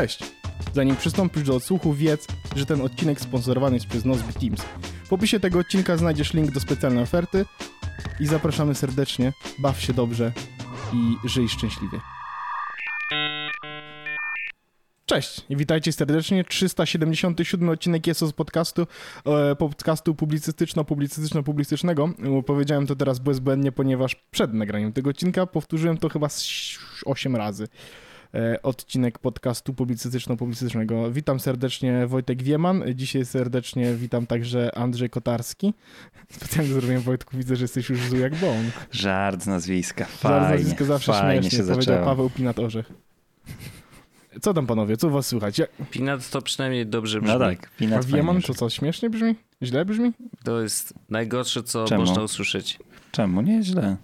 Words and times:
Cześć! 0.00 0.18
Zanim 0.74 0.96
przystąpisz 0.96 1.42
do 1.42 1.56
odsłuchu, 1.56 1.94
wiedz, 1.94 2.26
że 2.56 2.66
ten 2.66 2.80
odcinek 2.80 3.20
sponsorowany 3.20 3.76
jest 3.76 3.86
przez 3.86 4.04
Nozbe 4.04 4.32
Teams. 4.32 4.60
W 5.04 5.12
opisie 5.12 5.40
tego 5.40 5.58
odcinka 5.58 5.96
znajdziesz 5.96 6.34
link 6.34 6.50
do 6.50 6.60
specjalnej 6.60 7.02
oferty 7.02 7.44
i 8.20 8.26
zapraszamy 8.26 8.74
serdecznie. 8.74 9.32
Baw 9.58 9.80
się 9.80 9.92
dobrze 9.92 10.32
i 10.92 11.28
żyj 11.28 11.48
szczęśliwie. 11.48 12.00
Cześć 15.06 15.42
i 15.48 15.56
witajcie 15.56 15.92
serdecznie. 15.92 16.44
377 16.44 17.68
odcinek 17.68 18.06
jest 18.06 18.20
z 18.20 18.32
podcastu, 18.32 18.86
e, 19.26 19.56
podcastu 19.56 20.14
publicystyczno-publicystyczno-publicystycznego. 20.14 22.12
Powiedziałem 22.46 22.86
to 22.86 22.96
teraz 22.96 23.18
bezbłędnie, 23.18 23.72
ponieważ 23.72 24.14
przed 24.30 24.54
nagraniem 24.54 24.92
tego 24.92 25.10
odcinka 25.10 25.46
powtórzyłem 25.46 25.98
to 25.98 26.08
chyba 26.08 26.28
z 26.28 26.78
8 27.04 27.36
razy. 27.36 27.68
E, 28.34 28.62
odcinek 28.62 29.18
podcastu 29.18 29.72
publicystyczno-publicystycznego. 29.72 31.12
Witam 31.12 31.40
serdecznie 31.40 32.06
Wojtek 32.06 32.42
Wieman. 32.42 32.84
Dzisiaj 32.94 33.26
serdecznie 33.26 33.94
witam 33.94 34.26
także 34.26 34.74
Andrzej 34.74 35.10
Kotarski. 35.10 35.74
Specjalnie 36.36 36.72
zrobiłem 36.72 37.00
Wojtku, 37.00 37.36
widzę, 37.36 37.56
że 37.56 37.64
jesteś 37.64 37.90
już 37.90 38.00
zły 38.00 38.18
jak 38.18 38.34
bąk. 38.34 38.66
Żart 38.92 39.42
z 39.42 39.46
nazwiska. 39.46 40.04
Fajnie, 40.04 40.40
Żart 40.40 40.48
z 40.48 40.52
nazwiska 40.52 40.84
zawsze 40.84 41.12
fajnie 41.12 41.42
śmiesznie, 41.42 41.58
się 41.58 41.64
powiedział 41.64 41.82
zaczęło. 41.82 42.06
Paweł 42.06 42.30
Pinat-Orzech. 42.38 42.84
Co 44.40 44.54
tam 44.54 44.66
panowie, 44.66 44.96
co 44.96 45.08
u 45.08 45.10
was 45.10 45.26
słychać? 45.26 45.58
Ja, 45.58 45.66
Pinat 45.90 46.30
to 46.30 46.42
przynajmniej 46.42 46.86
dobrze 46.86 47.20
brzmi. 47.20 47.32
No 47.32 47.38
tak, 47.38 47.66
a 47.66 47.78
Pinat 47.78 48.04
Wieman 48.04 48.26
fajnie 48.26 48.46
to 48.46 48.54
co, 48.54 48.70
śmiesznie 48.70 49.10
brzmi? 49.10 49.34
Źle 49.62 49.84
brzmi? 49.84 50.12
To 50.44 50.60
jest 50.62 50.94
najgorsze, 51.08 51.62
co 51.62 51.84
Czemu? 51.84 52.00
można 52.00 52.22
usłyszeć. 52.22 52.78
Czemu? 53.12 53.40
Nieźle. 53.40 53.96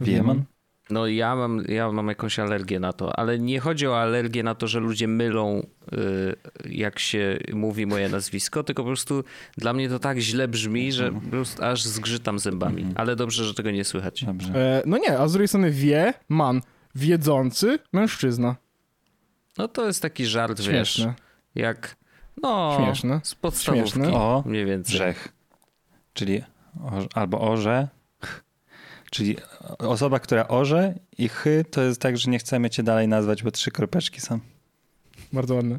Wieman? 0.00 0.44
No 0.90 1.06
ja 1.06 1.36
mam, 1.36 1.64
ja 1.68 1.92
mam 1.92 2.08
jakąś 2.08 2.38
alergię 2.38 2.80
na 2.80 2.92
to, 2.92 3.18
ale 3.18 3.38
nie 3.38 3.60
chodzi 3.60 3.86
o 3.86 4.00
alergię 4.00 4.42
na 4.42 4.54
to, 4.54 4.66
że 4.66 4.80
ludzie 4.80 5.08
mylą, 5.08 5.66
y, 5.92 6.70
jak 6.70 6.98
się 6.98 7.38
mówi 7.52 7.86
moje 7.86 8.08
nazwisko, 8.08 8.64
tylko 8.64 8.82
po 8.82 8.86
prostu 8.86 9.24
dla 9.56 9.72
mnie 9.72 9.88
to 9.88 9.98
tak 9.98 10.18
źle 10.18 10.48
brzmi, 10.48 10.92
że 10.92 11.12
po 11.12 11.20
prostu 11.20 11.64
aż 11.64 11.82
zgrzytam 11.82 12.38
zębami. 12.38 12.86
Ale 12.94 13.16
dobrze, 13.16 13.44
że 13.44 13.54
tego 13.54 13.70
nie 13.70 13.84
słychać. 13.84 14.24
Dobrze. 14.24 14.54
E, 14.54 14.82
no 14.86 14.98
nie, 14.98 15.18
a 15.18 15.28
z 15.28 15.32
drugiej 15.32 15.48
strony 15.48 15.70
wie, 15.70 16.14
man, 16.28 16.60
wiedzący 16.94 17.78
mężczyzna. 17.92 18.56
No 19.58 19.68
to 19.68 19.86
jest 19.86 20.02
taki 20.02 20.26
żart, 20.26 20.60
wiesz, 20.60 20.66
Śmieszne. 20.68 21.14
jak 21.54 21.96
no, 22.42 22.78
Śmieszne. 22.84 23.20
z 23.24 23.34
podstawówki 23.34 23.90
Śmieszne. 23.90 24.12
O, 24.12 24.42
mniej 24.46 24.64
więcej. 24.66 24.94
Grzech. 24.94 25.28
Czyli 26.14 26.42
o, 26.80 26.90
albo 27.14 27.40
orze. 27.40 27.88
Czyli 29.10 29.36
osoba, 29.78 30.18
która 30.20 30.48
orze 30.48 30.94
i 31.18 31.28
chy, 31.28 31.64
to 31.70 31.82
jest 31.82 32.00
tak, 32.00 32.18
że 32.18 32.30
nie 32.30 32.38
chcemy 32.38 32.70
cię 32.70 32.82
dalej 32.82 33.08
nazwać, 33.08 33.42
bo 33.42 33.50
trzy 33.50 33.70
kropeczki 33.70 34.20
są. 34.20 34.38
Bardzo 35.32 35.54
ładne. 35.54 35.78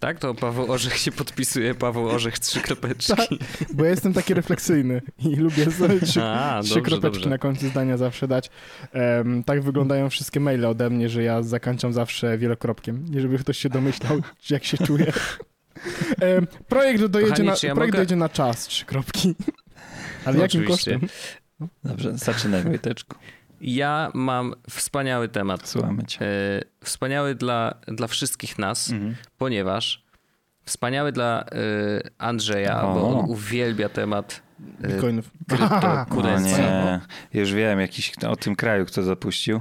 Tak, 0.00 0.18
to 0.18 0.34
Paweł 0.34 0.72
Orzech 0.72 0.96
się 0.98 1.12
podpisuje, 1.12 1.74
Paweł 1.74 2.08
Orzech 2.08 2.38
trzy 2.38 2.60
kropeczki. 2.60 3.14
Tak, 3.16 3.28
bo 3.74 3.84
ja 3.84 3.90
jestem 3.90 4.12
taki 4.12 4.34
refleksyjny 4.34 5.02
i 5.18 5.36
lubię 5.36 5.70
sobie 5.78 6.00
trzy, 6.00 6.22
A, 6.22 6.60
trzy 6.62 6.74
dobrze, 6.74 6.90
kropeczki 6.90 7.18
dobrze. 7.18 7.30
na 7.30 7.38
końcu 7.38 7.68
zdania 7.68 7.96
zawsze 7.96 8.28
dać. 8.28 8.50
Em, 8.92 9.44
tak 9.44 9.62
wyglądają 9.62 10.10
wszystkie 10.10 10.40
maile 10.40 10.64
ode 10.66 10.90
mnie, 10.90 11.08
że 11.08 11.22
ja 11.22 11.42
zakończam 11.42 11.92
zawsze 11.92 12.38
wielokropkiem. 12.38 13.04
Nie 13.10 13.20
żeby 13.20 13.38
ktoś 13.38 13.58
się 13.58 13.68
domyślał, 13.68 14.20
jak 14.50 14.64
się 14.64 14.78
czuję. 14.78 15.12
Em, 16.20 16.46
projekt 16.68 17.04
dojedzie, 17.04 17.30
Kochani, 17.30 17.48
na, 17.48 17.54
ja 17.62 17.74
projekt 17.74 17.76
mogę- 17.92 17.92
dojedzie 17.92 18.16
na 18.16 18.28
czas, 18.28 18.66
trzy 18.66 18.84
kropki. 18.84 19.34
Ale 20.24 20.36
No 20.36 20.42
jakim 20.42 20.60
oczywiście. 20.60 20.92
kosztem? 20.92 21.08
Dobrze, 21.84 22.18
zaczynaj 22.18 22.62
Wojteczku. 22.62 23.16
Ja 23.60 24.10
mam 24.14 24.54
wspaniały 24.70 25.28
temat. 25.28 25.68
Słuchamy 25.68 26.04
cię. 26.04 26.20
E, 26.26 26.60
Wspaniały 26.84 27.34
dla, 27.34 27.74
dla 27.86 28.06
wszystkich 28.06 28.58
nas, 28.58 28.90
Mhm. 28.90 29.14
ponieważ 29.38 30.04
wspaniały 30.64 31.12
dla 31.12 31.44
e, 31.44 31.46
Andrzeja, 32.18 32.82
O. 32.82 32.94
bo 32.94 33.18
on 33.18 33.30
uwielbia 33.30 33.88
temat 33.88 34.42
e, 34.82 34.88
Bitcoinów. 34.88 35.30
Kryptokurencji. 35.48 36.62
nie, 36.62 37.00
już 37.40 37.52
wiem 37.52 37.80
jakiś 37.80 38.12
o 38.28 38.36
tym 38.36 38.56
kraju, 38.56 38.86
kto 38.86 39.02
zapuścił. 39.02 39.60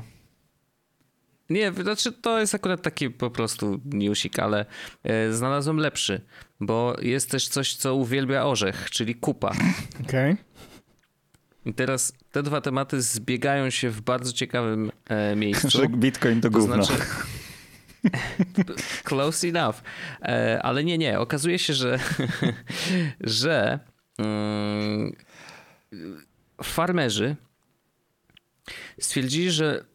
Nie, 1.49 1.71
znaczy 1.73 2.11
to 2.11 2.39
jest 2.39 2.55
akurat 2.55 2.81
taki 2.81 3.09
po 3.09 3.29
prostu 3.31 3.79
newsik, 3.85 4.39
ale 4.39 4.65
e, 5.03 5.31
znalazłem 5.33 5.77
lepszy, 5.77 6.21
bo 6.59 6.95
jest 7.01 7.31
też 7.31 7.47
coś, 7.47 7.75
co 7.75 7.95
uwielbia 7.95 8.45
orzech, 8.45 8.89
czyli 8.91 9.15
kupa. 9.15 9.51
Okej. 10.07 10.37
I 11.65 11.73
teraz 11.73 12.13
te 12.31 12.43
dwa 12.43 12.61
tematy 12.61 13.01
zbiegają 13.01 13.69
się 13.69 13.89
w 13.89 14.01
bardzo 14.01 14.33
ciekawym 14.33 14.91
e, 15.07 15.35
miejscu. 15.35 15.69
Że 15.79 15.87
Bitcoin 15.87 16.41
to 16.41 16.49
To 16.49 16.59
gówno. 16.59 16.83
znaczy, 16.83 17.01
close 19.03 19.47
enough. 19.47 19.75
E, 20.21 20.59
ale 20.63 20.83
nie, 20.83 20.97
nie. 20.97 21.19
Okazuje 21.19 21.59
się, 21.59 21.73
że, 21.73 21.99
że 23.21 23.79
mm, 24.17 25.15
farmerzy 26.63 27.35
stwierdzili, 28.99 29.51
że 29.51 29.85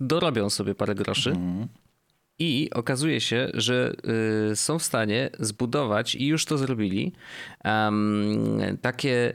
dorobią 0.00 0.50
sobie 0.50 0.74
parę 0.74 0.94
groszy 0.94 1.30
Mhm. 1.30 1.68
i 2.38 2.70
okazuje 2.74 3.20
się, 3.20 3.50
że 3.54 3.92
y, 4.52 4.56
są 4.56 4.78
w 4.78 4.82
stanie 4.82 5.30
zbudować 5.38 6.14
i 6.14 6.26
już 6.26 6.44
to 6.44 6.58
zrobili 6.58 7.12
takie 8.82 9.34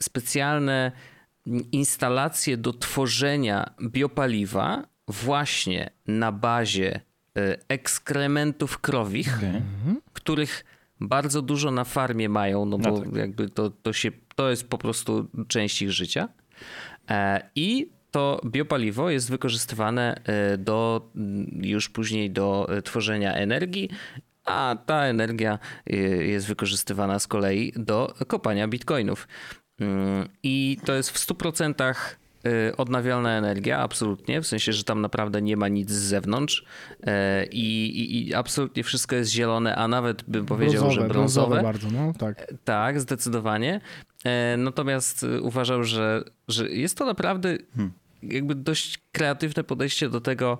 specjalne 0.00 0.92
instalacje 1.72 2.56
do 2.56 2.72
tworzenia 2.72 3.74
biopaliwa 3.82 4.84
właśnie 5.08 5.90
na 6.06 6.32
bazie 6.32 7.00
y, 7.38 7.56
ekskrementów 7.68 8.78
krowich, 8.78 9.36
Okej. 9.38 9.62
których 10.12 10.64
bardzo 11.00 11.42
dużo 11.42 11.70
na 11.70 11.84
farmie 11.84 12.28
mają, 12.28 12.64
no 12.64 12.78
No 12.78 12.90
bo 12.90 13.00
tak. 13.00 13.14
jakby 13.14 13.48
to, 13.48 13.70
to, 13.70 13.92
się, 13.92 14.10
to 14.34 14.50
jest 14.50 14.68
po 14.68 14.78
prostu 14.78 15.28
część 15.48 15.82
ich 15.82 15.90
życia. 15.92 16.28
E, 17.10 17.50
I 17.54 17.90
to 18.10 18.40
biopaliwo 18.46 19.10
jest 19.10 19.30
wykorzystywane 19.30 20.20
e, 20.24 20.58
do, 20.58 21.10
mm, 21.16 21.60
już 21.62 21.88
później 21.88 22.30
do 22.30 22.68
tworzenia 22.84 23.34
energii, 23.34 23.88
a 24.48 24.76
ta 24.86 25.02
energia 25.04 25.58
e, 25.86 25.96
jest 26.06 26.46
wykorzystywana 26.46 27.18
z 27.18 27.26
kolei 27.26 27.72
do 27.76 28.14
kopania 28.26 28.68
bitcoinów. 28.68 29.28
Mm, 29.80 30.28
I 30.42 30.78
to 30.84 30.94
jest 30.94 31.10
w 31.10 31.26
100% 31.26 31.94
e, 32.44 32.76
odnawialna 32.76 33.30
energia, 33.30 33.78
absolutnie, 33.78 34.40
w 34.40 34.46
sensie, 34.46 34.72
że 34.72 34.84
tam 34.84 35.00
naprawdę 35.00 35.42
nie 35.42 35.56
ma 35.56 35.68
nic 35.68 35.90
z 35.90 36.02
zewnątrz 36.02 36.64
e, 37.02 37.46
i, 37.46 37.86
i, 38.00 38.28
i 38.28 38.34
absolutnie 38.34 38.84
wszystko 38.84 39.16
jest 39.16 39.30
zielone, 39.30 39.76
a 39.76 39.88
nawet 39.88 40.24
bym 40.24 40.46
powiedział, 40.46 40.90
że 40.90 41.08
brązowe. 41.08 41.62
bardzo, 41.62 41.90
no 41.90 42.12
tak. 42.18 42.54
Tak, 42.64 43.00
zdecydowanie. 43.00 43.80
E, 44.24 44.56
Natomiast 44.56 45.24
e, 45.24 45.40
uważał, 45.40 45.84
że, 45.84 46.24
że 46.48 46.68
jest 46.68 46.98
to 46.98 47.06
naprawdę 47.06 47.58
jakby 48.22 48.54
dość 48.54 48.98
kreatywne 49.12 49.64
podejście 49.64 50.08
do 50.08 50.20
tego, 50.20 50.58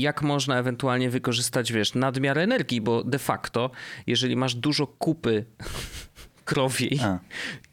jak 0.00 0.22
można 0.22 0.58
ewentualnie 0.58 1.10
wykorzystać, 1.10 1.72
wiesz, 1.72 1.94
nadmiar 1.94 2.38
energii, 2.38 2.80
bo 2.80 3.04
de 3.04 3.18
facto, 3.18 3.70
jeżeli 4.06 4.36
masz 4.36 4.54
dużo 4.54 4.86
kupy 4.86 5.44
krowiej 6.44 7.00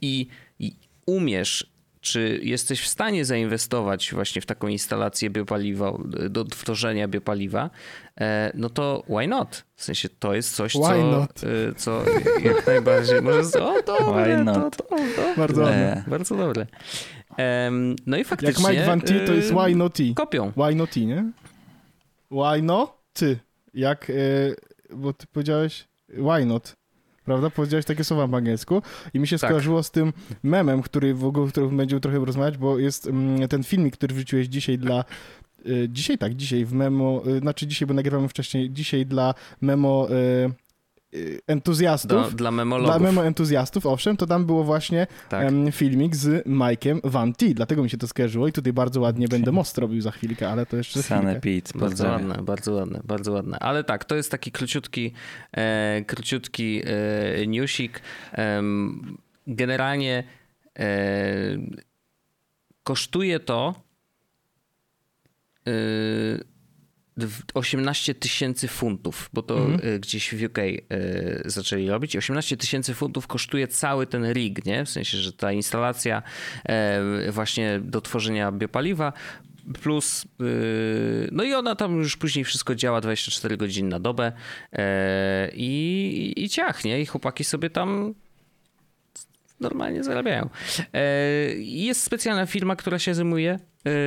i, 0.02 0.28
i 0.60 0.76
umiesz, 1.06 1.76
czy 2.06 2.40
jesteś 2.44 2.82
w 2.82 2.88
stanie 2.88 3.26
zainwestować 3.26 4.14
właśnie 4.14 4.42
w 4.42 4.46
taką 4.46 4.68
instalację 4.68 5.30
biopaliwa, 5.30 5.94
do 6.30 6.46
tworzenia 6.46 7.08
biopaliwa, 7.08 7.70
e, 8.22 8.52
no 8.56 8.70
to 8.70 9.04
why 9.10 9.28
not? 9.28 9.66
W 9.76 9.84
sensie 9.84 10.10
to 10.10 10.34
jest 10.36 10.56
coś, 10.56 10.74
Why 10.74 10.82
co, 10.82 11.12
not? 11.12 11.42
e, 11.44 11.76
co 11.76 12.04
jak 12.44 12.68
najbardziej 12.68 13.22
może... 13.22 13.40
O, 13.40 13.82
dobre, 13.82 14.38
Why 14.38 14.46
to, 14.46 14.72
to, 14.72 14.84
to, 14.84 14.96
Bardzo 15.38 15.62
ładne. 15.62 16.04
E, 16.08 16.10
bardzo 16.10 16.36
dobre. 16.36 16.68
No 18.06 18.18
i 18.18 18.20
Jak 18.20 18.28
faktycznie... 18.28 18.70
Mike 18.70 18.86
Van 18.86 19.02
T, 19.02 19.20
to 19.20 19.34
jest 19.34 19.52
e, 19.52 19.54
why 19.54 19.76
not. 19.76 19.98
Kopią. 20.16 20.52
Why 20.52 20.76
not 20.76 20.96
nie? 20.96 21.32
Why 22.32 22.62
no 22.62 22.98
ty? 23.14 23.40
Jak, 23.74 24.10
e, 24.10 24.14
bo 24.96 25.14
ty 25.14 25.28
powiedziałeś 25.28 25.88
why 26.10 26.46
not, 26.46 26.76
prawda? 27.26 27.50
Powiedziałeś 27.50 27.86
takie 27.86 28.04
słowa 28.04 28.28
po 28.28 28.38
angielsku 28.38 28.82
i 29.14 29.20
mi 29.20 29.28
się 29.28 29.38
Tak. 29.38 29.50
skojarzyło 29.50 29.84
z 29.84 29.92
tym 29.92 30.14
memem, 30.44 30.82
który 30.82 31.14
w 31.14 31.26
ogóle, 31.26 31.46
o 31.46 31.50
którym 31.50 31.78
będziemy 31.78 32.02
trochę 32.02 32.26
rozmawiać, 32.26 32.58
bo 32.58 32.80
jest 32.80 33.08
mm, 33.08 33.48
ten 33.48 33.64
filmik, 33.64 33.98
który 33.98 34.16
wrzuciłeś 34.16 34.48
dzisiaj 34.48 34.78
dla 34.78 35.00
e, 35.00 35.70
Dzisiaj 35.90 36.18
tak, 36.18 36.36
dzisiaj 36.36 36.66
w 36.66 36.74
memo, 36.74 37.22
e, 37.38 37.40
znaczy 37.40 37.68
dzisiaj, 37.68 37.88
bo 37.88 37.94
nagrywamy 37.94 38.28
wcześniej, 38.30 38.72
dzisiaj 38.72 39.06
dla 39.06 39.34
memo 39.62 40.08
entuzjastów, 41.48 42.10
Do, 42.12 42.22
dla 42.24 42.32
dla 42.36 42.52
memologów. 42.52 43.02
memo 43.02 43.26
entuzjastów, 43.26 43.86
owszem, 43.86 44.18
to 44.18 44.28
tam 44.28 44.46
było 44.46 44.64
właśnie 44.64 45.08
tak. 45.30 45.48
em, 45.48 45.72
filmik 45.72 46.16
z 46.16 46.48
Mike'em 46.48 47.00
Van 47.04 47.34
T, 47.34 47.46
dlatego 47.54 47.84
mi 47.84 47.90
się 47.90 47.98
to 47.98 48.08
skojarzyło 48.08 48.48
i 48.48 48.52
tutaj 48.52 48.74
bardzo 48.74 49.02
ładnie 49.02 49.28
będę 49.28 49.52
most 49.62 49.78
robił 49.78 50.02
za 50.02 50.12
chwilkę, 50.12 50.50
ale 50.50 50.66
to 50.66 50.78
jeszcze 50.78 51.04
Sane. 51.04 51.36
Pete, 51.42 51.80
Bardzo 51.80 52.08
ładne, 52.08 52.36
bardzo 52.44 52.72
ładne, 52.74 53.02
bardzo 53.04 53.32
ładne. 53.32 53.58
Ale 53.60 53.84
tak, 53.84 54.06
to 54.06 54.16
jest 54.16 54.32
taki 54.32 54.52
króciutki, 54.52 55.14
e, 55.52 56.02
króciutki 56.08 56.82
e, 56.86 57.48
newsik. 57.48 58.02
Em, 58.32 59.18
generalnie 59.48 60.24
e, 60.80 60.88
kosztuje 62.84 63.40
to 63.40 63.76
e, 65.68 65.72
18 67.54 68.16
tysięcy 68.16 68.68
funtów, 68.68 69.30
bo 69.34 69.42
to 69.42 69.58
Mhm. 69.58 69.90
y, 69.96 70.00
gdzieś 70.00 70.36
w 70.36 70.44
UK 70.44 70.58
y, 70.58 70.82
zaczęli 71.46 71.90
robić. 71.90 72.16
18 72.16 72.58
tysięcy 72.58 72.94
funtów 72.94 73.28
kosztuje 73.28 73.68
cały 73.68 74.08
ten 74.08 74.32
rig, 74.34 74.66
nie? 74.66 74.86
W 74.86 74.90
sensie, 74.90 75.18
że 75.18 75.34
ta 75.34 75.52
instalacja 75.52 76.24
e, 76.66 77.32
właśnie 77.32 77.80
do 77.84 78.02
tworzenia 78.02 78.52
biopaliwa 78.52 79.14
plus 79.82 80.26
y, 80.42 81.30
no 81.32 81.44
i 81.44 81.54
ona 81.54 81.76
tam 81.76 81.98
już 81.98 82.18
później 82.18 82.46
wszystko 82.46 82.76
działa 82.76 83.02
24 83.02 83.58
godziny 83.58 83.90
na 83.90 84.00
dobę 84.00 84.32
e, 84.74 85.52
i, 85.54 86.34
i 86.38 86.50
ciach, 86.50 86.84
nie? 86.86 87.02
I 87.02 87.06
chłopaki 87.06 87.44
sobie 87.44 87.70
tam 87.70 88.14
normalnie 89.60 90.04
zarabiają. 90.04 90.50
E, 90.94 91.02
Jest 91.58 92.04
specjalna 92.04 92.46
firma, 92.46 92.76
która 92.76 93.00
się 93.00 93.14
zajmuje 93.16 93.60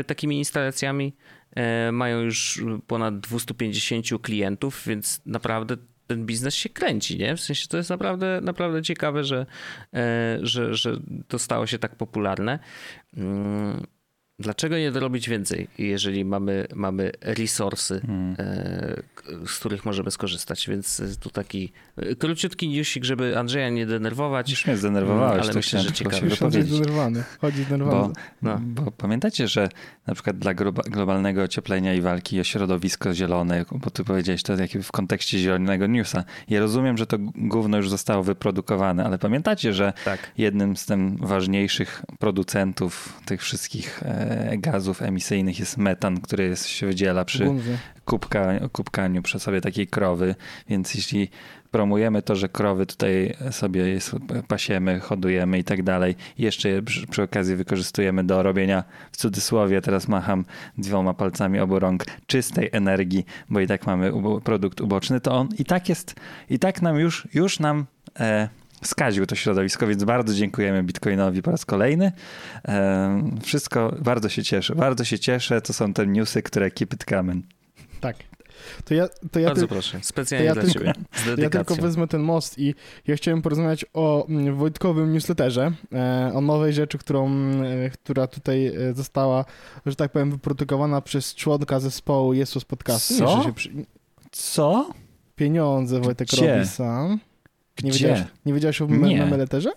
takimi 0.07 0.39
instalacjami. 0.39 1.17
E, 1.57 1.93
Mają 1.93 2.21
już 2.21 2.63
ponad 2.87 3.21
250 3.21 4.07
klientów, 4.23 4.83
więc 4.87 5.23
naprawdę 5.27 5.77
ten 6.07 6.27
biznes 6.27 6.55
się 6.55 6.69
kręci, 6.69 7.19
nie? 7.19 7.37
W 7.37 7.41
sensie 7.41 7.69
to 7.69 7.77
jest 7.77 7.91
naprawdę, 7.91 8.41
naprawdę 8.43 8.83
ciekawe, 8.83 9.25
że, 9.25 9.47
e, 9.95 10.39
że, 10.43 10.75
że 10.75 10.97
to 11.29 11.39
stało 11.39 11.67
się 11.67 11.79
tak 11.79 11.97
popularne. 11.97 12.59
Dlaczego 14.41 14.79
nie 14.79 14.91
dorobić 14.93 15.29
więcej, 15.29 15.69
jeżeli 15.79 16.25
mamy, 16.25 16.67
mamy 16.75 17.13
resursy, 17.21 18.01
e, 18.39 19.03
k- 19.15 19.23
z 19.47 19.59
których 19.59 19.85
możemy 19.85 20.11
skorzystać? 20.11 20.69
Więc 20.69 21.01
e, 21.01 21.05
tu 21.21 21.31
taki 21.31 21.73
e, 21.97 22.15
króciutki 22.15 22.69
newsik, 22.69 23.05
żeby 23.05 23.39
Andrzeja 23.39 23.69
nie 23.69 23.87
denerwować. 23.87 24.51
Już 24.51 24.67
mnie 24.67 24.77
zdenerwowałeś, 24.77 25.33
Mm, 25.33 25.43
ale 25.43 25.53
to 25.53 25.59
myślę, 25.59 25.81
że 25.81 25.93
ciekawe. 25.93 26.19
Już 26.25 26.35
wypowiedzieć. 26.35 26.69
zdenerwowany. 26.73 27.25
Chodzi 27.41 27.65
zdenerwowany. 27.65 28.15
Bo, 28.43 28.49
No. 28.51 28.61
bo 28.63 28.91
pamiętacie, 28.91 29.49
że 29.49 29.69
na 30.07 30.15
przykład 30.15 30.39
dla 30.39 30.55
globa- 30.55 30.91
globalnego 30.91 31.43
ocieplenia 31.43 31.95
i 31.95 32.01
walki 32.01 32.41
o 32.41 32.45
środowisko 32.45 33.15
zielone, 33.15 33.65
bo 33.73 33.91
ty 33.91 34.05
powiedziałeś 34.05 34.43
to 34.43 34.55
w 34.83 34.93
kontekście 34.93 35.39
zielonego 35.39 35.87
newsa. 35.87 36.25
Ja 36.49 36.61
rozumiem, 36.61 36.99
że 36.99 37.07
to 37.07 37.17
gówno 37.35 37.77
już 37.77 37.91
zostało 37.91 38.23
wyprodukowane, 38.23 39.05
ale 39.05 39.19
pamiętacie, 39.19 39.73
że 39.73 39.93
Tak. 40.05 40.33
jednym 40.39 40.77
z 40.77 40.87
tym 40.87 41.17
ważniejszych 41.17 42.03
producentów 42.19 43.21
tych 43.27 43.43
wszystkich 43.43 44.03
e, 44.03 44.28
gazów 44.59 45.03
emisyjnych 45.03 45.59
jest 45.59 45.77
metan, 45.77 46.21
który 46.21 46.45
jest, 46.45 46.67
się 46.67 46.87
wydziela 46.87 47.25
przy 47.25 47.45
kubka, 48.05 48.69
kubkaniu 48.73 49.23
przy 49.23 49.39
sobie 49.39 49.61
takiej 49.61 49.87
krowy, 49.87 50.35
więc 50.69 50.95
jeśli 50.95 51.29
promujemy 51.71 52.23
to, 52.23 52.37
że 52.37 52.49
krowy 52.49 52.87
tutaj 52.87 53.35
sobie 53.51 53.85
pasiemy, 54.49 55.01
hodujemy 55.01 55.59
i 55.59 55.65
tak 55.65 55.83
dalej, 55.83 56.15
jeszcze 56.39 56.69
je 56.69 56.83
przy, 56.83 57.07
przy 57.07 57.23
okazji 57.23 57.57
wykorzystujemy 57.57 58.25
do 58.25 58.43
robienia, 58.43 58.85
w 59.13 59.17
cudzysłowie, 59.17 59.81
teraz 59.81 60.09
macham 60.09 60.45
dwoma 60.79 61.15
palcami 61.15 61.61
obu 61.61 61.79
rąk, 61.79 62.05
czystej 62.27 62.69
energii, 62.73 63.27
bo 63.51 63.61
i 63.61 63.67
tak 63.67 63.87
mamy 63.87 64.13
ubo- 64.13 64.41
produkt 64.41 64.81
uboczny, 64.81 65.21
to 65.21 65.33
on 65.33 65.49
i 65.59 65.65
tak 65.65 65.89
jest, 65.89 66.15
i 66.51 66.59
tak 66.59 66.83
nam 66.83 66.97
już, 66.99 67.29
już 67.35 67.61
nam 67.61 67.87
e, 68.21 68.49
skaził 68.83 69.27
to 69.27 69.35
środowisko, 69.35 69.87
więc 69.87 70.05
bardzo 70.05 70.35
dziękujemy 70.35 70.83
Bitcoinowi 70.83 71.43
po 71.43 71.51
raz 71.51 71.65
kolejny. 71.67 72.13
Wszystko, 73.43 73.95
bardzo 74.01 74.29
się 74.29 74.43
cieszę, 74.43 74.75
bardzo 74.75 75.05
się 75.05 75.19
cieszę, 75.19 75.61
to 75.61 75.73
są 75.73 75.93
te 75.93 76.07
newsy, 76.07 76.43
które 76.43 76.71
keep 76.71 76.95
it 76.95 77.05
coming. 77.05 77.45
Tak. 78.01 78.17
To 78.85 78.95
ja, 78.95 79.09
to 79.33 79.41
ja, 79.41 79.47
Bardzo 79.47 79.63
ty, 79.63 79.69
proszę, 79.69 79.99
specjalnie 80.03 80.47
ja 80.47 80.55
dla 80.55 80.63
tylko- 80.63 80.79
ciebie. 80.79 80.93
Ja 81.39 81.51
tylko 81.51 81.75
wezmę 81.75 82.07
ten 82.07 82.21
most 82.23 82.59
i 82.59 82.75
ja 83.07 83.17
chciałem 83.17 83.43
porozmawiać 83.43 83.85
o 83.95 84.27
mm, 84.29 84.57
Wojtkowym 84.57 85.13
newsletterze, 85.13 85.73
e, 85.93 86.31
o 86.35 86.41
nowej 86.41 86.73
rzeczy, 86.73 86.99
którą, 86.99 87.31
e, 87.31 87.91
która 87.91 88.27
tutaj 88.27 88.67
e, 88.67 88.95
została, 88.95 89.45
że 89.87 89.97
tak 89.97 90.13
powiem, 90.13 90.31
wyprodukowana 90.31 91.01
przez 91.01 91.35
członka 91.35 91.81
zespołu 91.81 92.35
Jesus 92.35 92.65
Podcastu. 92.65 93.15
Nie, 93.15 93.21
Co? 93.21 93.45
Co? 94.33 94.91
Pieniądze 95.37 96.01
Wojtek 96.01 96.29
Gdzie? 96.29 96.55
robi 96.55 96.67
sam. 96.69 97.19
Nie 97.83 97.91
Gdzie? 97.91 97.99
wiedziałeś, 98.09 98.23
nie 98.47 98.53
wiedziałeś 98.55 98.83
o 98.83 98.87
me- 98.87 99.09
Nie. 99.09 99.19
memeletterze? 99.19 99.71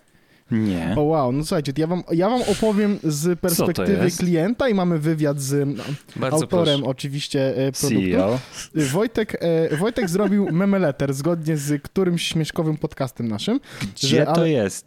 Nie. 0.51 0.93
O 0.97 1.01
wow, 1.01 1.31
no 1.31 1.43
słuchajcie, 1.43 1.73
ja 1.77 1.87
wam, 1.87 2.03
ja 2.11 2.29
wam 2.29 2.41
opowiem 2.41 2.99
z 3.03 3.39
perspektywy 3.39 4.03
jest? 4.05 4.17
klienta 4.19 4.69
i 4.69 4.73
mamy 4.73 4.99
wywiad 4.99 5.39
z 5.41 5.67
no, 5.77 5.83
Bardzo 6.15 6.35
autorem 6.37 6.75
proszę. 6.79 6.89
oczywiście 6.91 7.57
e, 7.57 7.71
produktu. 7.71 8.09
CEO. 8.11 8.39
Wojtek, 8.75 9.37
e, 9.71 9.77
Wojtek 9.77 10.09
zrobił 10.09 10.47
memeletter 10.61 11.13
zgodnie 11.13 11.57
z 11.57 11.81
którymś 11.83 12.23
śmieszkowym 12.27 12.77
podcastem 12.77 13.27
naszym. 13.27 13.59
Gdzie 13.95 14.07
Że- 14.07 14.25
to 14.25 14.31
ale- 14.33 14.49
jest? 14.49 14.85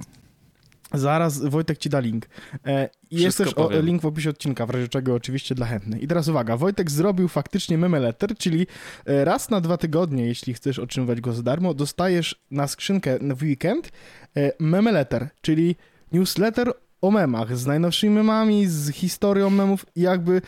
Zaraz 0.95 1.45
Wojtek 1.45 1.79
ci 1.79 1.89
da 1.89 2.01
link. 2.01 2.27
E, 2.67 2.89
jest 3.11 3.39
też 3.39 3.49
o, 3.49 3.55
powiem. 3.55 3.87
link 3.87 4.03
w 4.03 4.07
opisie 4.07 4.31
odcinka, 4.31 4.67
w 4.67 4.71
razie 4.71 4.89
czego 4.89 5.15
oczywiście 5.15 5.55
dla 5.55 5.67
chętnych. 5.67 6.03
I 6.03 6.09
teraz 6.09 6.29
uwaga, 6.29 6.57
Wojtek 6.57 6.91
zrobił 6.91 7.29
faktycznie 7.29 7.79
memeletter, 7.79 8.37
czyli 8.37 8.67
e, 9.07 9.25
raz 9.25 9.51
na 9.51 9.61
dwa 9.61 9.77
tygodnie, 9.77 10.27
jeśli 10.27 10.55
chcesz 10.55 10.79
otrzymywać 10.79 11.21
go 11.21 11.33
za 11.33 11.43
darmo, 11.43 11.75
dostajesz 11.75 12.43
na 12.51 12.69
skrzynkę 12.69 13.19
w 13.21 13.43
weekend 13.43 13.93
e, 14.37 14.53
memeletter, 14.59 15.29
czyli 15.41 15.77
newsletter 16.13 16.73
o 17.01 17.11
memach, 17.11 17.57
z 17.57 17.67
najnowszymi 17.67 18.15
memami, 18.15 18.67
z 18.67 18.91
historią 18.91 19.51
memów 19.51 19.87
i 19.97 20.01
jakby 20.01 20.43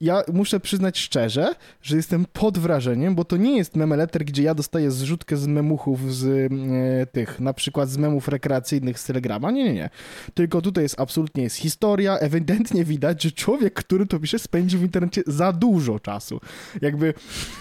ja 0.00 0.22
muszę 0.32 0.60
przyznać 0.60 0.98
szczerze, 0.98 1.54
że 1.82 1.96
jestem 1.96 2.26
pod 2.32 2.58
wrażeniem, 2.58 3.14
bo 3.14 3.24
to 3.24 3.36
nie 3.36 3.56
jest 3.56 3.76
memeletter, 3.76 4.24
gdzie 4.24 4.42
ja 4.42 4.54
dostaję 4.54 4.90
zrzutkę 4.90 5.36
z 5.36 5.46
memuchów 5.46 6.14
z 6.14 6.52
e, 6.52 7.06
tych, 7.06 7.40
na 7.40 7.52
przykład 7.52 7.88
z 7.88 7.96
memów 7.96 8.28
rekreacyjnych 8.28 8.98
z 8.98 9.04
Telegrama. 9.04 9.50
Nie, 9.50 9.64
nie, 9.64 9.74
nie. 9.74 9.90
Tylko 10.34 10.62
tutaj 10.62 10.82
jest 10.82 11.00
absolutnie 11.00 11.42
jest 11.42 11.56
historia. 11.56 12.18
Ewidentnie 12.18 12.84
widać, 12.84 13.22
że 13.22 13.32
człowiek, 13.32 13.74
który 13.74 14.06
to 14.06 14.20
pisze, 14.20 14.38
spędził 14.38 14.80
w 14.80 14.82
internecie 14.82 15.22
za 15.26 15.52
dużo 15.52 16.00
czasu. 16.00 16.40
Jakby 16.82 17.14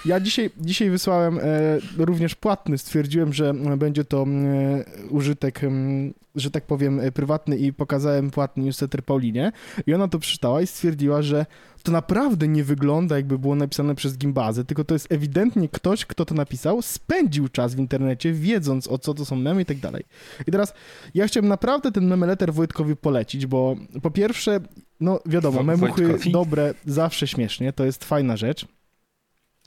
ja 0.06 0.20
dzisiaj, 0.20 0.50
dzisiaj 0.58 0.90
wysłałem 0.90 1.40
e, 1.40 1.42
również 1.98 2.36
płatny, 2.36 2.78
stwierdziłem, 2.78 3.34
że 3.34 3.54
będzie 3.54 4.06
to 4.06 4.24
m, 4.24 4.46
użytek, 5.10 5.64
m, 5.64 6.14
że 6.36 6.52
tak 6.52 6.66
powiem, 6.66 7.00
e, 7.00 7.12
prywatny 7.12 7.58
i 7.58 7.74
pokazałem 7.74 8.32
płatny 8.32 8.64
newsletter 8.64 9.04
Paulinie 9.04 9.52
i 9.88 9.94
ona 9.94 10.08
to 10.08 10.20
przeczytała 10.20 10.62
i 10.62 10.68
stwierdziła, 10.68 11.22
że 11.22 11.46
to 11.84 11.92
naprawdę 11.92 12.48
nie 12.48 12.64
wygląda, 12.64 13.16
jakby 13.16 13.40
było 13.40 13.56
napisane 13.56 13.96
przez 13.96 14.18
Gimbazę, 14.18 14.66
tylko 14.66 14.84
to 14.84 14.96
jest 14.96 15.12
ewidentnie 15.12 15.70
ktoś, 15.70 16.06
kto 16.06 16.26
to 16.26 16.36
napisał, 16.36 16.82
spędził 16.82 17.50
czas 17.50 17.76
w 17.76 17.80
internecie, 17.80 18.34
wiedząc 18.34 18.88
o 18.88 18.98
co 18.98 19.14
to 19.14 19.26
są 19.26 19.36
memy 19.36 19.62
i 19.62 19.66
tak 19.66 19.78
dalej. 19.78 20.04
I 20.48 20.52
teraz 20.52 20.74
ja 21.14 21.28
chciałem 21.28 21.48
naprawdę 21.48 21.92
ten 21.92 22.08
memeletter 22.08 22.54
Wojtkowi 22.54 22.96
polecić, 22.96 23.46
bo 23.46 23.76
po 24.02 24.12
pierwsze, 24.12 24.60
no 25.00 25.20
wiadomo, 25.26 25.64
memuchy 25.64 26.08
Wojtkowi? 26.08 26.32
dobre, 26.32 26.74
zawsze 26.86 27.28
śmiesznie, 27.28 27.74
to 27.74 27.86
jest 27.86 28.06
fajna 28.06 28.38
rzecz. 28.38 28.68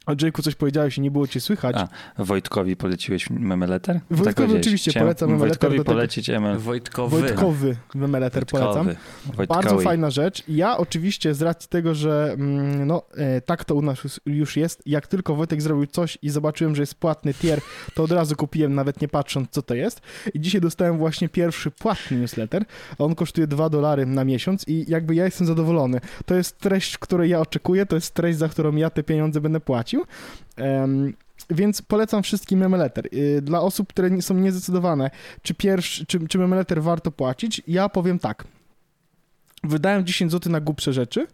O 0.08 0.12
Jake'u 0.12 0.42
coś 0.42 0.54
powiedziałeś 0.54 0.98
i 0.98 1.00
nie 1.00 1.10
było 1.10 1.26
cię 1.26 1.40
słychać. 1.40 1.76
A, 1.76 1.88
Wojtkowi 2.24 2.76
poleciłeś 2.76 3.30
memeletter? 3.30 3.94
Tak 3.94 4.02
Wojtkowi 4.10 4.34
powiedziałeś. 4.34 4.60
oczywiście 4.66 4.90
Chciałem 4.90 5.06
polecam 5.06 5.30
memeletter 5.30 5.70
Wojtkowi 5.70 5.84
polecić 5.84 6.30
ML. 6.30 6.58
Wojtkowy. 6.58 7.20
Wojtkowy 7.20 7.76
memeletter 7.94 8.46
polecam. 8.46 8.86
Wojtkowy. 9.34 9.46
Bardzo 9.62 9.78
fajna 9.78 10.10
rzecz. 10.10 10.42
Ja 10.48 10.76
oczywiście 10.78 11.34
z 11.34 11.42
racji 11.42 11.68
tego, 11.68 11.94
że 11.94 12.30
mm, 12.38 12.86
no, 12.86 13.02
e, 13.16 13.40
tak 13.40 13.64
to 13.64 13.74
u 13.74 13.82
nas 13.82 14.04
już- 14.04 14.20
już 14.26 14.56
jest, 14.56 14.82
jak 14.86 15.06
tylko 15.06 15.34
Wojtek 15.34 15.62
zrobił 15.62 15.86
coś 15.86 16.18
i 16.22 16.30
zobaczyłem, 16.30 16.74
że 16.76 16.82
jest 16.82 16.94
płatny 16.94 17.34
tier, 17.34 17.60
to 17.94 18.02
od 18.02 18.12
razu 18.12 18.36
kupiłem, 18.36 18.74
nawet 18.74 19.00
nie 19.00 19.08
patrząc 19.08 19.48
co 19.50 19.62
to 19.62 19.74
jest. 19.74 20.00
I 20.34 20.40
dzisiaj 20.40 20.60
dostałem 20.60 20.98
właśnie 20.98 21.28
pierwszy 21.28 21.70
płatny 21.70 22.16
newsletter. 22.18 22.64
On 22.98 23.14
kosztuje 23.14 23.46
2 23.46 23.68
dolary 23.70 24.06
na 24.06 24.24
miesiąc 24.24 24.68
i 24.68 24.84
jakby 24.88 25.14
ja 25.14 25.24
jestem 25.24 25.46
zadowolony. 25.46 26.00
To 26.26 26.34
jest 26.34 26.58
treść, 26.58 26.98
której 26.98 27.30
ja 27.30 27.40
oczekuję, 27.40 27.86
to 27.86 27.94
jest 27.94 28.14
treść, 28.14 28.38
za 28.38 28.48
którą 28.48 28.76
ja 28.76 28.90
te 28.90 29.02
pieniądze 29.02 29.40
będę 29.40 29.60
płacił. 29.60 29.97
Em, 30.56 31.14
więc 31.50 31.82
polecam 31.82 32.22
wszystkim 32.22 32.58
memeletter. 32.58 33.08
Y, 33.12 33.42
Dla 33.42 33.60
osób, 33.60 33.88
które 33.88 34.22
są 34.22 34.34
niezdecydowane, 34.34 35.10
czy 35.42 35.54
pierwszy, 35.54 36.06
czy, 36.06 36.28
czy 36.28 36.38
memeletter 36.38 36.82
warto 36.82 37.10
płacić, 37.10 37.62
ja 37.66 37.88
powiem 37.88 38.18
tak. 38.18 38.44
Wydałem 39.64 40.06
10 40.06 40.32
zł 40.32 40.52
na 40.52 40.60
głupsze 40.60 40.92
rzeczy, 40.92 41.26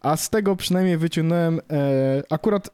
a 0.00 0.16
z 0.16 0.30
tego 0.30 0.56
przynajmniej 0.56 0.98
wyciągnąłem 0.98 1.60
e, 1.70 2.22
akurat 2.30 2.70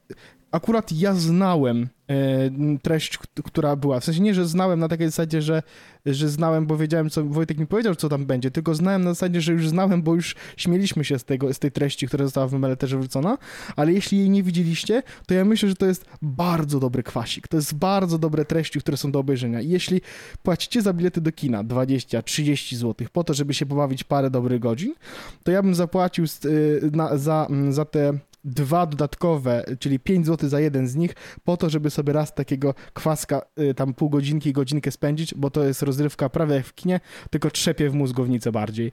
akurat 0.50 0.92
ja 0.92 1.14
znałem 1.14 1.88
e, 2.08 2.78
treść, 2.82 3.18
która 3.44 3.76
była. 3.76 4.00
W 4.00 4.04
sensie 4.04 4.20
nie, 4.20 4.34
że 4.34 4.46
znałem 4.46 4.80
na 4.80 4.88
takiej 4.88 5.06
zasadzie, 5.06 5.42
że, 5.42 5.62
że 6.06 6.28
znałem, 6.28 6.66
bo 6.66 6.76
wiedziałem, 6.76 7.10
co 7.10 7.24
Wojtek 7.24 7.58
mi 7.58 7.66
powiedział, 7.66 7.94
co 7.94 8.08
tam 8.08 8.26
będzie, 8.26 8.50
tylko 8.50 8.74
znałem 8.74 9.04
na 9.04 9.10
zasadzie, 9.10 9.40
że 9.40 9.52
już 9.52 9.68
znałem, 9.68 10.02
bo 10.02 10.14
już 10.14 10.34
śmieliśmy 10.56 11.04
się 11.04 11.18
z, 11.18 11.24
tego, 11.24 11.54
z 11.54 11.58
tej 11.58 11.72
treści, 11.72 12.06
która 12.06 12.24
została 12.24 12.46
w 12.46 12.52
Meleterze 12.52 12.98
wrzucona, 12.98 13.38
ale 13.76 13.92
jeśli 13.92 14.18
jej 14.18 14.30
nie 14.30 14.42
widzieliście, 14.42 15.02
to 15.26 15.34
ja 15.34 15.44
myślę, 15.44 15.68
że 15.68 15.74
to 15.74 15.86
jest 15.86 16.04
bardzo 16.22 16.80
dobry 16.80 17.02
kwasik. 17.02 17.48
To 17.48 17.56
jest 17.56 17.74
bardzo 17.74 18.18
dobre 18.18 18.44
treści, 18.44 18.80
które 18.80 18.96
są 18.96 19.12
do 19.12 19.18
obejrzenia. 19.18 19.60
I 19.60 19.68
jeśli 19.68 20.00
płacicie 20.42 20.82
za 20.82 20.92
bilety 20.92 21.20
do 21.20 21.32
kina 21.32 21.64
20-30 21.64 22.76
zł 22.76 23.08
po 23.12 23.24
to, 23.24 23.34
żeby 23.34 23.54
się 23.54 23.66
pobawić 23.66 24.04
parę 24.04 24.30
dobrych 24.30 24.60
godzin, 24.60 24.94
to 25.42 25.50
ja 25.50 25.62
bym 25.62 25.74
zapłacił 25.74 26.24
y, 26.44 26.90
na, 26.92 27.16
za, 27.16 27.48
za 27.70 27.84
te 27.84 28.18
dwa 28.44 28.86
dodatkowe, 28.86 29.64
czyli 29.78 29.98
5 29.98 30.26
zł 30.26 30.48
za 30.48 30.60
jeden 30.60 30.88
z 30.88 30.96
nich, 30.96 31.14
po 31.44 31.56
to, 31.56 31.70
żeby 31.70 31.90
sobie 31.90 32.12
raz 32.12 32.34
takiego 32.34 32.74
kwaska, 32.92 33.42
y, 33.60 33.74
tam 33.74 33.94
pół 33.94 34.10
godzinki, 34.10 34.52
godzinkę 34.52 34.90
spędzić, 34.90 35.34
bo 35.34 35.50
to 35.50 35.64
jest 35.64 35.82
rozrywka 35.82 36.28
prawie 36.28 36.54
jak 36.54 36.66
w 36.66 36.74
kinie, 36.74 37.00
tylko 37.30 37.50
trzepie 37.50 37.90
w 37.90 37.94
mózgownicę 37.94 38.52
bardziej. 38.52 38.92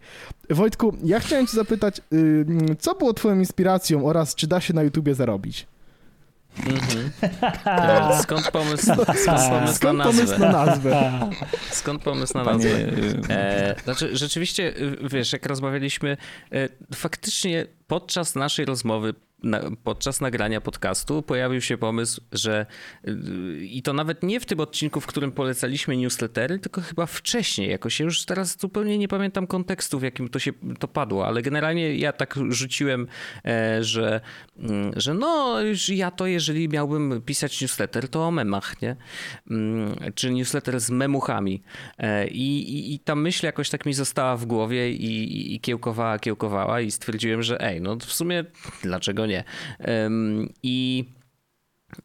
Wojtku, 0.50 0.98
ja 1.04 1.20
chciałem 1.20 1.48
cię 1.48 1.58
zapytać, 1.58 2.02
y, 2.14 2.46
co 2.80 2.96
było 2.96 3.14
twoją 3.14 3.40
inspiracją 3.40 4.06
oraz 4.06 4.36
czy 4.36 4.48
da 4.48 4.62
się 4.62 4.74
na 4.74 4.84
YouTubie 4.84 5.16
zarobić? 5.16 5.68
Mhm. 6.58 7.12
E, 7.66 8.24
skąd 8.24 8.52
pomysł, 8.52 8.86
skąd 9.24 9.50
pomysł 9.50 9.76
Skąd 9.76 9.98
na 9.98 10.04
pomysł 10.04 10.40
nazwę? 10.40 10.40
na 10.40 10.66
nazwę? 10.66 11.30
Skąd 11.72 12.04
pomysł 12.04 12.34
na 12.38 12.46
Panie, 12.46 12.58
nazwę? 12.58 13.36
E, 13.36 13.76
znaczy, 13.84 14.18
rzeczywiście, 14.18 14.78
y, 14.78 14.98
wiesz, 15.10 15.34
jak 15.34 15.46
rozmawialiśmy, 15.46 16.18
e, 16.52 16.70
faktycznie 16.96 17.66
podczas 17.88 18.36
naszej 18.36 18.66
rozmowy, 18.66 19.14
na, 19.46 19.62
podczas 19.84 20.22
nagrania 20.22 20.62
podcastu 20.62 21.22
pojawił 21.22 21.62
się 21.62 21.78
pomysł, 21.78 22.22
że 22.32 22.66
y, 23.08 23.66
i 23.66 23.82
to 23.82 23.94
nawet 23.94 24.24
nie 24.24 24.40
w 24.40 24.46
tym 24.46 24.60
odcinku, 24.60 25.02
w 25.02 25.08
którym 25.08 25.32
polecaliśmy 25.32 25.98
newslettery, 25.98 26.60
tylko 26.60 26.82
chyba 26.82 27.06
wcześniej, 27.06 27.70
jakoś 27.70 28.00
ja 28.00 28.04
już 28.04 28.26
teraz 28.26 28.60
zupełnie 28.60 28.98
nie 28.98 29.08
pamiętam 29.08 29.48
kontekstu, 29.48 30.00
w 30.00 30.04
jakim 30.04 30.30
to 30.30 30.40
się 30.40 30.52
to 30.80 30.88
padło, 30.88 31.28
ale 31.28 31.42
generalnie 31.42 31.96
ja 31.96 32.14
tak 32.14 32.36
rzuciłem, 32.50 33.08
e, 33.46 33.84
że, 33.84 34.22
mm, 34.58 34.92
że 34.96 35.14
no, 35.14 35.62
już 35.62 35.90
ja 35.90 36.12
to 36.12 36.28
jeżeli 36.28 36.70
miałbym 36.70 37.22
pisać 37.26 37.62
newsletter, 37.62 38.10
to 38.10 38.28
o 38.28 38.32
memach, 38.32 38.82
nie? 38.82 38.96
Mm, 39.52 39.96
Czy 40.16 40.32
newsletter 40.32 40.80
z 40.80 40.90
memuchami. 40.90 41.64
E, 41.98 42.28
I, 42.28 42.78
i, 42.78 42.94
i 42.94 43.00
ta 43.00 43.16
myśl 43.16 43.46
jakoś 43.46 43.70
tak 43.70 43.86
mi 43.86 43.94
została 43.94 44.38
w 44.38 44.46
głowie 44.46 44.92
i, 44.92 45.06
i, 45.06 45.56
i 45.56 45.60
kiełkowała, 45.60 46.20
kiełkowała 46.20 46.82
i 46.82 46.92
stwierdziłem, 46.92 47.44
że 47.44 47.62
ej, 47.62 47.82
no 47.82 47.98
w 47.98 48.14
sumie 48.14 48.44
dlaczego 48.84 49.26
nie? 49.26 49.35
I, 50.64 51.06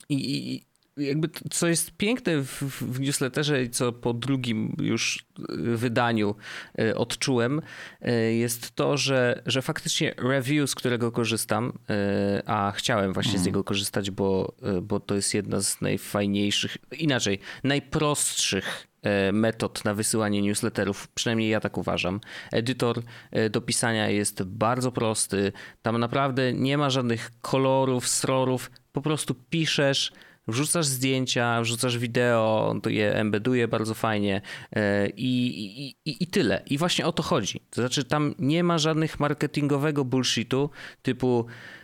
i, 0.09 0.63
jakby 0.97 1.29
co 1.51 1.69
jest 1.69 1.91
piękne 1.97 2.43
w, 2.43 2.63
w 2.81 3.01
newsletterze 3.01 3.63
i 3.63 3.71
co 3.71 3.93
po 3.93 4.13
drugim 4.13 4.77
już 4.81 5.27
wydaniu 5.59 6.35
e, 6.79 6.95
odczułem, 6.95 7.63
e, 8.01 8.13
jest 8.33 8.71
to, 8.75 8.97
że, 8.97 9.43
że 9.47 9.63
faktycznie 9.63 10.15
review, 10.19 10.71
z 10.71 10.75
którego 10.75 11.13
korzystam, 11.13 11.73
e, 11.91 12.43
a 12.47 12.73
chciałem 12.77 13.13
właśnie 13.13 13.39
z 13.39 13.47
niego 13.47 13.65
korzystać, 13.65 14.11
bo, 14.11 14.55
bo 14.83 15.01
to 15.01 15.15
jest 15.15 15.35
jedna 15.35 15.61
z 15.61 15.81
najfajniejszych, 15.81 16.77
inaczej, 16.99 17.39
najprostszych 17.65 18.87
e, 18.87 18.90
metod 19.33 19.85
na 19.85 19.95
wysyłanie 19.95 20.43
newsletterów, 20.43 21.09
przynajmniej 21.09 21.51
ja 21.51 21.61
tak 21.61 21.79
uważam. 21.79 22.21
Edytor 22.53 23.03
e, 23.31 23.51
do 23.51 23.61
pisania 23.61 24.09
jest 24.09 24.43
bardzo 24.43 24.93
prosty, 24.93 25.53
tam 25.83 25.99
naprawdę 25.99 26.53
nie 26.53 26.79
ma 26.79 26.91
żadnych 26.91 27.31
kolorów, 27.41 28.09
srorów, 28.09 28.71
po 28.93 29.03
prostu 29.03 29.35
piszesz, 29.35 30.13
wrzucasz 30.49 30.87
zdjęcia, 30.87 31.63
wrzucasz 31.63 31.99
wideo, 31.99 32.69
on 32.69 32.81
to 32.81 32.91
je 32.91 33.15
embeduje 33.15 33.69
bardzo 33.69 33.95
fajnie 33.95 34.43
e, 34.73 35.09
i, 35.09 35.65
i, 35.65 35.89
i, 36.05 36.23
i 36.23 36.27
tyle. 36.27 36.63
I 36.67 36.79
właśnie 36.79 37.07
o 37.07 37.13
to 37.13 37.23
chodzi. 37.23 37.61
To 37.71 37.81
znaczy 37.81 38.05
tam 38.05 38.35
nie 38.39 38.65
ma 38.65 38.79
żadnych 38.79 39.21
marketingowego 39.21 40.05
bullshitu 40.05 40.71
typu 41.03 41.47
e, 41.47 41.80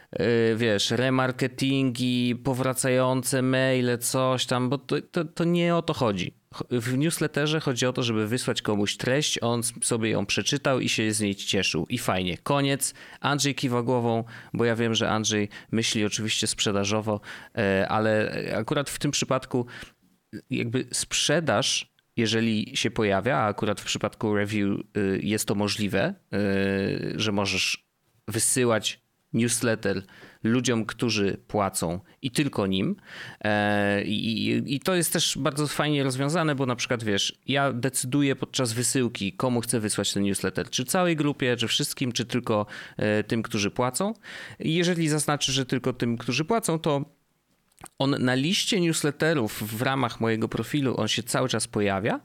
wiesz, 0.57 0.91
remarketingi, 0.91 2.37
powracające 2.45 3.43
maile, 3.43 3.99
coś 3.99 4.47
tam, 4.47 4.69
bo 4.69 4.79
to, 4.79 4.97
to, 5.03 5.25
to 5.25 5.45
nie 5.45 5.77
o 5.77 5.83
to 5.83 5.95
chodzi. 5.95 6.35
W 6.71 6.99
newsletterze 6.99 7.61
chodzi 7.61 7.87
o 7.87 7.93
to, 7.93 8.03
żeby 8.03 8.27
wysłać 8.27 8.63
komuś 8.63 8.97
treść, 8.97 9.39
on 9.43 9.63
sobie 9.63 10.11
ją 10.11 10.27
przeczytał 10.27 10.81
i 10.81 10.89
się 10.89 11.13
z 11.13 11.21
niej 11.21 11.35
cieszył. 11.35 11.87
I 11.89 11.99
fajnie. 11.99 12.39
Koniec. 12.39 12.95
Andrzej 13.21 13.55
kiwa 13.55 13.83
głową, 13.83 14.25
bo 14.53 14.65
ja 14.65 14.77
wiem, 14.77 14.95
że 14.95 15.11
Andrzej 15.11 15.49
myśli 15.73 16.05
oczywiście 16.05 16.47
sprzedażowo, 16.47 17.21
e, 17.59 17.89
ale 17.89 18.33
akurat 18.59 18.91
w 18.91 18.99
tym 18.99 19.11
przypadku 19.11 19.67
jakby 20.51 20.87
sprzedaż 20.93 21.97
jeżeli 22.17 22.77
się 22.77 22.91
pojawia, 22.91 23.37
a 23.37 23.47
akurat 23.47 23.81
w 23.81 23.85
przypadku 23.85 24.35
review 24.35 24.81
y, 24.97 25.21
jest 25.23 25.49
to 25.49 25.55
możliwe, 25.55 26.15
y, 26.35 27.21
że 27.21 27.33
możesz 27.33 27.87
wysyłać 28.29 29.06
newsletter 29.37 30.03
ludziom, 30.43 30.85
którzy 30.85 31.39
płacą 31.49 32.01
i 32.23 32.31
tylko 32.31 32.67
nim. 32.67 32.97
E, 33.41 34.05
I, 34.05 34.75
I, 34.75 34.81
to 34.81 34.95
jest 34.95 35.13
też 35.13 35.39
bardzo 35.39 35.67
fajnie 35.67 36.05
rozwiązane, 36.05 36.55
bo 36.55 36.67
na 36.67 36.77
przykład 36.77 37.05
wiesz, 37.05 37.39
ja 37.49 37.73
decyduję 37.73 38.37
podczas 38.37 38.73
wysyłki, 38.73 39.33
komu 39.33 39.61
chcę 39.61 39.81
wysłać 39.81 40.13
ten 40.13 40.23
newsletter. 40.23 40.71
Czy 40.71 40.85
całej 40.85 41.17
grupie, 41.17 41.57
czy 41.57 41.69
wszystkim, 41.69 42.13
czy 42.13 42.25
tylko 42.25 42.67
e, 42.97 43.25
tym, 43.25 43.43
którzy 43.43 43.71
płacą. 43.71 44.15
I 44.61 44.75
jeżeli 44.75 45.09
zaznaczy, 45.09 45.53
że 45.53 45.67
tylko 45.67 45.93
tym, 45.93 46.19
którzy 46.19 46.45
płacą, 46.45 46.79
to 46.79 47.05
on 47.99 48.17
na 48.19 48.35
liście 48.35 48.81
newsletterów 48.81 49.63
w 49.63 49.83
ramach 49.83 50.21
mojego 50.21 50.49
profilu 50.49 51.01
on 51.01 51.09
się 51.09 51.23
cały 51.23 51.49
czas 51.49 51.67
pojawia. 51.67 52.21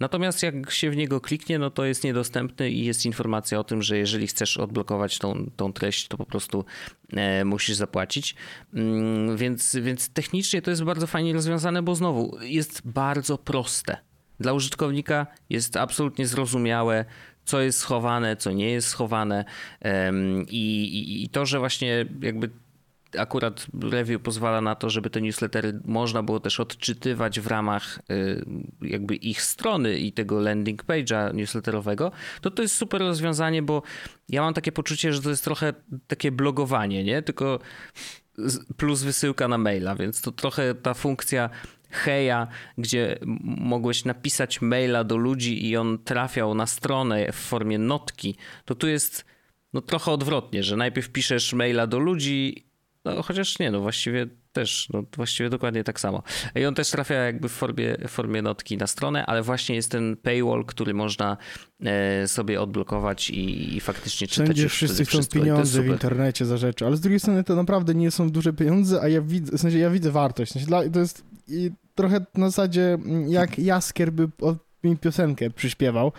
Natomiast 0.00 0.42
jak 0.42 0.70
się 0.70 0.90
w 0.90 0.96
niego 0.96 1.20
kliknie, 1.20 1.58
no 1.58 1.70
to 1.70 1.84
jest 1.84 2.04
niedostępny 2.04 2.70
i 2.70 2.84
jest 2.84 3.06
informacja 3.06 3.58
o 3.58 3.64
tym, 3.64 3.82
że 3.82 3.98
jeżeli 3.98 4.26
chcesz 4.26 4.56
odblokować 4.56 5.18
tą, 5.18 5.50
tą 5.56 5.72
treść, 5.72 6.08
to 6.08 6.16
po 6.16 6.26
prostu 6.26 6.64
e, 7.12 7.44
musisz 7.44 7.76
zapłacić. 7.76 8.34
Mm, 8.74 9.36
więc, 9.36 9.76
więc 9.82 10.08
technicznie 10.08 10.62
to 10.62 10.70
jest 10.70 10.84
bardzo 10.84 11.06
fajnie 11.06 11.32
rozwiązane, 11.32 11.82
bo 11.82 11.94
znowu 11.94 12.38
jest 12.42 12.82
bardzo 12.84 13.38
proste. 13.38 13.96
Dla 14.40 14.52
użytkownika 14.52 15.26
jest 15.50 15.76
absolutnie 15.76 16.26
zrozumiałe, 16.26 17.04
co 17.44 17.60
jest 17.60 17.78
schowane, 17.78 18.36
co 18.36 18.52
nie 18.52 18.70
jest 18.70 18.88
schowane. 18.88 19.44
I, 20.48 20.84
i, 20.84 21.24
i 21.24 21.28
to, 21.28 21.46
że 21.46 21.58
właśnie 21.58 22.06
jakby 22.20 22.50
akurat 23.18 23.66
review 23.82 24.22
pozwala 24.22 24.60
na 24.60 24.74
to, 24.74 24.90
żeby 24.90 25.10
te 25.10 25.20
newslettery 25.20 25.80
można 25.84 26.22
było 26.22 26.40
też 26.40 26.60
odczytywać 26.60 27.40
w 27.40 27.46
ramach 27.46 27.98
y, 28.10 28.44
jakby 28.82 29.16
ich 29.16 29.42
strony 29.42 29.98
i 29.98 30.12
tego 30.12 30.40
landing 30.40 30.84
page'a 30.84 31.34
newsletterowego, 31.34 32.12
to 32.40 32.50
to 32.50 32.62
jest 32.62 32.76
super 32.76 33.00
rozwiązanie, 33.00 33.62
bo 33.62 33.82
ja 34.28 34.42
mam 34.42 34.54
takie 34.54 34.72
poczucie, 34.72 35.12
że 35.12 35.22
to 35.22 35.30
jest 35.30 35.44
trochę 35.44 35.74
takie 36.06 36.32
blogowanie, 36.32 37.04
nie? 37.04 37.22
Tylko 37.22 37.58
plus 38.76 39.02
wysyłka 39.02 39.48
na 39.48 39.58
maila, 39.58 39.96
więc 39.96 40.20
to 40.20 40.32
trochę 40.32 40.74
ta 40.74 40.94
funkcja 40.94 41.50
heja, 41.90 42.46
gdzie 42.78 43.18
mogłeś 43.44 44.04
napisać 44.04 44.62
maila 44.62 45.04
do 45.04 45.16
ludzi 45.16 45.66
i 45.68 45.76
on 45.76 45.98
trafiał 45.98 46.54
na 46.54 46.66
stronę 46.66 47.32
w 47.32 47.36
formie 47.36 47.78
notki, 47.78 48.36
to 48.64 48.74
tu 48.74 48.88
jest 48.88 49.24
no 49.72 49.80
trochę 49.80 50.10
odwrotnie, 50.10 50.62
że 50.62 50.76
najpierw 50.76 51.08
piszesz 51.08 51.52
maila 51.52 51.86
do 51.86 51.98
ludzi 51.98 52.66
no 53.04 53.22
chociaż 53.22 53.58
nie, 53.58 53.70
no 53.70 53.80
właściwie 53.80 54.26
też, 54.52 54.88
no 54.92 55.02
właściwie 55.16 55.50
dokładnie 55.50 55.84
tak 55.84 56.00
samo. 56.00 56.22
I 56.54 56.64
on 56.64 56.74
też 56.74 56.90
trafia 56.90 57.14
jakby 57.14 57.48
w 57.48 57.52
formie, 57.52 57.96
w 58.08 58.10
formie 58.10 58.42
notki 58.42 58.76
na 58.76 58.86
stronę, 58.86 59.26
ale 59.26 59.42
właśnie 59.42 59.74
jest 59.76 59.90
ten 59.90 60.16
paywall, 60.16 60.64
który 60.64 60.94
można 60.94 61.36
e, 61.84 62.28
sobie 62.28 62.60
odblokować 62.60 63.30
i, 63.30 63.76
i 63.76 63.80
faktycznie 63.80 64.26
czytać 64.26 64.46
Wszędzie 64.46 64.68
wszyscy 64.68 65.04
chcą 65.04 65.18
pieniądze 65.32 65.82
w 65.82 65.86
internecie 65.86 66.46
za 66.46 66.56
rzeczy, 66.56 66.86
ale 66.86 66.96
z 66.96 67.00
drugiej 67.00 67.20
strony 67.20 67.44
to 67.44 67.56
naprawdę 67.56 67.94
nie 67.94 68.10
są 68.10 68.30
duże 68.30 68.52
pieniądze, 68.52 69.00
a 69.02 69.08
ja 69.08 69.22
widzę, 69.22 69.58
w 69.58 69.60
sensie 69.60 69.78
ja 69.78 69.90
widzę 69.90 70.10
wartość. 70.10 70.50
W 70.50 70.52
sensie 70.52 70.66
dla, 70.66 70.88
to 70.88 71.00
jest 71.00 71.24
trochę 71.94 72.26
na 72.34 72.50
zasadzie 72.50 72.98
jak 73.26 73.58
Jaskier 73.58 74.12
by 74.12 74.28
mi 74.84 74.96
piosenkę 74.96 75.50
przyśpiewał, 75.50 76.12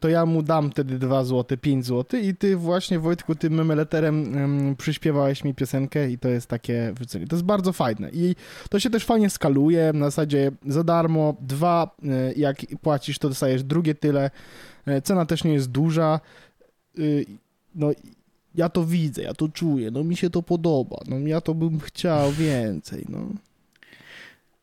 to 0.00 0.08
ja 0.08 0.26
mu 0.26 0.42
dam 0.42 0.70
wtedy 0.70 0.98
2 0.98 1.24
zł, 1.24 1.58
5 1.58 1.86
zł 1.86 2.20
i 2.20 2.34
ty 2.34 2.56
właśnie 2.56 2.98
Wojtku 2.98 3.34
tym 3.34 3.52
memeleterem 3.52 4.76
przyśpiewałeś 4.76 5.44
mi 5.44 5.54
piosenkę 5.54 6.10
i 6.10 6.18
to 6.18 6.28
jest 6.28 6.46
takie 6.46 6.92
wrzucenie. 6.96 7.26
To 7.26 7.36
jest 7.36 7.46
bardzo 7.46 7.72
fajne 7.72 8.10
i 8.12 8.36
to 8.70 8.80
się 8.80 8.90
też 8.90 9.04
fajnie 9.04 9.30
skaluje, 9.30 9.92
na 9.92 10.06
zasadzie 10.06 10.52
za 10.66 10.84
darmo, 10.84 11.36
dwa, 11.40 11.96
e, 12.04 12.32
jak 12.32 12.56
płacisz 12.82 13.18
to 13.18 13.28
dostajesz 13.28 13.62
drugie 13.62 13.94
tyle, 13.94 14.30
e, 14.86 15.02
cena 15.02 15.26
też 15.26 15.44
nie 15.44 15.52
jest 15.52 15.70
duża, 15.70 16.20
y, 16.98 17.24
no 17.74 17.90
ja 18.54 18.68
to 18.68 18.84
widzę, 18.84 19.22
ja 19.22 19.34
to 19.34 19.48
czuję, 19.48 19.90
no 19.90 20.04
mi 20.04 20.16
się 20.16 20.30
to 20.30 20.42
podoba, 20.42 20.96
no 21.06 21.18
ja 21.18 21.40
to 21.40 21.54
bym 21.54 21.80
chciał 21.80 22.32
więcej, 22.32 23.06
no. 23.08 23.18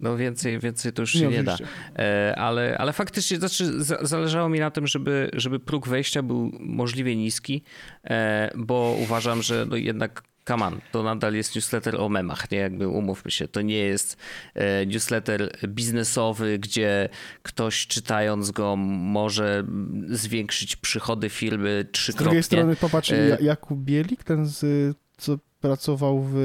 No 0.02 0.18
więcej, 0.18 0.60
więcej 0.60 0.94
to 0.94 1.02
już 1.02 1.12
się 1.12 1.20
nie, 1.20 1.28
nie 1.28 1.44
da. 1.44 1.58
E, 2.00 2.36
ale, 2.38 2.78
ale 2.78 2.94
faktycznie 2.94 3.38
znaczy, 3.38 3.84
zależało 4.02 4.50
mi 4.50 4.60
na 4.60 4.72
tym, 4.72 4.88
żeby, 4.88 5.30
żeby 5.34 5.60
próg 5.60 5.88
wejścia 5.88 6.24
był 6.24 6.52
możliwie 6.60 7.16
niski, 7.16 7.64
e, 8.04 8.52
bo 8.56 8.98
uważam, 9.00 9.42
że 9.42 9.66
no 9.70 9.76
jednak 9.76 10.24
come 10.48 10.66
on, 10.66 10.82
to 10.92 11.04
nadal 11.04 11.34
jest 11.34 11.56
newsletter 11.56 12.02
o 12.02 12.10
memach, 12.10 12.52
nie? 12.52 12.58
Jakby 12.58 12.88
umówmy 12.88 13.32
się, 13.32 13.48
to 13.48 13.62
nie 13.62 13.78
jest 13.78 14.18
e, 14.54 14.86
newsletter 14.86 15.58
biznesowy, 15.68 16.60
gdzie 16.60 17.10
ktoś 17.44 17.88
czytając 17.88 18.52
go 18.52 18.76
może 18.76 19.64
zwiększyć 20.10 20.76
przychody 20.76 21.30
firmy 21.30 21.86
trzykrotnie. 21.92 22.24
Z 22.24 22.28
drugiej 22.28 22.44
strony 22.44 22.76
popatrz, 22.76 23.14
Jakub 23.42 23.80
Bielik, 23.80 24.24
ten 24.24 24.46
z, 24.46 24.98
co 25.18 25.38
pracował 25.60 26.22
w 26.32 26.36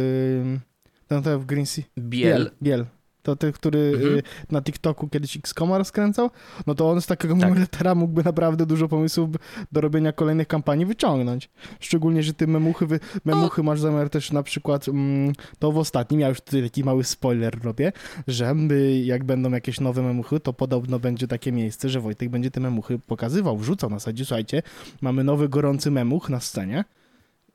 ten, 1.07 1.23
ten 1.23 1.39
w 1.39 1.47
Green 1.47 1.67
Sea. 1.67 1.85
Biel. 1.99 2.39
Biel. 2.39 2.51
Biel 2.63 2.87
to 3.27 3.37
ten, 3.37 3.53
który 3.53 3.79
mhm. 3.79 4.19
Y, 4.19 4.23
na 4.51 4.63
TikToku 4.63 5.09
kiedyś 5.09 5.37
X-Koma 5.37 5.79
rozkręcał, 5.79 6.31
no 6.67 6.75
to 6.75 6.91
on 6.91 7.01
z 7.01 7.07
takiego 7.07 7.35
tak. 7.35 7.43
memuletera 7.43 7.95
mógłby 7.95 8.25
naprawdę 8.25 8.67
dużo 8.67 8.89
pomysłów 8.89 9.31
do 9.73 9.81
robienia 9.81 10.13
kolejnych 10.13 10.49
kampanii 10.49 10.87
wyciągnąć. 10.87 11.51
Szczególnie, 11.81 12.23
że 12.23 12.35
ty 12.35 12.47
memuchy, 12.47 12.87
wy, 12.87 13.01
memuchy 13.25 13.63
masz 13.63 13.81
zamiar 13.81 14.11
też 14.11 14.33
na 14.33 14.43
przykład, 14.43 14.89
mm, 14.89 15.33
to 15.59 15.73
w 15.73 15.79
ostatnim, 15.79 16.21
ja 16.21 16.29
już 16.29 16.41
tutaj 16.41 16.63
taki 16.63 16.85
mały 16.85 17.05
spoiler 17.05 17.63
robię, 17.63 17.93
że 18.27 18.55
jak 19.05 19.25
będą 19.25 19.51
jakieś 19.51 19.81
nowe 19.81 20.03
memuchy, 20.03 20.41
to 20.41 20.53
podobno 20.53 20.99
będzie 20.99 21.29
takie 21.29 21.53
miejsce, 21.53 21.89
że 21.89 22.01
Wojtek 22.01 22.29
będzie 22.29 22.51
te 22.51 22.61
memuchy 22.61 22.99
pokazywał, 22.99 23.57
wrzucał 23.59 23.91
na 23.91 23.99
zasadzie, 23.99 24.25
słuchajcie, 24.25 24.63
mamy 25.01 25.25
nowy 25.25 25.49
gorący 25.49 25.91
memuch 25.91 26.29
na 26.31 26.41
scenie 26.41 26.85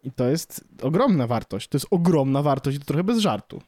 i 0.03 0.11
to 0.11 0.29
jest 0.29 0.63
ogromna 0.81 1.27
wartość, 1.27 1.67
to 1.67 1.75
jest 1.75 1.87
ogromna 1.91 2.41
wartość 2.41 2.77
i 2.77 2.79
to 2.79 2.85
trochę 2.85 3.03
bez 3.03 3.19
żartu. 3.19 3.61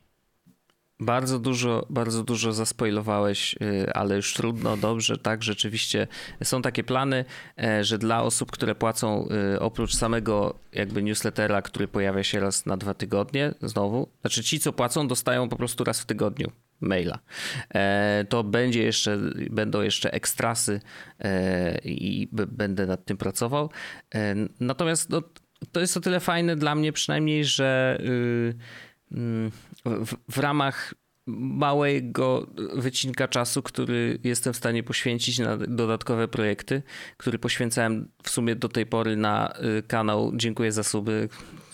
Bardzo 1.00 1.40
dużo, 1.40 1.88
bardzo 1.90 2.24
dużo 2.24 2.54
zaspoilowałeś, 2.54 3.56
y, 3.62 3.94
ale 3.94 4.16
już 4.16 4.34
trudno, 4.34 4.78
dobrze, 4.78 5.18
tak, 5.18 5.44
rzeczywiście 5.44 6.08
są 6.44 6.62
takie 6.62 6.84
plany, 6.84 7.26
e, 7.64 7.84
że 7.84 7.98
dla 7.98 8.24
osób, 8.24 8.52
które 8.52 8.76
płacą 8.76 9.28
y, 9.56 9.60
oprócz 9.60 9.96
samego 9.96 10.60
jakby 10.72 11.04
newslettera, 11.04 11.62
który 11.62 11.88
pojawia 11.88 12.24
się 12.24 12.40
raz 12.40 12.66
na 12.66 12.78
dwa 12.78 12.94
tygodnie, 12.94 13.54
znowu, 13.62 14.10
znaczy 14.22 14.44
ci, 14.44 14.60
co 14.60 14.74
płacą, 14.74 15.08
dostają 15.08 15.50
po 15.50 15.56
prostu 15.56 15.84
raz 15.84 16.02
w 16.02 16.06
tygodniu 16.06 16.52
maila. 16.82 17.20
E, 17.74 18.26
to 18.30 18.44
będzie 18.44 18.84
jeszcze, 18.84 19.18
będą 19.50 19.82
jeszcze 19.82 20.14
ekstrasy 20.14 20.82
e, 21.20 21.78
i 21.84 22.30
będę 22.32 22.86
nad 22.86 23.06
tym 23.06 23.18
pracował. 23.18 23.70
Natomiast 24.60 25.10
no, 25.10 25.22
to 25.72 25.80
jest 25.80 25.98
o 25.98 26.02
tyle 26.02 26.20
fajne 26.20 26.56
dla 26.56 26.76
mnie 26.76 26.94
przynajmniej, 26.94 27.46
że 27.46 27.98
y, 28.02 28.54
mm, 29.12 29.52
w, 29.86 30.16
w 30.32 30.38
ramach 30.38 30.94
małego 31.26 32.48
wycinka 32.74 33.28
czasu, 33.28 33.62
który 33.62 34.20
jestem 34.24 34.54
w 34.54 34.58
stanie 34.58 34.84
poświęcić 34.84 35.40
na 35.40 35.58
dodatkowe 35.58 36.28
projekty, 36.28 36.84
który 37.18 37.40
poświęcałem 37.40 38.10
w 38.24 38.30
sumie 38.30 38.56
do 38.56 38.70
tej 38.70 38.86
pory 38.86 39.16
na 39.16 39.54
y, 39.80 39.84
kanał 39.84 40.32
Dziękuję 40.36 40.72
za 40.72 40.84
suby. 40.84 41.30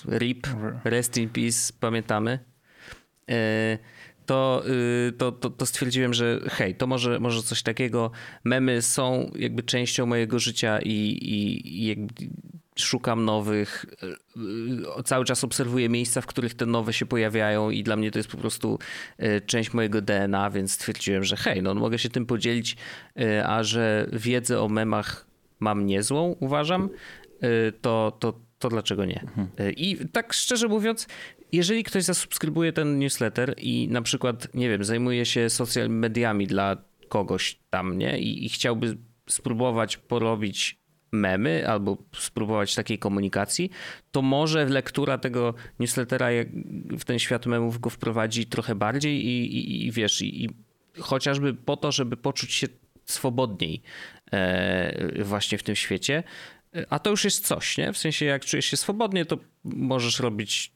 RIP, 0.08 0.48
Rest 0.84 1.18
in 1.18 1.30
Peace, 1.30 1.74
pamiętamy. 1.80 2.39
Y, 3.32 3.78
to, 4.25 4.63
to, 5.18 5.32
to, 5.32 5.50
to, 5.50 5.66
stwierdziłem, 5.66 6.13
że 6.13 6.39
hej, 6.50 6.75
to 6.75 6.88
może, 6.88 7.20
może 7.20 7.44
coś 7.44 7.63
takiego. 7.63 8.12
Memy 8.44 8.82
są 8.82 9.32
jakby 9.36 9.63
częścią 9.63 10.06
mojego 10.06 10.39
życia 10.39 10.80
i, 10.80 10.92
i, 10.92 11.68
i 11.82 11.88
jakby 11.88 12.13
szukam 12.83 13.25
nowych, 13.25 13.86
e, 15.00 15.03
cały 15.03 15.25
czas 15.25 15.43
obserwuję 15.43 15.89
miejsca, 15.89 16.21
w 16.21 16.25
których 16.25 16.53
te 16.53 16.65
nowe 16.65 16.93
się 16.93 17.05
pojawiają 17.05 17.69
i 17.69 17.83
dla 17.83 17.95
mnie 17.95 18.12
to 18.12 18.19
jest 18.19 18.29
po 18.29 18.38
prostu 18.38 18.79
e, 19.17 19.41
część 19.41 19.74
mojego 19.74 20.01
DNA, 20.01 20.50
więc 20.50 20.71
stwierdziłem, 20.71 21.24
że 21.24 21.36
hej, 21.36 21.62
no 21.62 21.75
mogę 21.75 22.00
się 22.00 22.09
tym 22.09 22.25
podzielić, 22.25 22.77
e, 23.19 23.48
a 23.48 23.63
że 23.63 24.09
wiedzę 24.13 24.62
o 24.62 24.69
memach 24.69 25.25
mam 25.59 25.86
niezłą, 25.86 26.36
uważam, 26.39 26.89
to, 27.81 28.17
to, 28.19 28.39
to 28.59 28.69
dlaczego 28.69 29.05
nie? 29.05 29.21
Mhm. 29.21 29.74
I 29.75 29.98
tak 30.12 30.33
szczerze 30.33 30.67
mówiąc, 30.67 31.07
jeżeli 31.51 31.83
ktoś 31.83 32.03
zasubskrybuje 32.03 32.74
ten 32.74 33.00
newsletter 33.00 33.55
i 33.57 33.88
na 33.88 34.01
przykład, 34.01 34.48
nie 34.53 34.69
wiem, 34.69 34.83
zajmuje 34.83 35.25
się 35.25 35.50
social 35.50 35.89
mediami 35.89 36.48
dla 36.48 36.77
kogoś 37.09 37.59
tam, 37.69 37.98
nie? 37.98 38.19
I, 38.19 38.45
i 38.45 38.50
chciałby 38.50 38.98
spróbować 39.29 39.98
porobić 39.98 40.78
memy 41.12 41.68
albo 41.68 41.98
spróbować 42.13 42.75
takiej 42.75 43.00
komunikacji, 43.00 43.70
to 44.12 44.22
może 44.22 44.66
lektura 44.66 45.18
tego 45.18 45.54
newslettera 45.80 46.28
w 47.00 47.06
ten 47.06 47.20
świat 47.20 47.46
memów 47.46 47.80
go 47.80 47.89
wprowadzi 47.89 48.46
trochę 48.46 48.75
bardziej 48.75 49.25
i, 49.25 49.58
i, 49.58 49.88
i 49.88 49.92
wiesz, 49.92 50.22
i, 50.22 50.44
i, 50.44 50.50
chociażby 51.00 51.54
po 51.54 51.78
to, 51.78 51.92
żeby 51.92 52.18
poczuć 52.18 52.54
się 52.54 52.68
swobodniej 53.06 53.82
e, 54.32 55.24
właśnie 55.24 55.58
w 55.58 55.63
tym 55.63 55.75
świecie. 55.75 56.24
A 56.89 57.00
to 57.00 57.10
już 57.10 57.24
jest 57.24 57.48
coś, 57.48 57.78
nie? 57.78 57.94
W 57.94 57.98
sensie, 57.98 58.25
jak 58.25 58.46
czujesz 58.46 58.66
się 58.66 58.78
swobodnie, 58.78 59.25
to 59.25 59.38
możesz 59.63 60.20
robić 60.20 60.72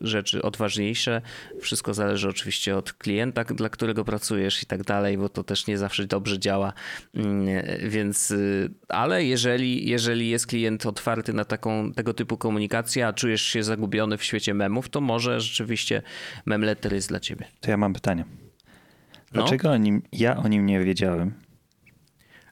rzeczy 0.00 0.42
odważniejsze. 0.42 1.22
Wszystko 1.60 1.94
zależy 1.94 2.28
oczywiście 2.28 2.76
od 2.76 2.92
klienta, 2.92 3.44
dla 3.44 3.68
którego 3.68 4.04
pracujesz 4.04 4.62
i 4.62 4.66
tak 4.66 4.82
dalej, 4.82 5.18
bo 5.18 5.28
to 5.28 5.44
też 5.44 5.66
nie 5.66 5.78
zawsze 5.78 6.06
dobrze 6.06 6.38
działa. 6.38 6.72
Mm, 7.14 7.46
więc, 7.88 8.30
y, 8.30 8.70
ale 8.88 9.24
jeżeli, 9.24 9.88
jeżeli 9.88 10.28
jest 10.28 10.46
klient 10.46 10.86
otwarty 10.86 11.32
na 11.32 11.44
taką, 11.44 11.92
tego 11.92 12.14
typu 12.14 12.36
komunikację, 12.36 13.06
a 13.06 13.12
czujesz 13.12 13.42
się 13.42 13.62
zagubiony 13.62 14.16
w 14.16 14.24
świecie 14.24 14.54
memów, 14.54 14.88
to 14.88 15.00
może 15.00 15.40
rzeczywiście 15.40 16.02
memletter 16.46 16.92
jest 16.92 17.08
dla 17.08 17.20
ciebie. 17.20 17.46
To 17.60 17.70
ja 17.70 17.76
mam 17.76 17.92
pytanie. 17.92 18.24
No? 18.26 19.42
Dlaczego 19.42 19.68
no? 19.68 19.74
o 19.74 19.76
nim, 19.76 20.02
ja 20.12 20.36
o 20.36 20.48
nim 20.48 20.66
nie 20.66 20.80
wiedziałem? 20.80 21.34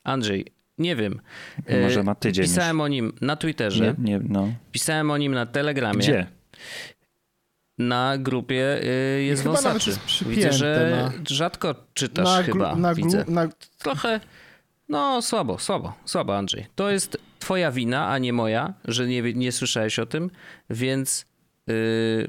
Andrzej, 0.05 0.47
nie 0.79 0.97
wiem. 0.97 1.21
Może 1.83 2.03
ma 2.03 2.15
tydzień. 2.15 2.45
Pisałem 2.45 2.77
już. 2.77 2.85
o 2.85 2.89
nim 2.89 3.13
na 3.21 3.37
Twitterze. 3.37 3.95
Nie, 3.99 4.13
nie, 4.13 4.21
no. 4.29 4.53
Pisałem 4.73 5.11
o 5.11 5.19
nim 5.19 5.35
na 5.35 5.47
Telegramie. 5.47 5.99
Gdzie? 5.99 6.27
Na 7.79 8.19
grupie 8.19 8.81
y, 9.19 9.23
jest 9.23 9.43
chyba 9.43 9.55
wąsaczy. 9.55 9.91
Jest 9.91 10.25
Widzę, 10.25 10.53
że 10.53 10.91
na... 10.91 11.13
rzadko 11.29 11.75
czytasz 11.95 12.37
na, 12.37 12.43
chyba, 12.43 12.77
na, 12.77 12.95
widzę. 12.95 13.25
Na... 13.29 13.49
Trochę, 13.79 14.21
no 14.89 15.23
słabo, 15.23 15.59
słabo, 15.59 15.95
słabo 16.05 16.37
Andrzej. 16.37 16.67
To 16.75 16.91
jest 16.91 17.17
twoja 17.39 17.73
wina, 17.73 18.09
a 18.09 18.19
nie 18.19 18.33
moja, 18.33 18.75
że 18.85 19.07
nie, 19.07 19.23
nie 19.23 19.53
słyszałeś 19.53 19.99
o 19.99 20.07
tym, 20.07 20.31
więc 20.71 21.27
yy, 21.67 21.75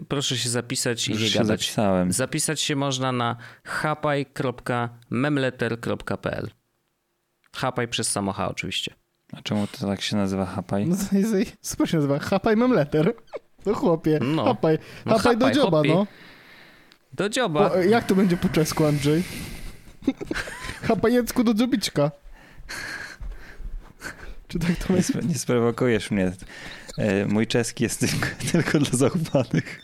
proszę 0.08 0.38
się 0.38 0.50
zapisać 0.50 1.08
Już 1.08 1.20
i 1.20 1.24
nie 1.24 1.30
się 1.30 1.40
gadać. 1.40 1.62
Zapisałem. 1.62 2.12
Zapisać 2.12 2.62
się 2.62 2.76
można 2.76 3.12
na 3.12 3.36
hapaj.memletter.pl 3.64 6.50
Hapaj 7.56 7.88
przez 7.88 8.12
samocha 8.12 8.50
oczywiście. 8.50 8.94
A 9.34 9.42
czemu 9.42 9.68
to 9.68 9.88
tak 9.88 10.02
się 10.02 10.16
nazywa 10.16 10.46
hapaj? 10.46 10.88
No 10.88 10.96
to 11.10 11.18
jest, 11.18 11.36
super 11.62 11.90
się 11.90 11.98
nazywa, 11.98 12.20
hapaj 12.20 12.58
memletter. 12.58 13.14
No 13.66 13.74
chłopie, 13.74 14.20
no. 14.22 14.46
hapaj, 14.46 14.78
no, 15.06 15.18
hapaj, 15.18 15.38
do 15.38 15.52
dzioba, 15.52 15.82
no. 15.88 16.08
Do 17.14 17.30
dzioba. 17.30 17.70
Po, 17.70 17.78
jak 17.78 18.06
to 18.06 18.16
będzie 18.16 18.38
po 18.38 18.50
czesku, 18.50 18.86
Andrzej? 18.86 19.24
Hapajecku 20.88 21.44
do 21.44 21.54
dziobiczka. 21.54 22.12
Czy 24.48 24.60
tak 24.60 24.76
to 24.76 24.96
jest? 24.96 25.16
Nie, 25.16 25.22
nie 25.22 25.36
sprowokujesz 25.36 26.12
mnie. 26.12 26.32
E, 26.98 27.26
mój 27.26 27.48
czeski 27.48 27.84
jest 27.84 28.00
tylko, 28.00 28.28
tylko 28.52 28.80
dla 28.80 28.98
zaufanych. 28.98 29.82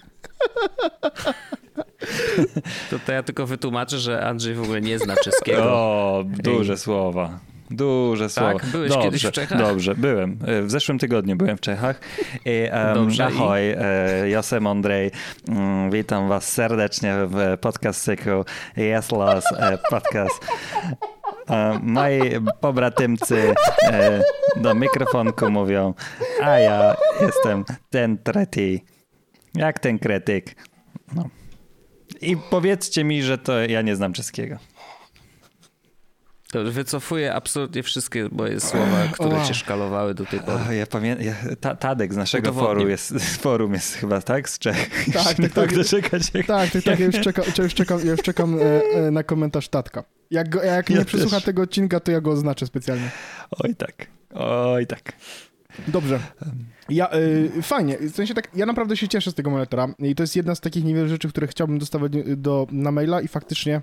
To, 2.89 2.99
to 3.05 3.11
ja 3.11 3.23
tylko 3.23 3.47
wytłumaczę, 3.47 3.99
że 3.99 4.25
Andrzej 4.25 4.55
w 4.55 4.61
ogóle 4.61 4.81
nie 4.81 4.99
zna 4.99 5.15
czeskiego. 5.15 5.63
O, 5.63 6.23
duże 6.27 6.73
Ej. 6.73 6.79
słowa. 6.79 7.39
Duże 7.71 8.23
tak? 8.23 8.31
słowa. 8.31 8.71
Byłeś 8.71 8.89
dobrze, 8.89 9.05
kiedyś 9.05 9.25
w 9.25 9.31
Czechach? 9.31 9.59
Dobrze, 9.59 9.95
byłem. 9.95 10.37
E, 10.45 10.61
w 10.61 10.71
zeszłym 10.71 10.99
tygodniu 10.99 11.35
byłem 11.35 11.57
w 11.57 11.61
Czechach. 11.61 11.99
I, 12.45 12.67
um, 12.73 12.93
dobrze, 12.93 13.25
ahoj, 13.25 13.61
i... 13.61 13.73
E, 13.77 14.29
Josem 14.29 14.67
Ondrej. 14.67 15.11
Mm, 15.47 15.91
witam 15.91 16.29
was 16.29 16.51
serdecznie 16.53 17.15
w 17.27 17.57
podcast 17.61 18.03
cyklu 18.03 18.45
Yes 18.77 19.11
Los 19.11 19.45
e, 19.57 19.77
Podcast. 19.89 20.47
Moi 21.81 22.19
pobratymcy 22.61 23.53
do 24.55 24.75
mikrofonku 24.75 25.49
mówią, 25.49 25.93
a 26.43 26.49
ja 26.49 26.95
jestem 27.21 27.65
ten 27.89 28.17
treti. 28.17 28.85
Jak 29.55 29.79
ten 29.79 29.99
kretyk. 29.99 30.55
No. 31.15 31.29
I 32.21 32.37
powiedzcie 32.37 33.03
mi, 33.03 33.23
że 33.23 33.37
to 33.37 33.59
ja 33.59 33.81
nie 33.81 33.95
znam 33.95 34.13
czeskiego. 34.13 34.57
Wycofuję 36.53 37.33
absolutnie 37.33 37.83
wszystkie 37.83 38.29
moje 38.31 38.59
słowa, 38.59 39.07
które 39.11 39.35
wow. 39.35 39.47
cię 39.47 39.53
szkalowały 39.53 40.13
do 40.13 40.25
tej 40.25 40.39
pory. 40.39 40.75
ja 40.75 40.87
pamiętam, 40.87 41.25
ja, 41.25 41.35
ta, 41.59 41.75
Tadek 41.75 42.13
z 42.13 42.17
naszego 42.17 42.53
forum 42.53 42.89
jest, 42.89 43.13
forum 43.43 43.73
jest 43.73 43.93
chyba, 43.93 44.21
tak? 44.21 44.49
Z 44.49 44.59
Czech. 44.59 45.05
Tak, 45.13 45.23
tak, 45.25 45.37
tak. 45.37 45.51
tak 45.51 45.75
doczekać, 45.75 46.31
jak, 46.33 46.45
tak, 46.45 46.71
tak, 46.71 46.83
tak, 46.83 46.99
ja 46.99 47.05
już 47.05 47.19
czekam, 47.27 47.45
ja 47.57 47.63
już 47.63 47.73
czekam, 47.73 47.99
ja 48.05 48.11
już 48.11 48.21
czekam 48.21 48.59
e, 48.59 48.81
e, 48.93 49.11
na 49.11 49.23
komentarz 49.23 49.69
Tatka. 49.69 50.03
Jak, 50.31 50.49
go, 50.49 50.63
jak 50.63 50.89
ja 50.89 50.97
nie 50.97 51.05
przesłucha 51.05 51.41
tego 51.41 51.61
odcinka, 51.61 51.99
to 51.99 52.11
ja 52.11 52.21
go 52.21 52.31
oznaczę 52.31 52.65
specjalnie. 52.65 53.11
Oj 53.51 53.75
tak, 53.75 54.07
oj 54.33 54.87
tak. 54.87 55.13
Dobrze. 55.87 56.19
Ja, 56.89 57.15
y, 57.15 57.61
fajnie, 57.61 57.97
w 57.97 58.15
sensie 58.15 58.33
tak, 58.33 58.47
ja 58.55 58.65
naprawdę 58.65 58.97
się 58.97 59.07
cieszę 59.07 59.31
z 59.31 59.33
tego 59.33 59.49
monitora 59.49 59.87
i 59.99 60.15
to 60.15 60.23
jest 60.23 60.35
jedna 60.35 60.55
z 60.55 60.59
takich 60.61 60.83
niewielu 60.83 61.09
rzeczy, 61.09 61.29
które 61.29 61.47
chciałbym 61.47 61.79
dostawać 61.79 62.11
do, 62.37 62.67
na 62.71 62.91
maila 62.91 63.21
i 63.21 63.27
faktycznie 63.27 63.81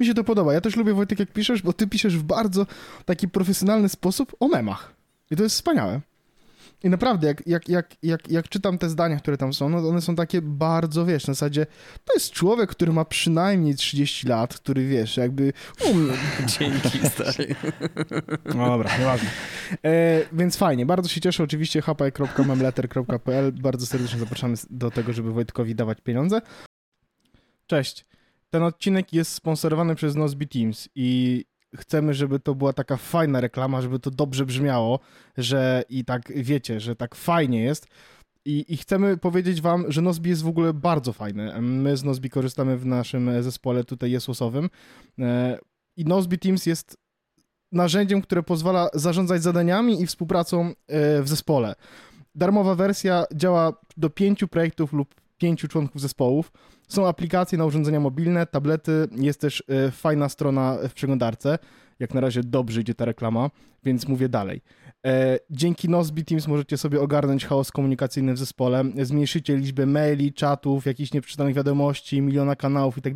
mi 0.00 0.06
się 0.06 0.14
to 0.14 0.24
podoba. 0.24 0.52
Ja 0.54 0.60
też 0.60 0.76
lubię, 0.76 0.94
Wojtek, 0.94 1.18
jak 1.18 1.32
piszesz, 1.32 1.62
bo 1.62 1.72
ty 1.72 1.86
piszesz 1.86 2.18
w 2.18 2.22
bardzo 2.22 2.66
taki 3.04 3.28
profesjonalny 3.28 3.88
sposób 3.88 4.36
o 4.40 4.48
memach. 4.48 4.94
I 5.30 5.36
to 5.36 5.42
jest 5.42 5.54
wspaniałe. 5.54 6.00
I 6.84 6.90
naprawdę, 6.90 7.26
jak, 7.26 7.46
jak, 7.46 7.68
jak, 7.68 7.96
jak, 8.02 8.30
jak 8.30 8.48
czytam 8.48 8.78
te 8.78 8.88
zdania, 8.88 9.16
które 9.16 9.36
tam 9.36 9.52
są, 9.52 9.68
no 9.68 9.88
one 9.88 10.00
są 10.00 10.16
takie 10.16 10.42
bardzo, 10.42 11.06
wiesz, 11.06 11.26
na 11.26 11.34
zasadzie, 11.34 11.66
to 12.04 12.14
jest 12.14 12.30
człowiek, 12.30 12.70
który 12.70 12.92
ma 12.92 13.04
przynajmniej 13.04 13.74
30 13.74 14.28
lat, 14.28 14.54
który, 14.54 14.86
wiesz, 14.86 15.16
jakby... 15.16 15.52
Dzięki, 16.58 16.98
stary. 17.08 17.54
No 18.54 18.66
dobra, 18.66 18.98
nieważne. 18.98 19.30
E, 19.84 20.22
więc 20.32 20.56
fajnie, 20.56 20.86
bardzo 20.86 21.08
się 21.08 21.20
cieszę, 21.20 21.42
oczywiście 21.42 21.82
hapaj.memletter.pl, 21.82 23.52
bardzo 23.52 23.86
serdecznie 23.86 24.18
zapraszamy 24.18 24.56
do 24.70 24.90
tego, 24.90 25.12
żeby 25.12 25.32
Wojtkowi 25.32 25.74
dawać 25.74 26.00
pieniądze. 26.00 26.40
Cześć. 27.66 28.06
Ten 28.54 28.62
odcinek 28.62 29.12
jest 29.12 29.32
sponsorowany 29.32 29.94
przez 29.94 30.16
Nozbe 30.16 30.46
Teams 30.46 30.88
i 30.94 31.44
chcemy, 31.76 32.14
żeby 32.14 32.40
to 32.40 32.54
była 32.54 32.72
taka 32.72 32.96
fajna 32.96 33.40
reklama, 33.40 33.82
żeby 33.82 33.98
to 33.98 34.10
dobrze 34.10 34.46
brzmiało, 34.46 35.00
że 35.36 35.84
i 35.88 36.04
tak 36.04 36.32
wiecie, 36.36 36.80
że 36.80 36.96
tak 36.96 37.14
fajnie 37.14 37.62
jest. 37.62 37.86
I, 38.44 38.64
I, 38.68 38.76
chcemy 38.76 39.16
powiedzieć 39.16 39.60
wam, 39.60 39.84
że 39.88 40.02
Nozbi 40.02 40.30
jest 40.30 40.42
w 40.42 40.48
ogóle 40.48 40.72
bardzo 40.72 41.12
fajny. 41.12 41.60
My 41.60 41.96
z 41.96 42.04
Nozbi 42.04 42.30
korzystamy 42.30 42.76
w 42.76 42.86
naszym 42.86 43.42
zespole 43.42 43.84
tutaj 43.84 44.10
jesłosowym 44.10 44.70
e, 45.18 45.58
i 45.96 46.04
Nozbi 46.04 46.38
Teams 46.38 46.66
jest 46.66 46.96
narzędziem, 47.72 48.22
które 48.22 48.42
pozwala 48.42 48.88
zarządzać 48.94 49.42
zadaniami 49.42 50.02
i 50.02 50.06
współpracą 50.06 50.68
e, 50.86 51.22
w 51.22 51.28
zespole. 51.28 51.74
Darmowa 52.34 52.74
wersja 52.74 53.24
działa 53.34 53.72
do 53.96 54.10
pięciu 54.10 54.48
projektów 54.48 54.92
lub 54.92 55.14
pięciu 55.38 55.68
członków 55.68 56.00
zespołów. 56.00 56.52
Są 56.88 57.08
aplikacje 57.08 57.58
na 57.58 57.64
urządzenia 57.64 58.00
mobilne, 58.00 58.46
tablety, 58.46 59.08
jest 59.16 59.40
też 59.40 59.64
e, 59.68 59.90
fajna 59.90 60.28
strona 60.28 60.78
w 60.88 60.94
przeglądarce. 60.94 61.58
Jak 61.98 62.14
na 62.14 62.20
razie 62.20 62.42
dobrze 62.42 62.80
idzie 62.80 62.94
ta 62.94 63.04
reklama, 63.04 63.50
więc 63.84 64.08
mówię 64.08 64.28
dalej. 64.28 64.60
E, 65.06 65.38
dzięki 65.50 65.88
Nozbe 65.88 66.22
Teams 66.22 66.48
możecie 66.48 66.76
sobie 66.76 67.00
ogarnąć 67.00 67.46
chaos 67.46 67.72
komunikacyjny 67.72 68.34
w 68.34 68.38
zespole, 68.38 68.84
zmniejszycie 69.02 69.56
liczbę 69.56 69.86
maili, 69.86 70.32
czatów, 70.32 70.86
jakichś 70.86 71.12
nieprzeczytanych 71.12 71.54
wiadomości, 71.54 72.20
miliona 72.20 72.56
kanałów 72.56 72.98
i 72.98 73.02
tak. 73.02 73.14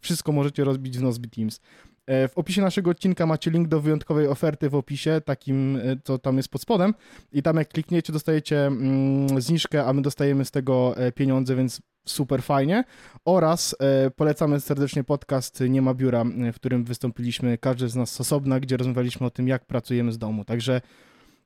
Wszystko 0.00 0.32
możecie 0.32 0.64
rozbić 0.64 0.98
w 0.98 1.02
Nozbe 1.02 1.28
Teams. 1.28 1.60
E, 2.06 2.28
w 2.28 2.38
opisie 2.38 2.62
naszego 2.62 2.90
odcinka 2.90 3.26
macie 3.26 3.50
link 3.50 3.68
do 3.68 3.80
wyjątkowej 3.80 4.28
oferty 4.28 4.70
w 4.70 4.74
opisie, 4.74 5.20
takim, 5.24 5.78
co 6.04 6.18
tam 6.18 6.36
jest 6.36 6.48
pod 6.48 6.62
spodem. 6.62 6.94
I 7.32 7.42
tam 7.42 7.56
jak 7.56 7.68
klikniecie, 7.68 8.12
dostajecie 8.12 8.66
mm, 8.66 9.40
zniżkę, 9.40 9.84
a 9.84 9.92
my 9.92 10.02
dostajemy 10.02 10.44
z 10.44 10.50
tego 10.50 10.94
pieniądze, 11.14 11.56
więc 11.56 11.80
super 12.04 12.42
fajnie. 12.42 12.84
Oraz 13.24 13.76
e, 13.80 14.10
polecamy 14.10 14.60
serdecznie 14.60 15.04
podcast 15.04 15.60
Nie 15.68 15.82
ma 15.82 15.94
biura, 15.94 16.24
w 16.52 16.54
którym 16.54 16.84
wystąpiliśmy 16.84 17.58
każdy 17.58 17.88
z 17.88 17.96
nas 17.96 18.12
z 18.12 18.20
osobna, 18.20 18.60
gdzie 18.60 18.76
rozmawialiśmy 18.76 19.26
o 19.26 19.30
tym, 19.30 19.48
jak 19.48 19.66
pracujemy 19.66 20.12
z 20.12 20.18
domu. 20.18 20.44
Także 20.44 20.80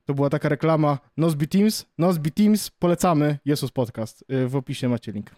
to 0.05 0.15
była 0.15 0.31
taka 0.31 0.49
reklama 0.49 0.99
Nozbe 1.17 1.47
Teams. 1.47 1.87
Nozbe 1.99 2.31
Teams, 2.31 2.71
polecamy, 2.71 3.39
Jesus 3.45 3.71
Podcast. 3.71 4.25
W 4.47 4.57
opisie 4.57 4.89
macie 4.89 5.13
link. 5.13 5.31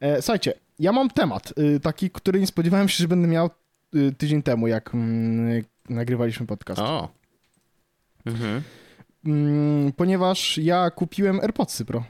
E, 0.00 0.22
słuchajcie, 0.22 0.54
ja 0.78 0.92
mam 0.92 1.10
temat, 1.10 1.54
taki, 1.82 2.10
który 2.10 2.40
nie 2.40 2.46
spodziewałem 2.46 2.88
się, 2.88 3.02
że 3.02 3.08
będę 3.08 3.28
miał 3.28 3.50
tydzień 4.18 4.42
temu, 4.42 4.66
jak 4.66 4.94
mm, 4.94 5.64
nagrywaliśmy 5.88 6.46
podcast. 6.46 6.80
O. 6.80 7.08
Mhm. 8.26 8.62
Mm, 9.26 9.92
ponieważ 9.92 10.58
ja 10.58 10.90
kupiłem 10.90 11.40
AirPodsy 11.40 11.84
Pro. 11.84 12.04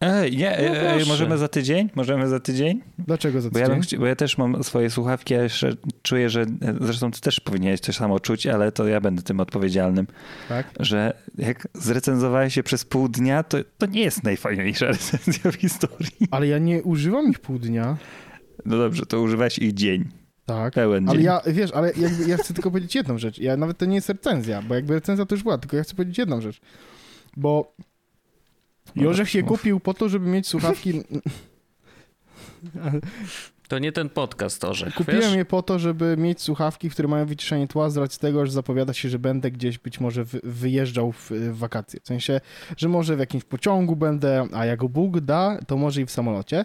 Ej, 0.00 0.36
nie, 0.36 0.56
no 0.60 0.90
ej, 0.90 1.06
możemy 1.06 1.38
za 1.38 1.48
tydzień? 1.48 1.90
Możemy 1.94 2.28
za 2.28 2.40
tydzień? 2.40 2.82
Dlaczego 2.98 3.40
za 3.40 3.50
tydzień? 3.50 3.66
Bo 3.66 3.74
ja, 3.74 3.80
bym, 3.80 4.00
bo 4.00 4.06
ja 4.06 4.16
też 4.16 4.38
mam 4.38 4.64
swoje 4.64 4.90
słuchawki, 4.90 5.34
a 5.34 5.42
jeszcze 5.42 5.72
czuję, 6.02 6.30
że 6.30 6.46
zresztą 6.80 7.10
ty 7.10 7.20
też 7.20 7.40
powinieneś 7.40 7.80
coś 7.80 7.96
samo 7.96 8.20
czuć, 8.20 8.46
ale 8.46 8.72
to 8.72 8.86
ja 8.86 9.00
będę 9.00 9.22
tym 9.22 9.40
odpowiedzialnym. 9.40 10.06
Tak? 10.48 10.66
Że 10.80 11.12
jak 11.38 11.68
zrecenzowałeś 11.74 12.54
się 12.54 12.62
przez 12.62 12.84
pół 12.84 13.08
dnia, 13.08 13.42
to, 13.42 13.58
to 13.78 13.86
nie 13.86 14.00
jest 14.00 14.24
najfajniejsza 14.24 14.86
recenzja 14.96 15.50
w 15.50 15.54
historii. 15.54 16.28
Ale 16.30 16.46
ja 16.46 16.58
nie 16.58 16.82
używam 16.82 17.30
ich 17.30 17.38
pół 17.38 17.58
dnia. 17.58 17.96
No 18.64 18.78
dobrze, 18.78 19.06
to 19.06 19.20
używałeś 19.20 19.58
ich 19.58 19.74
dzień. 19.74 20.04
Tak, 20.46 20.74
pełen 20.74 21.08
ale 21.08 21.18
dzień. 21.18 21.26
ja, 21.26 21.40
wiesz, 21.46 21.70
ale 21.72 21.92
jakby, 21.96 22.28
ja 22.28 22.36
chcę 22.36 22.54
tylko 22.54 22.70
powiedzieć 22.70 22.94
jedną 22.94 23.18
rzecz. 23.18 23.38
Ja 23.38 23.56
nawet 23.56 23.78
to 23.78 23.84
nie 23.84 23.94
jest 23.94 24.08
recenzja, 24.08 24.62
bo 24.62 24.74
jakby 24.74 24.94
recenzja 24.94 25.26
to 25.26 25.34
już 25.34 25.42
była, 25.42 25.58
tylko 25.58 25.76
ja 25.76 25.82
chcę 25.82 25.94
powiedzieć 25.94 26.18
jedną 26.18 26.40
rzecz. 26.40 26.60
Bo 27.36 27.76
Jorzech 28.96 29.30
się 29.30 29.42
kupił 29.42 29.80
po 29.80 29.94
to, 29.94 30.08
żeby 30.08 30.26
mieć 30.26 30.46
słuchawki... 30.46 30.92
To 33.68 33.78
nie 33.78 33.92
ten 33.92 34.08
podcast, 34.08 34.64
Orzech, 34.64 34.94
Kupiłem 34.94 35.20
wiesz? 35.20 35.34
je 35.34 35.44
po 35.44 35.62
to, 35.62 35.78
żeby 35.78 36.16
mieć 36.16 36.42
słuchawki, 36.42 36.90
które 36.90 37.08
mają 37.08 37.26
wyciszenie 37.26 37.68
tła 37.68 37.90
z 37.90 37.96
racji 37.96 38.20
tego, 38.20 38.46
że 38.46 38.52
zapowiada 38.52 38.92
się, 38.92 39.08
że 39.08 39.18
będę 39.18 39.50
gdzieś 39.50 39.78
być 39.78 40.00
może 40.00 40.24
wyjeżdżał 40.42 41.12
w, 41.12 41.30
w 41.30 41.58
wakacje. 41.58 42.00
W 42.00 42.06
sensie, 42.06 42.40
że 42.76 42.88
może 42.88 43.16
w 43.16 43.18
jakimś 43.18 43.44
pociągu 43.44 43.96
będę, 43.96 44.46
a 44.52 44.66
jak 44.66 44.84
Bóg 44.84 45.20
da, 45.20 45.58
to 45.66 45.76
może 45.76 46.00
i 46.00 46.06
w 46.06 46.10
samolocie. 46.10 46.64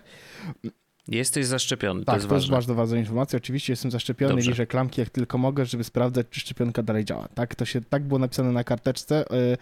Jesteś 1.07 1.45
zaszczepiony, 1.45 1.99
tak, 1.99 2.05
to 2.05 2.15
jest 2.15 2.27
ważne. 2.27 2.37
jest 2.37 2.51
bardzo 2.51 2.75
ważna 2.75 2.97
informacja. 2.97 3.37
Oczywiście 3.37 3.73
jestem 3.73 3.91
zaszczepiony, 3.91 4.33
Dobrze. 4.33 4.51
liczę 4.51 4.67
klamki 4.67 5.01
jak 5.01 5.09
tylko 5.09 5.37
mogę, 5.37 5.65
żeby 5.65 5.83
sprawdzać, 5.83 6.27
czy 6.29 6.39
szczepionka 6.39 6.83
dalej 6.83 7.05
działa. 7.05 7.27
Tak, 7.27 7.55
to 7.55 7.65
się 7.65 7.81
tak 7.81 8.03
było 8.03 8.19
napisane 8.19 8.51
na 8.51 8.63
karteczce, 8.63 9.25
yy, 9.31 9.57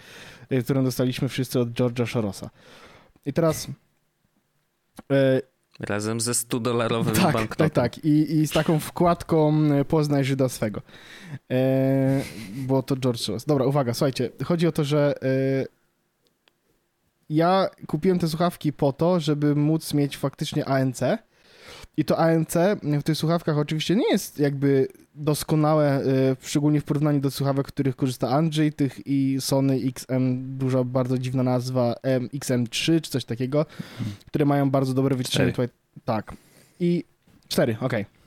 yy, 0.49 0.63
którą 0.63 0.83
dostaliśmy 0.83 1.29
wszyscy 1.29 1.59
od 1.59 1.69
George'a 1.69 2.11
Sorosa. 2.11 2.49
I 3.25 3.33
teraz... 3.33 3.67
Yy, 5.09 5.41
Razem 5.79 6.21
ze 6.21 6.31
100-dolarowym 6.31 7.15
tak, 7.15 7.33
banknotem. 7.33 7.69
Tak, 7.69 7.73
tak. 7.95 8.05
I, 8.05 8.31
I 8.31 8.47
z 8.47 8.51
taką 8.51 8.79
wkładką 8.79 9.53
Poznaj 9.87 10.23
Żyda 10.23 10.49
swego. 10.49 10.81
bo 12.55 12.83
to 12.83 12.95
George 12.97 13.19
Soros. 13.19 13.45
Dobra, 13.45 13.65
uwaga, 13.65 13.93
słuchajcie. 13.93 14.29
Chodzi 14.43 14.67
o 14.67 14.71
to, 14.71 14.83
że 14.83 15.15
ja 17.29 17.69
kupiłem 17.87 18.19
te 18.19 18.27
słuchawki 18.27 18.73
po 18.73 18.93
to, 18.93 19.19
żeby 19.19 19.55
móc 19.55 19.93
mieć 19.93 20.17
faktycznie 20.17 20.65
ANC, 20.65 20.99
i 21.99 22.05
to 22.05 22.17
ANC 22.17 22.53
w 22.83 23.03
tych 23.03 23.17
słuchawkach 23.17 23.57
oczywiście 23.57 23.95
nie 23.95 24.11
jest 24.11 24.39
jakby 24.39 24.87
doskonałe, 25.15 26.01
y, 26.01 26.35
szczególnie 26.41 26.81
w 26.81 26.83
porównaniu 26.83 27.19
do 27.19 27.31
słuchawek, 27.31 27.67
których 27.67 27.95
korzysta 27.95 28.29
Andrzej, 28.29 28.73
tych 28.73 29.07
i 29.07 29.37
Sony 29.39 29.79
XM, 29.85 30.57
duża, 30.57 30.83
bardzo 30.83 31.17
dziwna 31.17 31.43
nazwa, 31.43 31.95
XM3 32.33 33.01
czy 33.01 33.11
coś 33.11 33.25
takiego, 33.25 33.65
które 34.27 34.45
mają 34.45 34.69
bardzo 34.69 34.93
dobre 34.93 35.15
wyciszenie. 35.15 35.53
Tak. 36.05 36.33
I 36.79 37.03
cztery, 37.47 37.77
okej. 37.81 38.01
Okay. 38.01 38.19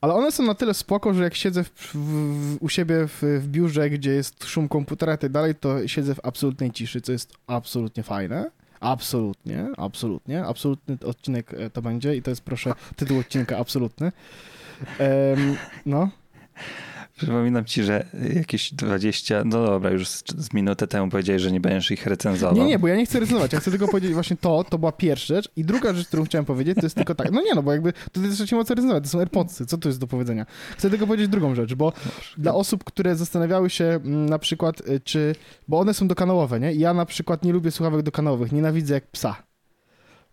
Ale 0.00 0.14
one 0.14 0.32
są 0.32 0.42
na 0.42 0.54
tyle 0.54 0.74
spoko, 0.74 1.14
że 1.14 1.22
jak 1.22 1.34
siedzę 1.34 1.64
w, 1.64 1.94
w, 1.94 2.56
u 2.60 2.68
siebie 2.68 3.06
w, 3.06 3.22
w, 3.40 3.48
biurze, 3.48 3.90
gdzie 3.90 4.10
jest 4.10 4.44
szum 4.44 4.68
komputera 4.68 5.14
i 5.14 5.18
tak 5.18 5.32
dalej, 5.32 5.54
to 5.54 5.88
siedzę 5.88 6.14
w 6.14 6.20
absolutnej 6.22 6.70
ciszy, 6.70 7.00
co 7.00 7.12
jest 7.12 7.32
absolutnie 7.46 8.02
fajne. 8.02 8.50
Absolutnie, 8.84 9.66
absolutnie. 9.76 10.44
Absolutny 10.44 10.96
odcinek 11.04 11.54
e, 11.54 11.70
to 11.70 11.82
będzie 11.82 12.16
i 12.16 12.22
to 12.22 12.30
jest 12.30 12.42
proszę 12.42 12.74
tytuł 12.96 13.18
odcinka 13.18 13.58
absolutny. 13.58 14.12
Um, 15.00 15.56
no. 15.86 16.08
Przypominam 17.16 17.64
ci, 17.64 17.82
że 17.82 18.06
jakieś 18.34 18.74
20, 18.74 19.42
no 19.44 19.66
dobra, 19.66 19.90
już 19.90 20.08
z, 20.08 20.24
z 20.38 20.52
minutę 20.54 20.86
temu 20.86 21.10
powiedziałeś, 21.10 21.42
że 21.42 21.52
nie 21.52 21.60
będziesz 21.60 21.90
ich 21.90 22.06
recenzował. 22.06 22.56
Nie, 22.56 22.64
nie, 22.64 22.78
bo 22.78 22.88
ja 22.88 22.96
nie 22.96 23.06
chcę 23.06 23.20
recenzować, 23.20 23.52
ja 23.52 23.60
chcę 23.60 23.70
tylko 23.70 23.88
powiedzieć 23.88 24.12
właśnie 24.12 24.36
to, 24.36 24.64
to 24.64 24.78
była 24.78 24.92
pierwsza 24.92 25.34
rzecz 25.34 25.48
i 25.56 25.64
druga 25.64 25.94
rzecz, 25.94 26.08
którą 26.08 26.24
chciałem 26.24 26.44
powiedzieć, 26.44 26.74
to 26.74 26.86
jest 26.86 26.96
tylko 26.96 27.14
tak, 27.14 27.32
no 27.32 27.42
nie 27.42 27.54
no, 27.54 27.62
bo 27.62 27.72
jakby 27.72 27.92
tutaj 28.12 28.30
też 28.30 28.52
nie 28.52 28.58
ma 28.58 28.64
co 28.64 28.74
recenzować, 28.74 29.04
to 29.04 29.10
są 29.10 29.18
AirPodsy, 29.18 29.66
co 29.66 29.78
tu 29.78 29.88
jest 29.88 30.00
do 30.00 30.06
powiedzenia? 30.06 30.46
Chcę 30.78 30.90
tylko 30.90 31.06
powiedzieć 31.06 31.28
drugą 31.28 31.54
rzecz, 31.54 31.74
bo 31.74 31.92
dla 32.38 32.54
osób, 32.54 32.84
które 32.84 33.16
zastanawiały 33.16 33.70
się 33.70 33.84
mm, 33.84 34.26
na 34.26 34.38
przykład, 34.38 34.88
y, 34.88 35.00
czy, 35.00 35.34
bo 35.68 35.78
one 35.78 35.94
są 35.94 36.08
dokanałowe, 36.08 36.60
nie? 36.60 36.72
Ja 36.72 36.94
na 36.94 37.06
przykład 37.06 37.44
nie 37.44 37.52
lubię 37.52 37.70
słuchawek 37.70 38.02
dokanałowych, 38.02 38.52
nienawidzę 38.52 38.94
jak 38.94 39.06
psa 39.06 39.36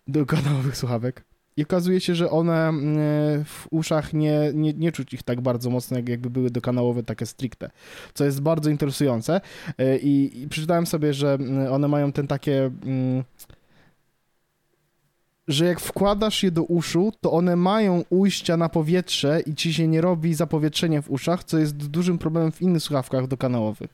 dokanałowych 0.08 0.76
słuchawek. 0.76 1.24
I 1.56 1.62
okazuje 1.62 2.00
się, 2.00 2.14
że 2.14 2.30
one 2.30 2.68
mm, 2.68 3.44
w 3.44 3.66
uszach 3.70 4.12
nie, 4.12 4.50
nie, 4.54 4.72
nie 4.72 4.92
czuć 4.92 5.14
ich 5.14 5.22
tak 5.22 5.40
bardzo 5.40 5.70
mocno, 5.70 5.96
jak 5.96 6.08
jakby 6.08 6.30
były 6.30 6.50
dokanałowe 6.50 7.02
takie 7.02 7.26
stricte, 7.26 7.70
co 8.14 8.24
jest 8.24 8.40
bardzo 8.40 8.70
interesujące. 8.70 9.40
E, 9.78 9.98
I, 9.98 10.42
i 10.42 10.48
przeczytałem 10.48 10.86
sobie, 10.86 11.14
że 11.14 11.34
mm, 11.34 11.72
one 11.72 11.88
mają 11.88 12.12
ten 12.12 12.26
takie 12.26 12.70
mm, 12.84 13.24
że 15.48 15.66
jak 15.66 15.80
wkładasz 15.80 16.42
je 16.42 16.50
do 16.50 16.62
uszu, 16.62 17.12
to 17.20 17.32
one 17.32 17.56
mają 17.56 18.04
ujścia 18.10 18.56
na 18.56 18.68
powietrze 18.68 19.40
i 19.40 19.54
ci 19.54 19.74
się 19.74 19.88
nie 19.88 20.00
robi 20.00 20.34
zapowietrzenie 20.34 21.02
w 21.02 21.10
uszach, 21.10 21.44
co 21.44 21.58
jest 21.58 21.76
dużym 21.76 22.18
problemem 22.18 22.52
w 22.52 22.62
innych 22.62 22.82
słuchawkach 22.82 23.26
dokanałowych. 23.26 23.90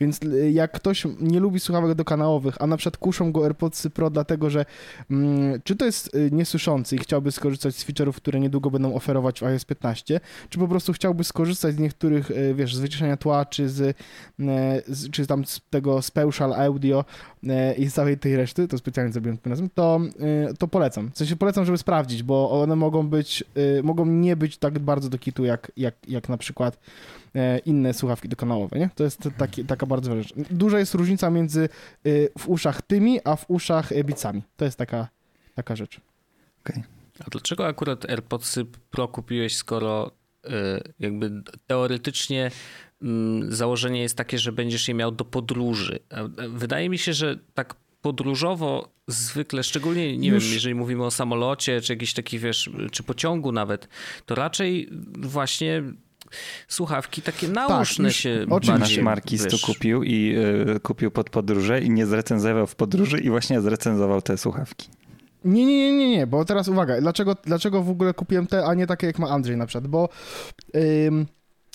Więc 0.00 0.22
y, 0.22 0.50
jak 0.50 0.72
ktoś 0.72 1.06
nie 1.20 1.40
lubi 1.40 1.60
słuchawek 1.60 1.94
dokanałowych, 1.94 2.56
a 2.60 2.66
na 2.66 2.76
przykład 2.76 2.96
kuszą 2.96 3.32
go 3.32 3.44
AirPodsy 3.44 3.90
Pro 3.90 4.10
dlatego, 4.10 4.50
że 4.50 4.64
mm, 5.10 5.60
czy 5.64 5.76
to 5.76 5.84
jest 5.84 6.14
y, 6.14 6.30
niesłyszący 6.32 6.96
i 6.96 6.98
chciałby 6.98 7.32
skorzystać 7.32 7.74
z 7.74 7.86
feature'ów, 7.86 8.12
które 8.12 8.40
niedługo 8.40 8.70
będą 8.70 8.94
oferować 8.94 9.40
w 9.40 9.42
iOS 9.42 9.64
15, 9.64 10.20
czy 10.48 10.58
po 10.58 10.68
prostu 10.68 10.92
chciałby 10.92 11.24
skorzystać 11.24 11.74
z 11.74 11.78
niektórych, 11.78 12.30
y, 12.30 12.54
wiesz, 12.54 12.76
z 12.76 12.80
wyciszenia 12.80 13.16
tła, 13.16 13.44
czy 13.44 13.68
z, 13.68 13.96
z 14.86 15.10
czy 15.10 15.26
tam 15.26 15.44
z 15.44 15.60
tego 15.70 16.02
Spatial 16.02 16.54
Audio 16.54 17.04
i 17.78 17.86
z 17.86 17.94
całej 17.94 18.18
tej 18.18 18.36
reszty, 18.36 18.68
to 18.68 18.78
specjalnie 18.78 19.12
zrobiłem 19.12 19.38
tym 19.38 19.52
razem, 19.52 19.70
to, 19.74 20.00
to 20.58 20.68
polecam. 20.68 21.10
W 21.14 21.18
sensie 21.18 21.36
polecam, 21.36 21.64
żeby 21.64 21.78
sprawdzić, 21.78 22.22
bo 22.22 22.62
one 22.62 22.76
mogą 22.76 23.08
być, 23.08 23.44
mogą 23.82 24.06
nie 24.06 24.36
być 24.36 24.58
tak 24.58 24.78
bardzo 24.78 25.08
do 25.08 25.18
kitu, 25.18 25.44
jak, 25.44 25.72
jak, 25.76 25.94
jak 26.08 26.28
na 26.28 26.36
przykład 26.36 26.78
E, 27.29 27.29
inne 27.66 27.94
słuchawki 27.94 28.28
dokanałowe, 28.28 28.78
nie? 28.78 28.90
To 28.94 29.04
jest 29.04 29.28
taki, 29.38 29.64
taka 29.64 29.86
bardzo 29.86 30.10
ważna 30.10 30.22
rzecz. 30.22 30.48
Duża 30.50 30.78
jest 30.78 30.94
różnica 30.94 31.30
między 31.30 31.68
y, 32.06 32.28
w 32.38 32.48
uszach 32.48 32.82
tymi, 32.82 33.20
a 33.24 33.36
w 33.36 33.50
uszach 33.50 33.92
y, 33.92 34.04
bicami. 34.04 34.42
To 34.56 34.64
jest 34.64 34.78
taka, 34.78 35.08
taka 35.54 35.76
rzecz. 35.76 36.00
Okay. 36.64 36.82
A 37.26 37.30
dlaczego 37.30 37.66
akurat 37.66 38.10
AirPodsy 38.10 38.64
Pro 38.90 39.08
kupiłeś, 39.08 39.56
skoro 39.56 40.10
jakby 41.00 41.42
teoretycznie 41.66 42.50
mm, 43.02 43.52
założenie 43.52 44.02
jest 44.02 44.16
takie, 44.16 44.38
że 44.38 44.52
będziesz 44.52 44.88
je 44.88 44.94
miał 44.94 45.12
do 45.12 45.24
podróży. 45.24 45.98
Wydaje 46.48 46.88
mi 46.88 46.98
się, 46.98 47.12
że 47.12 47.38
tak 47.54 47.74
podróżowo 48.02 48.88
zwykle, 49.06 49.62
szczególnie, 49.62 50.18
nie 50.18 50.28
Już... 50.28 50.44
wiem, 50.44 50.54
jeżeli 50.54 50.74
mówimy 50.74 51.04
o 51.04 51.10
samolocie, 51.10 51.80
czy 51.80 51.92
jakiś 51.92 52.14
taki, 52.14 52.38
wiesz, 52.38 52.70
czy 52.92 53.02
pociągu 53.02 53.52
nawet, 53.52 53.88
to 54.26 54.34
raczej 54.34 54.88
właśnie 55.18 55.82
słuchawki 56.68 57.22
takie 57.22 57.48
nauszne 57.48 58.04
tak, 58.04 58.14
się 58.14 58.46
oczywiście. 58.50 58.96
Nasz 58.96 59.04
Markis 59.04 59.46
to 59.46 59.66
kupił 59.66 60.02
i 60.02 60.36
y, 60.76 60.80
kupił 60.80 61.10
pod 61.10 61.30
podróże 61.30 61.80
i 61.80 61.90
nie 61.90 62.06
zrecenzował 62.06 62.66
w 62.66 62.74
podróży 62.74 63.18
i 63.20 63.30
właśnie 63.30 63.60
zrecenzował 63.60 64.22
te 64.22 64.38
słuchawki. 64.38 64.88
Nie, 65.44 65.66
nie, 65.66 65.92
nie, 65.98 66.10
nie, 66.10 66.26
bo 66.26 66.44
teraz 66.44 66.68
uwaga, 66.68 67.00
dlaczego, 67.00 67.36
dlaczego 67.44 67.82
w 67.82 67.90
ogóle 67.90 68.14
kupiłem 68.14 68.46
te, 68.46 68.64
a 68.64 68.74
nie 68.74 68.86
takie 68.86 69.06
jak 69.06 69.18
ma 69.18 69.28
Andrzej 69.28 69.56
na 69.56 69.66
przykład, 69.66 69.86
bo, 69.86 70.08
ym, 71.06 71.26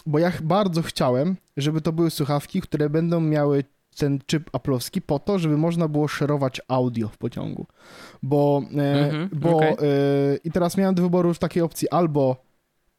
bo 0.06 0.20
ja 0.20 0.32
bardzo 0.44 0.82
chciałem, 0.82 1.36
żeby 1.58 1.82
to 1.82 1.92
były 1.92 2.12
słuchawki, 2.12 2.62
które 2.62 2.90
będą 2.90 3.22
miały 3.22 3.64
ten 3.98 4.20
chip 4.32 4.50
aplowski 4.54 5.02
po 5.02 5.20
to, 5.20 5.40
żeby 5.40 5.58
można 5.58 5.88
było 5.88 6.08
szerować 6.08 6.62
audio 6.68 7.08
w 7.08 7.18
pociągu. 7.18 7.66
Bo, 8.24 8.62
e, 8.78 9.06
Mhm, 9.06 9.30
bo 9.34 9.58
okej. 9.58 9.70
e, 9.70 9.76
i 10.44 10.52
teraz 10.52 10.78
miałem 10.78 10.96
do 10.96 11.02
wyboru 11.04 11.30
już 11.30 11.40
takiej 11.40 11.64
opcji 11.64 11.90
albo 11.90 12.45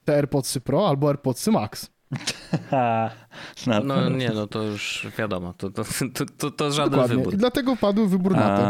te 0.06 0.14
AirPodsy 0.14 0.62
Pro, 0.62 0.86
albo 0.86 1.10
AirPodsy 1.10 1.50
Max. 1.50 1.90
Na 3.66 3.80
No 3.80 4.08
nie, 4.10 4.30
no 4.30 4.46
to 4.46 4.62
już 4.62 5.06
wiadomo, 5.18 5.52
to, 5.52 5.70
to, 5.70 5.84
to, 6.14 6.24
to, 6.38 6.50
to 6.50 6.72
żaden 6.72 6.90
Dokładnie. 6.90 7.16
wybór. 7.16 7.34
I 7.34 7.36
dlatego 7.36 7.76
padł 7.76 8.06
wybór 8.06 8.36
na 8.36 8.56
to. 8.56 8.64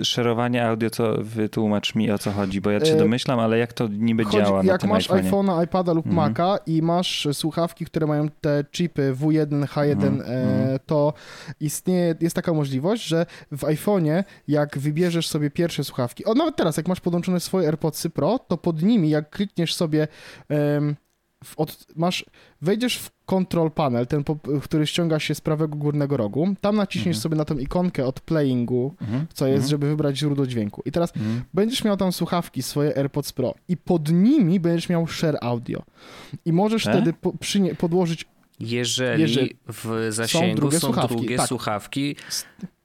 A, 0.00 0.04
szerowanie 0.04 0.66
audio, 0.66 0.90
co 0.90 1.14
wytłumacz 1.18 1.94
mi 1.94 2.10
o 2.10 2.18
co 2.18 2.30
chodzi, 2.32 2.60
bo 2.60 2.70
ja 2.70 2.84
się 2.84 2.92
E, 2.94 2.96
domyślam, 2.96 3.38
ale 3.38 3.58
jak 3.58 3.72
to 3.72 3.88
niby 3.88 4.24
Chodzi, 4.24 4.36
działa 4.36 4.62
na 4.62 4.72
jak 4.72 4.80
tym 4.80 4.90
masz 4.90 5.08
iPhone'a, 5.10 5.64
iPada 5.64 5.92
lub 5.92 6.06
Mhm. 6.06 6.30
Maca 6.30 6.58
i 6.66 6.82
masz 6.82 7.28
słuchawki, 7.32 7.84
które 7.84 8.06
mają 8.06 8.28
te 8.40 8.64
chipy 8.72 9.14
W1, 9.20 9.64
H1, 9.66 9.90
Mhm, 9.92 10.20
e, 10.20 10.24
mhm. 10.24 10.78
to 10.86 11.12
istnieje, 11.60 12.14
jest 12.20 12.36
taka 12.36 12.52
możliwość, 12.52 13.04
że 13.06 13.26
w 13.52 13.60
iPhone'ie, 13.62 14.24
jak 14.48 14.78
wybierzesz 14.78 15.28
sobie 15.28 15.50
pierwsze 15.50 15.84
słuchawki, 15.84 16.24
o 16.24 16.34
nawet 16.34 16.56
teraz, 16.56 16.76
jak 16.76 16.88
masz 16.88 17.00
podłączone 17.00 17.40
swoje 17.40 17.66
AirPodsy 17.68 18.10
Pro, 18.10 18.38
to 18.38 18.56
pod 18.56 18.82
nimi, 18.82 19.10
jak 19.10 19.30
klikniesz 19.30 19.74
sobie, 19.74 20.08
od, 21.56 21.86
masz, 21.96 22.24
wejdziesz 22.62 22.98
w 22.98 23.10
control 23.26 23.70
panel, 23.70 24.06
ten, 24.06 24.24
który 24.62 24.86
ściąga 24.86 25.18
się 25.18 25.34
z 25.34 25.40
prawego 25.40 25.76
górnego 25.76 26.16
rogu, 26.16 26.54
tam 26.60 26.76
naciśniesz 26.76 27.16
Mhm. 27.16 27.22
sobie 27.22 27.36
na 27.36 27.44
tą 27.44 27.58
ikonkę 27.58 28.06
od 28.06 28.20
playingu, 28.20 28.94
Mhm, 29.00 29.26
co 29.34 29.46
jest, 29.46 29.56
mhm, 29.56 29.70
żeby 29.70 29.88
wybrać 29.88 30.18
źródło 30.18 30.46
dźwięku. 30.46 30.82
I 30.84 30.92
teraz 30.92 31.16
mhm. 31.16 31.42
będziesz 31.54 31.84
miał 31.84 31.96
tam 31.96 32.12
słuchawki, 32.12 32.62
swoje 32.62 32.96
AirPods 32.96 33.32
Pro 33.32 33.54
i 33.68 33.76
pod 33.76 34.12
nimi 34.12 34.60
będziesz 34.60 34.88
miał 34.88 35.06
share 35.06 35.38
audio. 35.40 35.82
I 36.44 36.52
możesz 36.52 36.86
E? 36.86 36.92
wtedy 36.92 37.12
po, 37.12 37.32
podłożyć, 37.78 38.26
Jeżeli, 38.60 39.22
Jeżeli 39.22 39.56
w 39.72 40.06
zasięgu 40.10 40.56
drugie 40.56 40.80
są 40.80 40.86
słuchawki, 40.86 41.16
drugie 41.16 41.36
tak. 41.36 41.48
słuchawki 41.48 42.16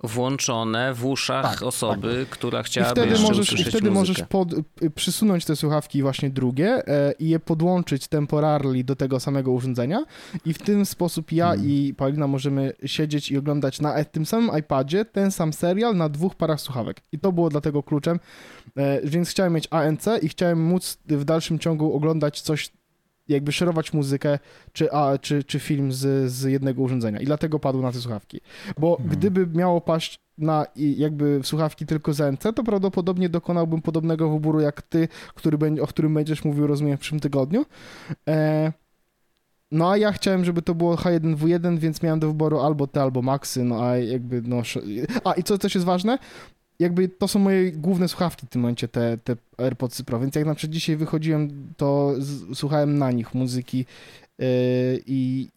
włączone 0.03 0.93
w 0.93 1.05
uszach 1.05 1.45
Tak, 1.51 1.63
osoby, 1.63 2.25
która 2.29 2.61
i 2.61 2.63
chciałaby 2.63 2.91
wtedy 3.01 3.09
jeszcze 3.09 3.27
możesz, 3.27 3.37
i 3.37 3.41
usłyszeć 3.53 3.67
wtedy 3.73 3.91
muzykę. 3.91 3.99
możesz 3.99 4.27
pod, 4.29 4.53
y, 4.83 4.89
przysunąć 4.89 5.45
te 5.45 5.55
słuchawki 5.55 6.01
właśnie 6.01 6.29
drugie 6.29 6.87
e, 6.87 7.11
i 7.19 7.29
je 7.29 7.39
podłączyć 7.39 8.07
temporarily 8.07 8.83
do 8.83 8.95
tego 8.95 9.19
samego 9.19 9.51
urządzenia 9.51 10.05
i 10.45 10.53
w 10.53 10.57
ten 10.57 10.85
sposób 10.85 11.31
ja 11.31 11.45
Hmm. 11.47 11.69
i 11.69 11.93
Paulina 11.97 12.27
możemy 12.27 12.73
siedzieć 12.85 13.31
i 13.31 13.37
oglądać 13.37 13.81
na 13.81 13.95
e- 13.95 14.05
tym 14.05 14.25
samym 14.25 14.57
iPadzie 14.59 15.05
ten 15.05 15.31
sam 15.31 15.53
serial 15.53 15.95
na 15.95 16.09
dwóch 16.09 16.35
parach 16.35 16.61
słuchawek. 16.61 17.01
I 17.11 17.19
to 17.19 17.31
było 17.31 17.49
dlatego 17.49 17.83
kluczem, 17.83 18.19
e, 18.77 19.01
więc 19.07 19.29
chciałem 19.29 19.53
mieć 19.53 19.67
ANC 19.71 20.05
i 20.21 20.29
chciałem 20.29 20.63
móc 20.63 20.97
w 21.07 21.23
dalszym 21.23 21.59
ciągu 21.59 21.93
oglądać 21.95 22.41
coś 22.41 22.71
jakby 23.27 23.51
szerować 23.51 23.93
muzykę 23.93 24.39
czy, 24.73 24.91
a, 24.91 25.17
czy, 25.17 25.43
czy 25.43 25.59
film 25.59 25.91
z, 25.93 26.31
z 26.31 26.43
jednego 26.43 26.81
urządzenia. 26.81 27.19
I 27.19 27.25
dlatego 27.25 27.59
padł 27.59 27.81
na 27.81 27.91
te 27.91 27.99
słuchawki. 27.99 28.41
Bo 28.79 28.91
Mhm. 28.99 29.09
gdyby 29.09 29.47
miało 29.47 29.81
paść 29.81 30.19
na 30.37 30.65
jakby 30.77 31.39
słuchawki 31.43 31.85
tylko 31.85 32.13
z 32.13 32.21
ANC, 32.21 32.43
to 32.55 32.63
prawdopodobnie 32.63 33.29
dokonałbym 33.29 33.81
podobnego 33.81 34.29
wyboru 34.29 34.59
jak 34.59 34.81
ty, 34.81 35.07
który, 35.35 35.57
będzie- 35.57 35.81
o 35.81 35.87
którym 35.87 36.13
będziesz 36.13 36.43
mówił, 36.45 36.67
rozumiem, 36.67 36.97
w 36.97 36.99
przyszłym 36.99 37.19
tygodniu. 37.21 37.65
E, 38.29 38.73
no 39.71 39.91
a 39.91 39.97
ja 39.97 40.11
chciałem, 40.11 40.45
żeby 40.45 40.61
to 40.61 40.75
było 40.75 40.95
H1W1, 40.95 41.77
więc 41.79 42.01
miałem 42.03 42.19
do 42.19 42.27
wyboru 42.27 42.59
albo 42.59 42.87
te, 42.87 43.01
albo 43.01 43.21
Maxy, 43.21 43.63
no 43.63 43.83
a 43.83 43.97
jakby 43.97 44.41
no... 44.41 44.61
A 45.23 45.33
i 45.33 45.43
co 45.43 45.57
też 45.57 45.75
jest 45.75 45.85
ważne, 45.87 46.17
jakby 46.79 47.09
to 47.09 47.27
są 47.27 47.39
moje 47.39 47.71
główne 47.71 48.07
słuchawki 48.07 48.45
w 48.45 48.49
tym 48.49 48.61
momencie, 48.61 48.87
te, 48.87 49.17
te 49.17 49.35
AirPodsy 49.57 50.03
Pro, 50.03 50.19
więc 50.19 50.35
jak 50.35 50.45
na 50.45 50.55
przykład 50.55 50.73
dzisiaj 50.73 50.95
wychodziłem, 50.95 51.73
to 51.77 52.13
z, 52.17 52.57
słuchałem 52.57 52.97
na 52.97 53.11
nich 53.11 53.33
muzyki 53.33 53.85
yy, 54.39 54.45
i 55.05 55.49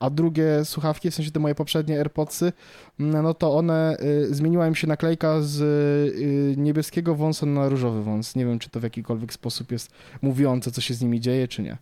a 0.00 0.10
drugie 0.10 0.64
słuchawki, 0.64 1.10
w 1.10 1.14
sensie 1.14 1.30
te 1.30 1.40
moje 1.40 1.54
poprzednie 1.54 1.98
AirPodsy, 1.98 2.52
mm, 3.00 3.22
no 3.22 3.34
to 3.34 3.54
one, 3.54 3.96
y, 4.30 4.34
zmieniła 4.34 4.68
im 4.68 4.74
się 4.74 4.86
naklejka 4.86 5.42
z 5.42 5.60
y, 5.60 6.54
niebieskiego 6.56 7.14
wąsa 7.14 7.46
na 7.46 7.68
różowy 7.68 8.02
wąs. 8.02 8.36
Nie 8.36 8.46
wiem, 8.46 8.58
czy 8.58 8.70
to 8.70 8.80
w 8.80 8.82
jakikolwiek 8.82 9.32
sposób 9.32 9.72
jest 9.72 9.90
mówiące, 10.22 10.70
co 10.70 10.80
się 10.80 10.94
z 10.94 11.02
nimi 11.02 11.20
dzieje, 11.20 11.48
czy 11.48 11.62
nie. 11.62 11.76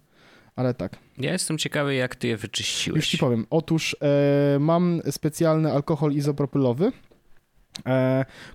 Ale 0.56 0.74
tak. 0.74 0.96
Ja 1.18 1.32
jestem 1.32 1.58
ciekawy, 1.58 1.94
jak 1.94 2.16
ty 2.16 2.28
je 2.28 2.36
wyczyściłeś. 2.36 2.96
Już 2.96 3.08
ci 3.08 3.18
powiem. 3.18 3.46
Otóż 3.50 3.96
e, 4.02 4.58
mam 4.58 5.00
specjalny 5.10 5.72
alkohol 5.72 6.12
izopropylowy, 6.12 6.92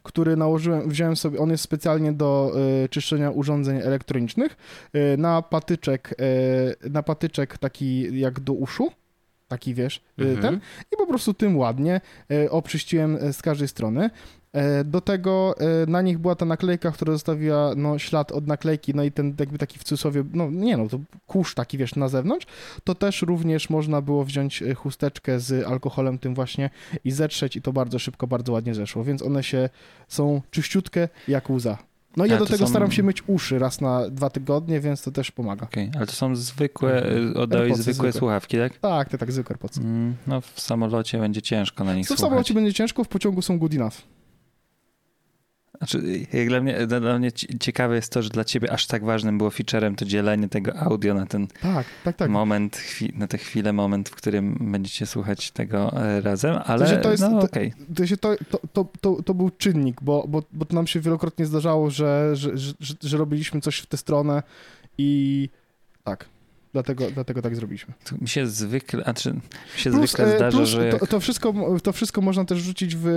który 0.04 0.36
nałożyłem, 0.36 0.90
wziąłem 0.90 1.16
sobie, 1.16 1.40
on 1.40 1.50
jest 1.50 1.64
specjalnie 1.64 2.12
do 2.12 2.52
e, 2.84 2.90
czyszczenia 2.90 3.32
urządzeń 3.32 3.78
elektronicznych, 3.78 4.58
e, 4.94 5.18
na 5.18 5.42
patyczek, 5.42 6.16
e, 6.84 6.90
na 6.90 7.04
patyczek 7.04 7.58
taki 7.58 8.20
jak 8.20 8.40
do 8.40 8.54
uszu, 8.54 8.92
taki 9.48 9.74
wiesz, 9.74 10.02
e, 10.20 10.24
Mhm. 10.24 10.42
ten, 10.42 10.56
i 10.92 10.98
po 10.98 11.08
prostu 11.08 11.34
tym 11.34 11.58
ładnie 11.58 12.02
e, 12.32 12.52
oczyściłem 12.52 13.16
e, 13.22 13.34
z 13.34 13.42
każdej 13.42 13.68
strony. 13.68 14.10
E, 14.54 14.84
Do 14.84 15.02
tego 15.02 15.56
e, 15.60 15.86
na 15.92 16.02
nich 16.02 16.18
była 16.18 16.36
ta 16.36 16.46
naklejka, 16.46 16.92
która 16.92 17.14
zostawiła 17.14 17.74
no, 17.76 18.00
ślad 18.00 18.32
od 18.32 18.48
naklejki, 18.48 18.94
no 18.96 19.04
i 19.04 19.12
ten 19.12 19.36
jakby 19.40 19.58
taki 19.58 19.80
w 19.80 19.84
cudzysłowie, 19.84 20.24
no 20.34 20.50
nie 20.52 20.78
no, 20.78 20.88
to 20.90 21.00
kurz 21.28 21.56
taki 21.56 21.78
wiesz 21.78 21.96
na 21.96 22.08
zewnątrz, 22.10 22.48
to 22.84 22.96
też 22.96 23.22
również 23.22 23.70
można 23.70 24.02
było 24.02 24.26
wziąć 24.26 24.62
e, 24.62 24.74
chusteczkę 24.76 25.40
z 25.40 25.68
alkoholem 25.68 26.18
tym 26.20 26.36
właśnie 26.36 26.70
i 27.06 27.12
zetrzeć 27.12 27.56
i 27.56 27.62
to 27.62 27.74
bardzo 27.74 28.00
szybko, 28.00 28.28
bardzo 28.28 28.52
ładnie 28.54 28.76
zeszło, 28.76 29.04
więc 29.04 29.22
one 29.22 29.44
się 29.44 29.70
są 30.08 30.42
czyściutkie 30.52 31.10
jak 31.28 31.50
łza. 31.50 31.78
No 32.18 32.26
i 32.26 32.30
ja 32.30 32.36
Ale 32.36 32.46
do 32.46 32.52
tego 32.52 32.66
są- 32.66 32.70
staram 32.70 32.92
się 32.92 33.04
myć 33.04 33.24
uszy 33.28 33.60
raz 33.60 33.82
na 33.82 34.10
dwa 34.10 34.30
tygodnie, 34.30 34.80
więc 34.80 35.04
to 35.04 35.12
też 35.12 35.32
pomaga. 35.32 35.66
Okej, 35.66 35.92
ale 35.96 36.06
to 36.06 36.12
są 36.14 36.36
zwykłe, 36.36 37.12
y, 37.12 37.34
oddałeś 37.38 37.74
zwykłe 37.74 37.94
zwykłe. 37.94 38.12
słuchawki, 38.12 38.58
tak? 38.58 38.78
Tak, 38.78 39.10
te 39.10 39.18
tak 39.18 39.32
zwykłe 39.32 39.56
Mm, 39.78 40.16
No 40.28 40.42
w 40.42 40.62
samolocie 40.62 41.18
będzie 41.18 41.42
ciężko 41.42 41.84
na 41.84 41.94
nich 41.94 42.08
Co 42.08 42.16
w 42.16 42.18
słuchać. 42.18 42.30
samolocie 42.30 42.54
będzie 42.54 42.74
ciężko, 42.74 43.04
w 43.04 43.08
pociągu 43.08 43.42
są 43.42 43.60
good 43.60 43.74
enough. 43.74 43.94
Znaczy, 45.82 46.26
jak 46.34 46.48
dla 46.48 46.62
mnie, 46.62 46.88
dla 46.88 47.20
mnie 47.20 47.32
ci- 47.32 47.60
ciekawe 47.60 47.96
jest 47.96 48.12
to, 48.12 48.22
że 48.22 48.30
dla 48.30 48.44
ciebie 48.44 48.72
aż 48.72 48.88
tak 48.88 49.04
ważnym 49.06 49.38
było 49.38 49.50
featurem 49.50 49.96
to 49.96 50.06
dzielenie 50.06 50.50
tego 50.50 50.76
audio 50.76 51.14
na 51.14 51.26
ten 51.26 51.48
Tak, 51.62 51.86
tak, 52.04 52.16
tak. 52.16 52.30
moment, 52.30 52.78
chwi- 52.78 53.18
na 53.18 53.28
tę 53.28 53.38
chwilę, 53.38 53.74
moment, 53.74 54.10
w 54.10 54.16
którym 54.16 54.58
będziecie 54.72 55.06
słuchać 55.06 55.52
tego 55.52 56.04
e, 56.04 56.22
razem, 56.22 56.60
ale 56.66 56.88
że 56.88 56.98
to 56.98 57.12
jest- 57.12 57.24
no 57.24 57.30
to- 57.40 57.46
okej. 57.46 57.74
To, 57.96 58.08
się 58.08 58.18
to, 58.18 58.36
to, 58.50 58.60
to, 58.74 58.86
to, 59.02 59.24
to 59.24 59.34
był 59.34 59.50
czynnik, 59.50 60.02
bo, 60.02 60.26
bo, 60.28 60.44
bo 60.54 60.66
to 60.66 60.76
nam 60.76 60.88
się 60.88 61.00
wielokrotnie 61.00 61.46
zdarzało, 61.46 61.90
że, 61.90 62.36
że, 62.36 62.58
że, 62.58 62.74
że, 62.80 62.94
że 63.04 63.18
robiliśmy 63.18 63.62
coś 63.62 63.80
w 63.80 63.86
tę 63.86 63.98
stronę 63.98 64.44
i 64.98 65.50
tak, 66.04 66.26
dlatego, 66.74 67.12
dlatego 67.12 67.42
tak 67.42 67.56
zrobiliśmy. 67.56 67.94
To 68.04 68.16
Mi 68.22 68.28
się 68.28 68.48
zwykle, 68.48 69.04
a 69.06 69.14
czy 69.14 69.34
mi 69.34 69.42
się 69.76 69.92
Plus, 69.92 70.10
zwykle 70.10 70.34
e, 70.34 70.38
zdarza, 70.38 70.58
plus 70.58 70.70
że 70.70 70.88
jak... 70.88 71.00
to, 71.00 71.08
to, 71.08 71.20
wszystko, 71.20 71.54
to 71.84 71.92
wszystko 71.94 72.22
można 72.22 72.46
też 72.46 72.60
rzucić 72.60 72.96
w, 72.96 73.08
e, 73.08 73.12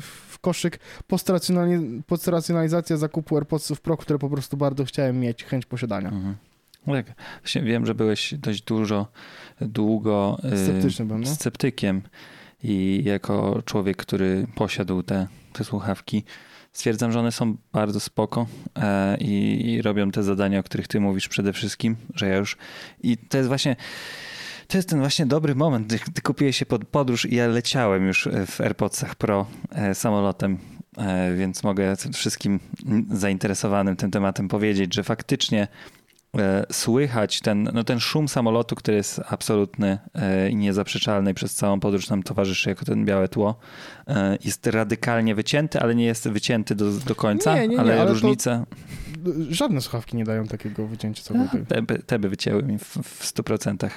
w 0.00 0.33
koszyk 0.44 0.78
postracjonali- 1.08 2.02
postracjonalizacja 2.06 2.96
zakupu 2.96 3.36
AirPodsów 3.36 3.80
Pro, 3.80 3.96
które 3.96 4.18
po 4.18 4.30
prostu 4.30 4.56
bardzo 4.56 4.84
chciałem 4.84 5.20
mieć, 5.20 5.44
chęć 5.44 5.66
posiadania. 5.66 6.08
Mhm. 6.08 6.34
Tak, 6.86 7.14
właśnie 7.40 7.62
wiem, 7.62 7.86
że 7.86 7.94
byłeś 7.94 8.34
dość 8.34 8.62
dużo, 8.62 9.06
długo 9.60 10.38
y, 10.52 10.58
Sceptyczny 10.64 11.04
byłem, 11.04 11.22
no. 11.22 11.26
sceptykiem 11.26 12.02
i 12.62 13.02
jako 13.04 13.62
człowiek, 13.64 13.96
który 13.96 14.46
posiadł 14.54 15.02
te, 15.02 15.26
te 15.52 15.64
słuchawki, 15.64 16.24
stwierdzam, 16.72 17.12
że 17.12 17.20
one 17.20 17.32
są 17.32 17.56
bardzo 17.72 18.00
spoko 18.00 18.46
e, 18.76 19.16
i, 19.18 19.70
i 19.70 19.82
robią 19.82 20.10
te 20.10 20.22
zadania, 20.22 20.58
o 20.58 20.62
których 20.62 20.88
ty 20.88 21.00
mówisz 21.00 21.28
przede 21.28 21.52
wszystkim, 21.52 21.96
że 22.14 22.28
ja 22.28 22.36
już 22.36 22.56
i 23.02 23.16
to 23.16 23.36
jest 23.36 23.48
właśnie 23.48 23.76
to 24.68 24.78
jest 24.78 24.88
ten 24.88 24.98
właśnie 24.98 25.26
dobry 25.26 25.54
moment, 25.54 25.86
gdy, 25.86 25.98
gdy 26.06 26.22
kupiłeś 26.22 26.56
się 26.56 26.66
pod 26.66 26.84
podróż 26.84 27.24
i 27.26 27.34
ja 27.34 27.46
leciałem 27.46 28.06
już 28.06 28.28
w 28.46 28.60
AirPodsach 28.60 29.14
Pro 29.14 29.46
e, 29.72 29.94
samolotem, 29.94 30.58
e, 30.98 31.34
więc 31.34 31.62
mogę 31.62 31.96
wszystkim 32.12 32.60
zainteresowanym 33.10 33.96
tym 33.96 34.10
tematem 34.10 34.48
powiedzieć, 34.48 34.94
że 34.94 35.02
faktycznie 35.04 35.68
e, 36.38 36.66
słychać 36.72 37.40
ten, 37.40 37.70
no 37.74 37.84
ten 37.84 38.00
szum 38.00 38.28
samolotu, 38.28 38.74
który 38.74 38.96
jest 38.96 39.20
absolutny 39.28 39.98
e, 40.14 40.50
i 40.50 40.56
niezaprzeczalny 40.56 41.30
i 41.30 41.34
przez 41.34 41.54
całą 41.54 41.80
podróż 41.80 42.08
nam 42.08 42.22
towarzyszy 42.22 42.68
jako 42.68 42.84
ten 42.84 43.04
białe 43.04 43.28
tło, 43.28 43.58
e, 44.08 44.38
jest 44.44 44.66
radykalnie 44.66 45.34
wycięty, 45.34 45.80
ale 45.80 45.94
nie 45.94 46.04
jest 46.04 46.28
wycięty 46.28 46.74
do, 46.74 46.90
do 46.92 47.14
końca, 47.14 47.54
Nie, 47.54 47.60
nie, 47.60 47.68
nie, 47.68 47.80
ale, 47.80 47.92
ale 47.94 48.06
to- 48.06 48.12
różnica, 48.12 48.66
Żadne 49.50 49.80
słuchawki 49.80 50.16
nie 50.16 50.24
dają 50.24 50.46
takiego 50.46 50.86
wycięcia 50.86 51.22
A, 51.22 51.24
całkowitego. 51.24 51.66
te, 51.66 51.82
by- 51.82 52.02
te 52.02 52.18
by 52.18 52.28
wycięły 52.28 52.62
mi 52.62 52.78
w, 52.78 52.84
w 52.84 53.24
100%. 53.24 53.90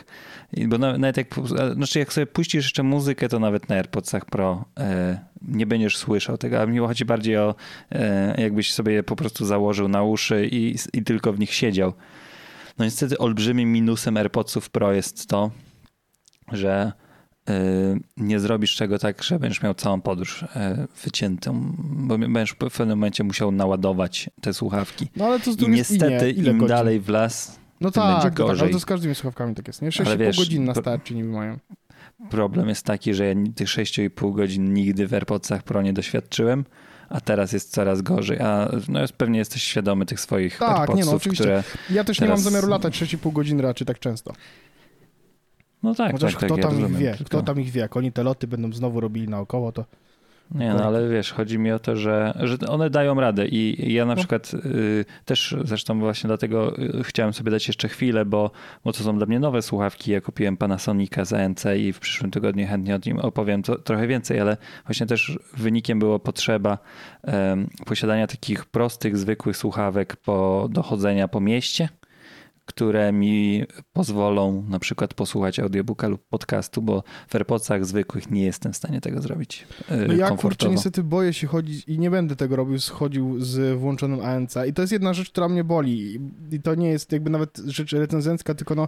I 0.53 0.67
Bo 0.67 0.77
na- 0.77 0.97
nawet 0.97 1.17
jak, 1.17 1.27
znaczy 1.73 1.99
jak 1.99 2.13
sobie 2.13 2.27
puścisz 2.27 2.63
jeszcze 2.65 2.83
muzykę, 2.83 3.29
to 3.29 3.39
nawet 3.39 3.69
na 3.69 3.75
AirPodsach 3.75 4.25
Pro 4.25 4.65
e, 4.79 5.19
nie 5.41 5.65
będziesz 5.65 5.97
słyszał 5.97 6.37
tego, 6.37 6.61
a 6.61 6.65
mi 6.65 6.77
chodzi 6.79 7.05
bardziej 7.05 7.37
o 7.37 7.55
e, 7.91 8.41
jakbyś 8.41 8.73
sobie 8.73 8.93
je 8.93 9.03
po 9.03 9.15
prostu 9.15 9.45
założył 9.45 9.87
na 9.87 10.03
uszy 10.03 10.47
i, 10.51 10.75
i 10.93 11.03
tylko 11.03 11.33
w 11.33 11.39
nich 11.39 11.53
siedział. 11.53 11.93
No 12.77 12.85
niestety 12.85 13.17
olbrzymim 13.17 13.71
minusem 13.71 14.17
AirPodsów 14.17 14.69
Pro 14.69 14.93
jest 14.93 15.27
to, 15.27 15.51
że 16.51 16.91
nie 18.17 18.39
zrobisz 18.39 18.75
czego 18.75 18.99
tak, 18.99 19.23
że 19.23 19.39
będziesz 19.39 19.61
miał 19.63 19.73
całą 19.73 20.01
podróż 20.01 20.43
e, 20.43 20.87
wyciętą, 21.03 21.73
bo 21.79 22.17
będziesz 22.17 22.51
w 22.51 22.55
pewnym 22.55 22.89
momencie 22.89 23.23
musiał 23.23 23.51
naładować 23.51 24.29
te 24.41 24.53
słuchawki. 24.53 25.07
No 25.15 25.25
ale 25.25 25.39
to 25.39 25.53
z 25.53 25.61
I 25.61 25.69
niestety 25.69 26.25
nie, 26.25 26.29
ile 26.29 26.51
im 26.51 26.57
godzin? 26.57 26.75
dalej 26.75 26.99
w 26.99 27.09
las, 27.09 27.59
No 27.81 27.91
tym 27.91 28.03
tak, 28.03 28.13
będzie 28.13 28.29
tak, 28.29 28.39
ale 28.39 28.49
gorzej. 28.49 28.71
to 28.71 28.79
z 28.79 28.85
każdymi 28.85 29.15
słuchawkami 29.15 29.55
tak 29.55 29.67
jest. 29.67 29.81
Nie? 29.81 29.89
Ale 30.05 30.15
6,5 30.15 30.19
wiesz, 30.19 30.37
godzin 30.37 30.63
na 30.65 30.75
starcie 30.75 31.15
niby 31.15 31.29
mają. 31.29 31.57
problem 32.29 32.69
jest 32.69 32.85
taki, 32.85 33.13
że 33.13 33.25
ja 33.27 33.33
tych 33.55 33.67
6,5 33.67 34.35
godzin 34.35 34.73
nigdy 34.73 35.07
w 35.07 35.13
AirPodsach 35.13 35.63
Pro 35.63 35.81
nie 35.81 35.93
doświadczyłem, 35.93 36.65
a 37.09 37.21
teraz 37.21 37.51
jest 37.51 37.71
coraz 37.71 38.01
gorzej. 38.01 38.39
A 38.39 38.71
no 38.87 38.99
pewnie 39.17 39.39
jesteś 39.39 39.63
świadomy 39.63 40.05
tych 40.05 40.19
swoich 40.19 40.57
Tak, 40.57 40.69
nie 40.69 40.75
no, 40.77 40.81
AirPodsów, 40.81 41.13
oczywiście. 41.15 41.43
które... 41.43 41.63
Ja 41.89 42.03
też 42.03 42.21
nie 42.21 42.27
mam 42.27 42.37
Teraz- 42.37 42.43
zamiaru 42.51 42.67
latać 42.67 43.01
6,5 43.01 43.33
godzin 43.33 43.59
raczej 43.59 43.87
tak 43.87 43.99
często. 43.99 44.33
No 45.83 45.95
tak, 45.95 46.11
Chociaż 46.11 46.33
tak, 46.35 46.45
kto 46.45 46.55
tak, 46.55 46.57
ja 46.57 46.63
tam 46.69 46.77
ich 46.77 46.81
rozumiem. 46.83 47.01
wie, 47.01 47.11
Tylko- 47.17 47.25
kto 47.25 47.41
tam 47.41 47.59
ich 47.61 47.71
wie, 47.71 47.81
jak 47.81 47.97
oni 47.97 48.11
te 48.11 48.23
loty 48.23 48.47
będą 48.47 48.73
znowu 48.73 48.99
robili 48.99 49.27
naokoło, 49.27 49.71
to 49.71 49.85
Nie, 50.55 50.73
no 50.73 50.83
ale 50.85 51.09
wiesz, 51.09 51.31
chodzi 51.33 51.59
mi 51.59 51.71
o 51.71 51.79
to, 51.79 51.95
że, 51.95 52.33
że 52.43 52.57
one 52.67 52.89
dają 52.89 53.15
radę 53.15 53.47
i 53.47 53.93
ja 53.93 54.05
na 54.05 54.13
No. 54.13 54.17
przykład 54.17 54.51
y, 54.53 55.05
też 55.25 55.55
zresztą 55.63 55.99
właśnie 55.99 56.27
dlatego 56.27 56.77
y, 56.79 57.03
chciałem 57.03 57.33
sobie 57.33 57.51
dać 57.51 57.67
jeszcze 57.67 57.87
chwilę, 57.89 58.25
bo, 58.25 58.51
bo 58.83 58.93
to 58.93 59.03
są 59.03 59.17
dla 59.17 59.25
mnie 59.25 59.39
nowe 59.39 59.61
słuchawki. 59.61 60.11
Ja 60.11 60.21
kupiłem 60.21 60.57
Panasonica 60.57 61.25
z 61.25 61.33
ANC 61.33 61.63
i 61.77 61.93
w 61.93 61.99
przyszłym 61.99 62.31
tygodniu 62.31 62.67
chętnie 62.67 62.95
o 62.95 62.99
nim 63.05 63.19
opowiem 63.19 63.63
to, 63.63 63.75
trochę 63.79 64.07
więcej, 64.07 64.39
ale 64.39 64.57
właśnie 64.85 65.05
też 65.07 65.39
wynikiem 65.57 65.99
było 65.99 66.19
potrzeba 66.19 66.77
em, 67.23 67.67
posiadania 67.85 68.27
takich 68.27 68.65
prostych, 68.65 69.17
zwykłych 69.17 69.57
słuchawek 69.57 70.15
po, 70.15 70.67
do 70.71 70.83
chodzenia 70.83 71.27
po 71.27 71.39
mieście 71.39 71.89
które 72.67 73.11
mi 73.11 73.63
pozwolą 73.93 74.63
na 74.69 74.79
przykład 74.79 75.13
posłuchać 75.13 75.59
audiobooka 75.59 76.07
lub 76.07 76.21
podcastu, 76.29 76.81
bo 76.81 77.03
w 77.27 77.35
AirPodsach 77.35 77.85
zwykłych 77.85 78.31
nie 78.31 78.43
jestem 78.43 78.73
w 78.73 78.77
stanie 78.77 79.01
tego 79.01 79.21
zrobić 79.21 79.67
No 79.89 79.95
yy, 79.95 80.17
ja 80.17 80.31
kurczę 80.31 80.69
niestety 80.69 81.03
boję 81.03 81.33
się 81.33 81.47
chodzić 81.47 81.83
i 81.87 81.99
nie 81.99 82.11
będę 82.11 82.35
tego 82.35 82.55
robił, 82.55 82.79
schodził 82.79 83.39
z 83.41 83.79
włączonym 83.79 84.19
ANC 84.21 84.55
i 84.69 84.73
to 84.73 84.81
jest 84.81 84.93
jedna 84.93 85.13
rzecz, 85.13 85.29
która 85.29 85.49
mnie 85.49 85.63
boli 85.63 86.15
I- 86.51 86.55
i 86.55 86.61
to 86.61 86.75
nie 86.75 86.89
jest 86.89 87.11
jakby 87.11 87.29
nawet 87.29 87.57
rzecz 87.65 87.91
recenzencka, 87.91 88.53
tylko 88.55 88.75
no 88.75 88.87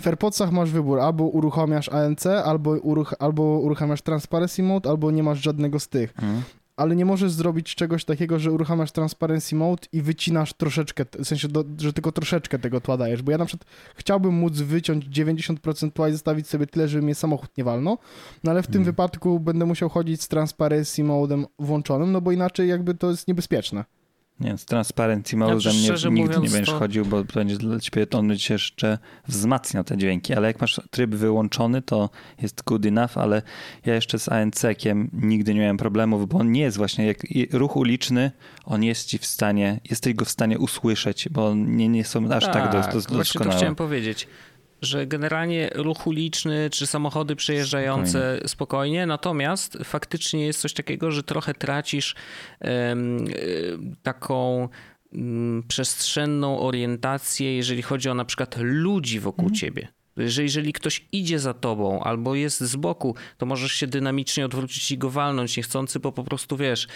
w 0.00 0.06
AirPodsach 0.06 0.52
masz 0.52 0.70
wybór, 0.70 1.00
albo 1.00 1.24
uruchamiasz 1.24 1.88
ANC, 1.88 2.26
albo, 2.26 2.70
uruch 2.70 3.14
albo 3.18 3.42
uruchamiasz 3.42 4.02
Transparency 4.02 4.62
Mode, 4.62 4.90
albo 4.90 5.10
nie 5.10 5.22
masz 5.22 5.42
żadnego 5.42 5.80
z 5.80 5.88
tych. 5.88 6.10
Mhm. 6.18 6.42
Ale 6.76 6.96
nie 6.96 7.04
możesz 7.04 7.32
zrobić 7.32 7.74
czegoś 7.74 8.04
takiego, 8.04 8.38
że 8.38 8.52
uruchamiasz 8.52 8.92
Transparency 8.92 9.54
Mode 9.56 9.82
i 9.92 10.02
wycinasz 10.02 10.52
troszeczkę, 10.52 11.04
w 11.18 11.24
sensie, 11.24 11.48
do, 11.48 11.64
że 11.80 11.92
tylko 11.92 12.12
troszeczkę 12.12 12.58
tego 12.58 12.80
tła 12.80 12.96
dajesz, 12.96 13.22
bo 13.22 13.32
ja 13.32 13.38
na 13.38 13.46
przykład 13.46 13.70
chciałbym 13.94 14.34
móc 14.34 14.60
wyciąć 14.60 15.04
90% 15.04 15.92
tła 15.92 16.08
i 16.08 16.12
zostawić 16.12 16.48
sobie 16.48 16.66
tyle, 16.66 16.88
żeby 16.88 17.02
mnie 17.04 17.14
samochód 17.14 17.50
nie 17.58 17.64
walnął, 17.64 17.98
no 18.44 18.50
ale 18.50 18.62
w 18.62 18.66
tym 18.66 18.76
Mhm. 18.80 18.84
wypadku 18.84 19.40
będę 19.40 19.66
musiał 19.66 19.88
chodzić 19.88 20.22
z 20.22 20.28
Transparency 20.28 21.04
Modem 21.04 21.46
włączonym, 21.58 22.12
no 22.12 22.20
bo 22.20 22.32
inaczej 22.32 22.68
jakby 22.68 22.94
to 22.94 23.10
jest 23.10 23.28
niebezpieczne. 23.28 23.84
Nie, 24.40 24.58
z 24.58 24.64
Transparency 24.64 25.36
Znaczy, 25.36 25.52
Mode 25.52 25.72
szczerze 25.72 26.10
nie, 26.10 26.14
nigdy 26.14 26.32
nie 26.32 26.36
mówiąc, 26.36 26.52
będziesz 26.52 26.74
to- 26.74 26.78
chodził, 26.78 27.04
bo 27.04 27.24
będzie 27.24 27.56
dla 27.56 27.80
ciebie, 27.80 28.06
on 28.12 28.28
będzie 28.28 28.54
jeszcze 28.54 28.98
wzmacniał 29.28 29.84
te 29.84 29.96
dźwięki, 29.96 30.34
ale 30.34 30.46
jak 30.46 30.60
masz 30.60 30.80
tryb 30.90 31.14
wyłączony, 31.14 31.82
to 31.82 32.10
jest 32.42 32.62
good 32.64 32.86
enough, 32.86 33.18
ale 33.18 33.42
ja 33.86 33.94
jeszcze 33.94 34.18
z 34.18 34.28
ANC-kiem 34.28 35.08
nigdy 35.12 35.54
nie 35.54 35.60
miałem 35.60 35.76
problemów, 35.76 36.28
bo 36.28 36.38
on 36.38 36.52
nie 36.52 36.60
jest 36.60 36.76
właśnie, 36.76 37.06
jak 37.06 37.18
ruch 37.52 37.76
uliczny, 37.76 38.30
on 38.64 38.82
jest 38.82 39.08
ci 39.08 39.18
w 39.18 39.26
stanie, 39.26 39.80
jesteś 39.90 40.14
go 40.14 40.24
w 40.24 40.30
stanie 40.30 40.58
usłyszeć, 40.58 41.28
bo 41.28 41.54
nie, 41.54 41.88
nie 41.88 42.04
są 42.04 42.30
aż 42.30 42.44
tak, 42.44 42.72
do, 42.72 42.78
do, 42.78 42.82
właśnie 42.82 43.02
to 43.02 43.18
doskonałe. 43.18 43.56
chciałem 43.56 43.74
powiedzieć, 43.74 44.28
że 44.82 45.06
generalnie 45.06 45.70
ruch 45.74 46.06
uliczny 46.06 46.70
czy 46.70 46.86
samochody 46.86 47.36
przejeżdżające 47.36 48.40
spokojnie, 48.46 49.06
natomiast 49.06 49.78
faktycznie 49.84 50.46
jest 50.46 50.60
coś 50.60 50.72
takiego, 50.74 51.10
że 51.10 51.22
trochę 51.22 51.54
tracisz 51.54 52.14
y, 52.14 52.68
taką 54.02 54.68
mm, 55.12 55.62
przestrzenną 55.68 56.60
orientację, 56.60 57.56
jeżeli 57.56 57.82
chodzi 57.82 58.08
o 58.08 58.14
na 58.14 58.24
przykład 58.24 58.56
ludzi 58.58 59.20
wokół 59.20 59.44
Mhm. 59.44 59.54
ciebie. 59.54 59.88
Że 60.16 60.42
jeżeli 60.42 60.72
ktoś 60.72 61.04
idzie 61.12 61.38
za 61.38 61.54
tobą 61.54 62.02
albo 62.02 62.34
jest 62.34 62.60
z 62.60 62.76
boku, 62.76 63.14
to 63.38 63.46
możesz 63.46 63.72
się 63.72 63.86
dynamicznie 63.86 64.44
odwrócić 64.44 64.90
i 64.92 64.98
go 64.98 65.10
walnąć 65.10 65.56
niechcący, 65.56 66.00
bo 66.00 66.12
po 66.12 66.24
prostu 66.24 66.56
wiesz, 66.56 66.88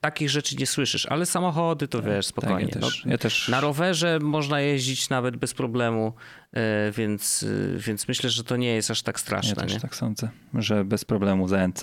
takich 0.00 0.30
rzeczy 0.30 0.56
nie 0.56 0.66
słyszysz. 0.66 1.06
Ale 1.06 1.26
samochody 1.26 1.88
to 1.88 2.02
wiesz, 2.02 2.26
spokojnie. 2.26 2.68
Tak, 2.68 2.74
ja 2.74 2.80
No, 2.80 2.86
też, 2.86 3.02
ja 3.06 3.18
też 3.18 3.48
na 3.48 3.60
rowerze 3.60 4.18
można 4.22 4.60
jeździć 4.60 5.08
nawet 5.08 5.36
bez 5.36 5.54
problemu, 5.54 6.12
e, 6.52 6.90
więc, 6.92 7.42
e, 7.74 7.78
więc 7.78 8.08
myślę, 8.08 8.30
że 8.30 8.44
to 8.44 8.56
nie 8.56 8.74
jest 8.74 8.90
aż 8.90 9.02
tak 9.02 9.14
Ja 9.14 9.18
straszne. 9.20 9.54
też 9.56 9.72
nie? 9.72 9.80
tak 9.80 9.96
sądzę, 9.96 10.28
że 10.54 10.84
bez 10.84 11.04
problemu 11.04 11.48
za 11.48 11.60
ANC 11.60 11.82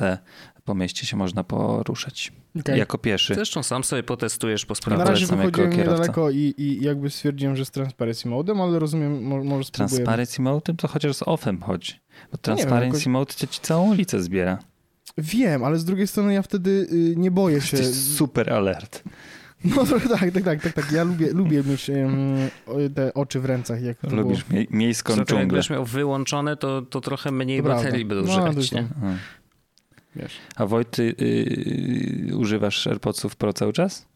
po 0.66 0.76
mieście 0.76 1.06
się 1.06 1.18
można 1.18 1.44
poruszać. 1.44 2.32
Okej. 2.60 2.80
Jako 2.80 2.98
pieszy. 2.98 3.36
Zresztą 3.36 3.64
sam 3.64 3.84
sobie 3.84 4.04
potestujesz 4.04 4.66
po 4.66 4.72
Na 4.72 4.76
sprawie. 4.76 5.04
razie 5.04 5.28
polecam 5.28 5.46
jako 5.46 5.62
wychodziłem 5.62 5.88
niedaleko 5.90 6.30
i, 6.30 6.54
i 6.58 6.84
jakby 6.84 7.10
stwierdziłem, 7.10 7.56
że 7.56 7.66
z 7.66 7.72
Transparency 7.72 8.28
Modem, 8.30 8.62
ale 8.62 8.80
rozumiem, 8.80 9.24
mo, 9.24 9.44
może 9.44 9.64
spróbuję. 9.64 9.90
Transparency 9.96 10.42
Mode 10.42 10.74
to 10.74 10.88
chociaż 10.88 11.16
z 11.16 11.24
offem 11.24 11.62
chodzi. 11.62 11.94
Bo 11.94 11.98
wiem, 12.32 12.40
Transparency 12.42 12.86
jakoś- 12.98 13.08
Mode 13.08 13.34
ci 13.34 13.48
całą 13.62 13.90
ulicę 13.92 14.22
zbiera. 14.24 14.58
Wiem, 15.18 15.64
ale 15.64 15.80
z 15.80 15.86
drugiej 15.86 16.08
strony 16.08 16.34
ja 16.34 16.42
wtedy 16.42 16.88
y, 16.92 17.14
nie 17.18 17.32
boję 17.32 17.62
się. 17.62 17.78
To 17.78 17.84
jest 17.84 18.16
super 18.18 18.54
alert. 18.54 19.04
No 19.66 19.86
tak, 20.20 20.32
tak, 20.34 20.44
tak, 20.44 20.62
tak, 20.64 20.74
tak. 20.74 20.92
Ja 20.92 21.04
lubię, 21.04 21.34
lubię 21.34 21.64
mieć 21.64 21.92
o- 22.68 22.74
te 22.96 23.14
oczy 23.14 23.40
w 23.40 23.46
rękach, 23.46 23.82
jak 23.82 23.98
to 23.98 24.08
było. 24.08 24.22
Lubisz 24.22 24.46
mie- 24.50 24.66
miejską 24.70 25.14
Co 25.14 25.20
to 25.20 25.26
dżunglę. 25.26 25.42
jakbyś 25.58 25.70
miał 25.70 25.86
wyłączone, 25.86 26.58
to, 26.58 26.82
to 26.82 27.02
trochę 27.02 27.32
mniej 27.32 27.62
To 27.64 27.68
baterii 27.70 28.06
będą 28.06 28.38
No, 28.38 28.48
nie? 28.54 28.88
Wiesz. 30.16 30.34
A 30.56 30.66
Wojt, 30.66 30.92
ty 30.92 31.16
yy, 32.30 32.38
używasz 32.38 32.88
AirPodsów 32.88 33.36
Pro 33.36 33.54
cały 33.54 33.74
czas? 33.74 34.08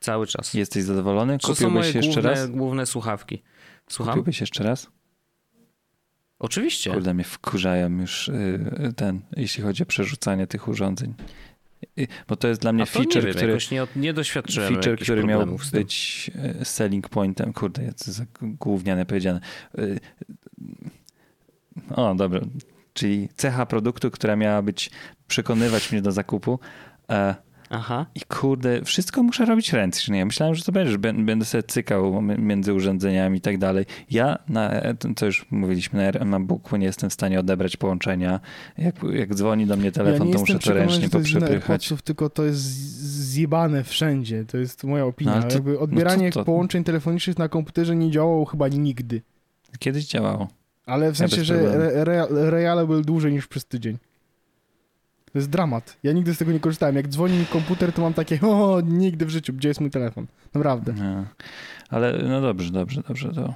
Cały 0.00 0.26
czas. 0.26 0.54
Jesteś 0.54 0.82
zadowolony? 0.82 1.38
To 1.38 1.54
są 1.54 1.70
moje 1.70 1.86
Kupiłbyś 1.86 1.94
jeszcze 1.94 2.22
główne, 2.22 2.40
raz? 2.40 2.50
główne 2.50 2.86
słuchawki. 2.86 3.42
Słucham? 3.88 4.12
Kupiłbyś 4.12 4.40
jeszcze 4.40 4.64
raz? 4.64 4.90
Oczywiście. 6.38 6.92
Kurde, 6.92 7.14
mnie 7.14 7.24
wkurzają 7.24 8.00
już 8.00 8.30
yy, 8.82 8.92
ten, 8.92 9.20
jeśli 9.36 9.62
chodzi 9.62 9.82
o 9.82 9.86
przerzucanie 9.86 10.46
tych 10.46 10.68
urządzeń. 10.68 11.14
Yy, 11.96 12.06
Bo 12.28 12.36
to 12.36 12.48
jest 12.48 12.60
dla 12.60 12.72
mnie 12.72 12.82
A 12.82 12.86
to 12.86 12.98
nie 12.98 13.04
feature, 13.04 13.24
wiem, 13.24 13.34
który... 13.34 13.58
nie, 13.72 13.86
nie 14.02 14.14
doświadczyłem 14.14 14.74
feature, 14.74 14.98
który 14.98 15.24
miał 15.24 15.58
być 15.72 16.30
selling 16.62 17.08
pointem. 17.08 17.52
Kurde, 17.52 17.82
jest 17.82 18.06
za 18.06 18.24
gówniane 18.42 19.06
powiedziane. 19.06 19.40
O, 21.90 22.14
dobra. 22.14 22.40
Czyli 22.96 23.28
cecha 23.36 23.66
produktu, 23.66 24.10
która 24.10 24.36
miała 24.36 24.62
być 24.62 24.90
przekonywać 25.28 25.92
mnie 25.92 26.02
do 26.02 26.12
zakupu. 26.12 26.58
E, 27.10 27.34
Aha. 27.70 28.06
I 28.14 28.20
kurde, 28.20 28.84
wszystko 28.84 29.22
muszę 29.22 29.44
robić 29.44 29.72
ręcznie. 29.72 30.24
Myślałem, 30.26 30.54
że 30.54 30.64
to 30.64 30.72
będzie, 30.72 30.92
że 30.92 30.98
bę- 30.98 31.24
będę 31.24 31.44
sobie 31.44 31.62
cykał 31.62 32.22
między 32.22 32.74
urządzeniami 32.74 33.38
i 33.38 33.40
tak 33.40 33.58
dalej. 33.58 33.84
Ja, 34.10 34.38
na, 34.48 34.70
to 35.16 35.26
już 35.26 35.46
mówiliśmy, 35.50 36.12
na 36.20 36.24
MacBooku 36.24 36.76
nie 36.76 36.86
jestem 36.86 37.10
w 37.10 37.12
stanie 37.12 37.40
odebrać 37.40 37.76
połączenia. 37.76 38.40
Jak, 38.78 38.94
jak 39.12 39.34
dzwoni 39.34 39.66
do 39.66 39.76
mnie 39.76 39.84
ja 39.86 39.92
telefon, 39.92 40.26
nie 40.26 40.32
to 40.32 40.38
muszę 40.40 40.58
to 40.58 40.72
ręcznie 40.74 41.08
poprzepychać. 41.08 41.92
Tylko 42.04 42.30
to 42.30 42.44
jest 42.44 42.62
zjebane 43.32 43.84
wszędzie. 43.84 44.44
To 44.44 44.58
jest 44.58 44.84
moja 44.84 45.04
opinia. 45.04 45.36
No, 45.36 45.42
to- 45.42 45.54
jakby 45.54 45.78
odbieranie 45.78 46.24
no 46.26 46.32
to- 46.32 46.40
to- 46.40 46.44
połączeń 46.44 46.84
telefonicznych 46.84 47.38
na 47.38 47.48
komputerze 47.48 47.96
nie 47.96 48.10
działało 48.10 48.44
chyba 48.44 48.68
nigdy. 48.68 49.22
Kiedyś 49.78 50.06
działało. 50.06 50.48
Ale 50.86 51.12
w 51.12 51.16
sensie, 51.16 51.36
bez 51.36 51.46
że 51.46 51.74
re, 51.74 51.92
re, 51.94 52.26
reale 52.50 52.86
był 52.86 53.02
dłużej 53.02 53.32
niż 53.32 53.46
przez 53.46 53.64
tydzień. 53.64 53.98
To 55.32 55.38
jest 55.38 55.50
dramat. 55.50 55.96
Ja 56.02 56.12
nigdy 56.12 56.34
z 56.34 56.38
tego 56.38 56.52
nie 56.52 56.60
korzystałem. 56.60 56.96
Jak 56.96 57.08
dzwoni 57.08 57.38
mi 57.38 57.46
komputer, 57.46 57.92
to 57.92 58.02
mam 58.02 58.14
takie, 58.14 58.40
o, 58.48 58.80
nigdy 58.80 59.26
w 59.26 59.30
życiu, 59.30 59.52
gdzie 59.52 59.68
jest 59.68 59.80
mój 59.80 59.90
telefon? 59.90 60.26
Naprawdę. 60.54 60.92
Nie. 60.92 61.24
Ale 61.88 62.22
no 62.28 62.40
dobrze, 62.40 62.70
dobrze, 62.72 63.02
dobrze. 63.08 63.28
To 63.28 63.54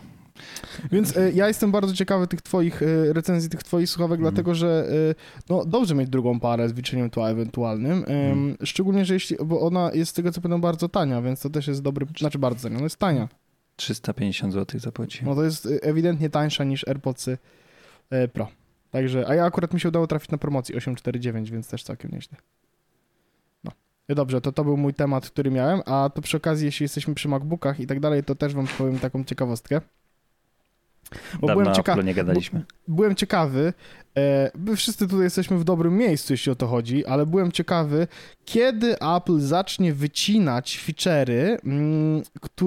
Więc 0.92 1.16
e, 1.16 1.32
ja 1.32 1.48
jestem 1.48 1.72
bardzo 1.72 1.94
ciekawy 1.94 2.26
tych 2.26 2.42
twoich 2.42 2.82
e, 2.82 3.12
recenzji, 3.12 3.50
tych 3.50 3.62
twoich 3.62 3.90
słuchawek, 3.90 4.18
Mhm. 4.18 4.34
dlatego 4.34 4.54
że 4.54 4.88
e, 5.10 5.14
no, 5.48 5.64
dobrze 5.64 5.94
mieć 5.94 6.10
drugą 6.10 6.40
parę 6.40 6.68
z 6.68 6.72
wyciniem 6.72 7.10
tła 7.10 7.30
ewentualnym. 7.30 7.98
Mhm. 7.98 8.56
Szczególnie, 8.64 9.04
że 9.04 9.14
jeśli, 9.14 9.36
bo 9.44 9.60
ona 9.60 9.90
jest 9.94 10.10
z 10.10 10.14
tego 10.14 10.32
co 10.32 10.40
pamiętam 10.40 10.60
bardzo 10.60 10.88
tania, 10.88 11.22
więc 11.22 11.40
to 11.40 11.50
też 11.50 11.66
jest 11.66 11.82
dobry, 11.82 12.06
znaczy 12.18 12.38
bardzo 12.38 12.62
tania, 12.62 12.76
ona 12.76 12.84
jest 12.84 12.96
tania. 12.98 13.28
350 13.80 14.52
zł 14.52 14.80
zapłaciłem. 14.80 15.28
No 15.28 15.34
to 15.34 15.44
jest 15.44 15.66
e, 15.66 15.82
ewidentnie 15.82 16.30
tańsza 16.30 16.64
niż 16.64 16.88
AirPodsy 16.88 17.38
Pro. 18.32 18.48
Także, 18.90 19.28
a 19.28 19.34
ja 19.34 19.44
akurat 19.44 19.74
mi 19.74 19.80
się 19.80 19.88
udało 19.88 20.06
trafić 20.06 20.30
na 20.30 20.38
promocji 20.38 20.74
849, 20.74 21.50
więc 21.50 21.68
też 21.68 21.82
całkiem 21.82 22.10
nieźle. 22.10 22.38
No. 23.64 23.72
E, 24.08 24.14
Dobrze, 24.14 24.40
to 24.40 24.52
to 24.52 24.64
był 24.64 24.76
mój 24.76 24.94
temat, 24.94 25.30
który 25.30 25.50
miałem, 25.50 25.82
a 25.86 26.10
to 26.14 26.22
przy 26.22 26.36
okazji, 26.36 26.66
jeśli 26.66 26.84
jesteśmy 26.84 27.14
przy 27.14 27.28
MacBookach 27.28 27.80
i 27.80 27.86
tak 27.86 28.00
dalej, 28.00 28.24
to 28.24 28.34
też 28.34 28.54
wam 28.54 28.66
powiem 28.78 28.98
taką 28.98 29.24
ciekawostkę. 29.24 29.80
Bo 31.40 31.46
Dawno 31.46 31.62
byłem, 31.62 31.68
o 31.68 31.76
cieka- 31.82 31.92
Apple 31.92 32.04
nie 32.04 32.14
gadaliśmy. 32.14 32.64
byłem 32.88 33.14
ciekawy, 33.14 33.72
e, 34.16 34.50
my 34.58 34.76
wszyscy 34.76 35.08
tutaj 35.08 35.24
jesteśmy 35.24 35.58
w 35.58 35.64
dobrym 35.64 35.96
miejscu, 35.96 36.32
jeśli 36.32 36.52
o 36.52 36.54
to 36.54 36.66
chodzi, 36.66 37.06
ale 37.06 37.26
byłem 37.26 37.52
ciekawy, 37.52 38.06
kiedy 38.44 38.98
Apple 39.00 39.40
zacznie 39.40 39.94
wycinać 39.94 40.80
feature'y 40.86 41.56
mm, 41.64 42.22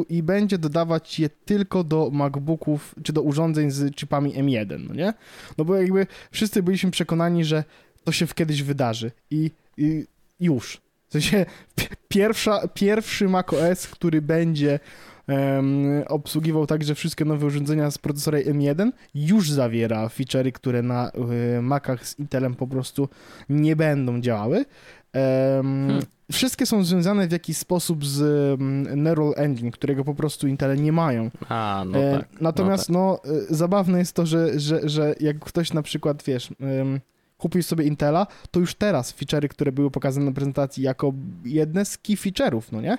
i 0.09 0.23
będzie 0.23 0.57
dodawać 0.57 1.19
je 1.19 1.29
tylko 1.29 1.83
do 1.83 2.09
MacBooków, 2.13 2.95
czy 3.03 3.13
do 3.13 3.21
urządzeń 3.21 3.71
z 3.71 3.95
chipami 3.95 4.33
M1, 4.33 4.85
no 4.87 4.93
nie? 4.93 5.13
No 5.57 5.65
bo 5.65 5.75
jakby 5.75 6.07
wszyscy 6.31 6.63
byliśmy 6.63 6.91
przekonani, 6.91 7.45
że 7.45 7.63
to 8.03 8.11
się 8.11 8.27
kiedyś 8.27 8.63
wydarzy 8.63 9.11
i, 9.31 9.51
i 9.77 10.05
już. 10.39 10.81
W 11.09 11.11
sensie 11.13 11.45
pi- 11.75 11.87
pierwsza, 12.07 12.67
pierwszy 12.67 13.29
macOS, 13.29 13.87
który 13.87 14.21
będzie 14.21 14.79
um, 15.27 16.03
obsługiwał 16.07 16.67
także 16.67 16.95
wszystkie 16.95 17.25
nowe 17.25 17.45
urządzenia 17.45 17.91
z 17.91 17.97
procesora 17.97 18.39
M1, 18.39 18.91
już 19.15 19.51
zawiera 19.51 20.07
feature'y, 20.07 20.51
które 20.51 20.81
na 20.81 21.11
y, 21.57 21.61
Macach 21.61 22.07
z 22.07 22.19
Intelem 22.19 22.55
po 22.55 22.67
prostu 22.67 23.09
nie 23.49 23.75
będą 23.75 24.21
działały. 24.21 24.55
Um, 24.57 25.87
hmm. 25.87 26.01
Wszystkie 26.31 26.65
są 26.65 26.83
związane 26.83 27.27
w 27.27 27.31
jakiś 27.31 27.57
sposób 27.57 28.05
z 28.05 28.21
um, 28.21 29.03
Neural 29.03 29.33
Engine, 29.35 29.71
którego 29.71 30.03
po 30.03 30.15
prostu 30.15 30.47
Intele 30.47 30.77
nie 30.77 30.91
mają. 30.91 31.31
A, 31.49 31.83
no 31.87 31.99
e, 31.99 32.19
tak. 32.19 32.41
Natomiast 32.41 32.89
no, 32.89 33.19
tak. 33.23 33.31
no, 33.33 33.41
zabawne 33.49 33.99
jest 33.99 34.13
to, 34.13 34.25
że, 34.25 34.59
że, 34.59 34.89
że 34.89 35.15
jak 35.19 35.39
ktoś 35.39 35.73
na 35.73 35.81
przykład, 35.81 36.23
wiesz, 36.23 36.49
um, 36.59 36.99
kupił 37.37 37.63
sobie 37.63 37.85
Intela, 37.85 38.27
to 38.51 38.59
już 38.59 38.75
teraz 38.75 39.15
feature'y, 39.15 39.47
które 39.47 39.71
były 39.71 39.91
pokazane 39.91 40.25
na 40.25 40.31
prezentacji 40.31 40.83
jako 40.83 41.13
jedne 41.45 41.85
z 41.85 41.97
key 41.97 42.15
feature'ów, 42.15 42.61
no 42.71 42.81
nie? 42.81 42.97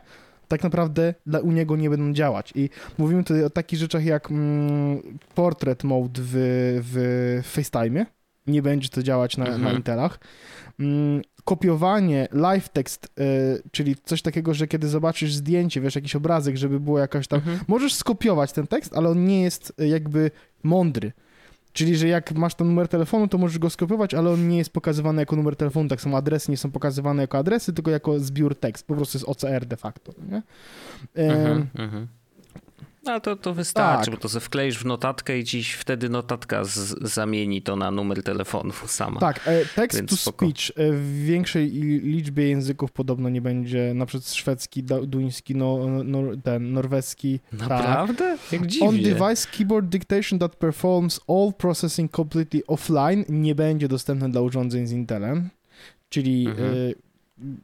Tak 0.55 0.63
naprawdę 0.63 1.15
dla, 1.27 1.41
u 1.41 1.53
niego 1.53 1.77
nie 1.77 1.91
będą 1.91 2.13
działać. 2.13 2.53
I 2.55 2.71
mówimy 2.99 3.25
tutaj 3.25 3.45
o 3.45 3.51
takich 3.51 3.79
rzeczach 3.79 4.05
jak 4.05 4.31
mm, 4.31 5.03
portrait 5.35 5.85
mode 5.85 6.21
w, 6.25 6.33
w 6.83 7.41
FaceTime. 7.47 8.07
Nie 8.47 8.63
będzie 8.63 8.89
to 8.89 9.03
działać 9.03 9.37
na, 9.37 9.45
mhm. 9.45 9.63
na 9.63 9.73
Intelach. 9.73 10.19
Mm, 10.81 11.23
kopiowanie 11.45 12.29
live 12.33 12.69
text, 12.69 13.09
y, 13.21 13.63
czyli 13.71 13.97
coś 14.05 14.23
takiego, 14.23 14.55
że 14.55 14.67
kiedy 14.67 14.89
zobaczysz 14.89 15.35
zdjęcie, 15.35 15.81
wiesz, 15.81 15.95
jakiś 15.95 16.17
obrazek, 16.17 16.57
żeby 16.57 16.81
było 16.81 16.99
jakaś 16.99 17.29
tam... 17.29 17.39
Mhm. 17.39 17.59
Możesz 17.69 17.95
skopiować 17.95 18.53
ten 18.53 18.67
tekst, 18.67 18.93
ale 18.97 19.09
on 19.09 19.25
nie 19.25 19.43
jest 19.43 19.73
y, 19.81 19.89
jakby 19.89 20.31
mądry. 20.63 21.13
Czyli, 21.75 21.97
że 21.97 22.09
jak 22.09 22.33
masz 22.33 22.55
ten 22.55 22.67
numer 22.67 22.89
telefonu, 22.89 23.29
to 23.29 23.39
możesz 23.39 23.59
go 23.59 23.71
skopiować, 23.71 24.15
ale 24.15 24.31
on 24.31 24.49
nie 24.49 24.59
jest 24.59 24.71
pokazywany 24.71 25.23
jako 25.23 25.37
numer 25.37 25.57
telefonu. 25.57 25.89
Tak 25.89 26.01
samo 26.01 26.17
adresy 26.17 26.51
nie 26.51 26.57
są 26.57 26.71
pokazywane 26.71 27.23
jako 27.23 27.39
adresy, 27.39 27.73
tylko 27.73 27.91
jako 27.91 28.21
zbiór 28.21 28.55
tekst. 28.55 28.87
Po 28.87 28.95
prostu 28.95 29.19
jest 29.19 29.29
OCR 29.29 29.67
de 29.67 29.77
facto. 29.77 30.13
Nie? 30.31 30.43
Mhm, 31.15 31.67
mhm. 31.75 32.09
No 33.07 33.21
to, 33.21 33.37
to 33.37 33.55
wystarczy, 33.55 34.05
tak. 34.05 34.15
bo 34.15 34.21
to 34.21 34.29
se 34.29 34.41
wkleisz 34.41 34.79
w 34.79 34.85
notatkę 34.85 35.39
i 35.39 35.45
ci 35.45 35.65
wtedy 35.65 36.09
notatka 36.09 36.65
z, 36.65 36.99
zamieni 37.03 37.63
to 37.63 37.77
na 37.77 37.91
numer 37.91 38.23
telefonu 38.23 38.73
sama. 38.87 39.21
Tak, 39.21 39.41
e, 39.47 39.67
text 39.67 39.99
Więc 39.99 40.11
to 40.11 40.17
spoko. 40.17 40.47
speech 40.47 40.71
e, 40.77 40.93
w 40.93 41.25
większej 41.25 41.71
liczbie 42.03 42.49
języków 42.49 42.93
podobno 42.93 43.29
nie 43.29 43.41
będzie, 43.41 43.93
na 43.95 44.07
przykład 44.07 44.31
szwedzki, 44.31 44.83
duński, 44.83 45.55
no, 45.55 45.87
no, 46.05 46.23
ten 46.45 46.73
norweski. 46.73 47.41
Tak. 47.51 47.69
Naprawdę? 47.69 48.39
Tak. 48.39 48.53
Jak 48.53 48.67
dziwnie. 48.67 48.89
On-device 48.89 49.49
keyboard 49.59 49.87
dictation 49.87 50.39
that 50.39 50.57
performs 50.57 51.21
all 51.29 51.53
processing 51.59 52.13
completely 52.13 52.67
offline 52.67 53.25
nie 53.29 53.55
będzie 53.55 53.89
dostępne 53.89 54.31
dla 54.31 54.41
urządzeń 54.41 54.87
z 54.87 54.93
Intelem. 54.93 55.51
Czyli 56.09 56.47
mhm. 56.47 56.75
y, 56.75 56.95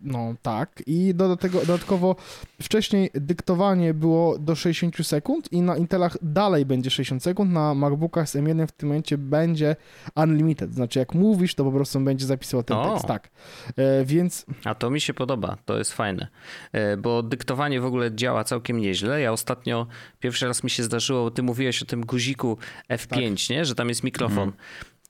no 0.02 0.34
tak. 0.42 0.82
I 0.86 1.14
do 1.14 1.36
tego, 1.36 1.60
dodatkowo 1.60 2.16
wcześniej 2.62 3.10
dyktowanie 3.14 3.94
było 3.94 4.38
do 4.38 4.54
60 4.54 5.06
sekund 5.06 5.52
i 5.52 5.62
na 5.62 5.76
Intelach 5.76 6.16
dalej 6.22 6.66
będzie 6.66 6.90
60 6.90 7.22
sekund, 7.22 7.52
na 7.52 7.74
MacBookach 7.74 8.28
z 8.28 8.36
M1 8.36 8.66
w 8.66 8.72
tym 8.72 8.88
momencie 8.88 9.18
będzie 9.18 9.76
unlimited. 10.16 10.74
Znaczy 10.74 10.98
jak 10.98 11.14
mówisz, 11.14 11.54
to 11.54 11.64
po 11.64 11.72
prostu 11.72 12.00
będzie 12.00 12.26
zapisywał 12.26 12.62
ten 12.62 12.76
o. 12.76 12.92
tekst. 12.92 13.06
Tak. 13.06 13.30
E, 13.76 14.04
więc... 14.04 14.46
A 14.64 14.74
to 14.74 14.90
mi 14.90 15.00
się 15.00 15.14
podoba, 15.14 15.56
to 15.64 15.78
jest 15.78 15.92
fajne. 15.92 16.28
E, 16.72 16.96
bo 16.96 17.22
dyktowanie 17.22 17.80
w 17.80 17.84
ogóle 17.84 18.14
działa 18.14 18.44
całkiem 18.44 18.80
nieźle. 18.80 19.20
Ja 19.20 19.32
ostatnio 19.32 19.86
pierwszy 20.20 20.46
raz 20.46 20.64
mi 20.64 20.70
się 20.70 20.82
zdarzyło, 20.82 21.30
ty 21.30 21.42
mówiłeś 21.42 21.82
o 21.82 21.86
tym 21.86 22.06
guziku 22.06 22.58
F5, 22.90 23.48
tak. 23.48 23.50
nie? 23.50 23.64
Że 23.64 23.74
tam 23.74 23.88
jest 23.88 24.04
mikrofon. 24.04 24.48
Mhm 24.48 24.52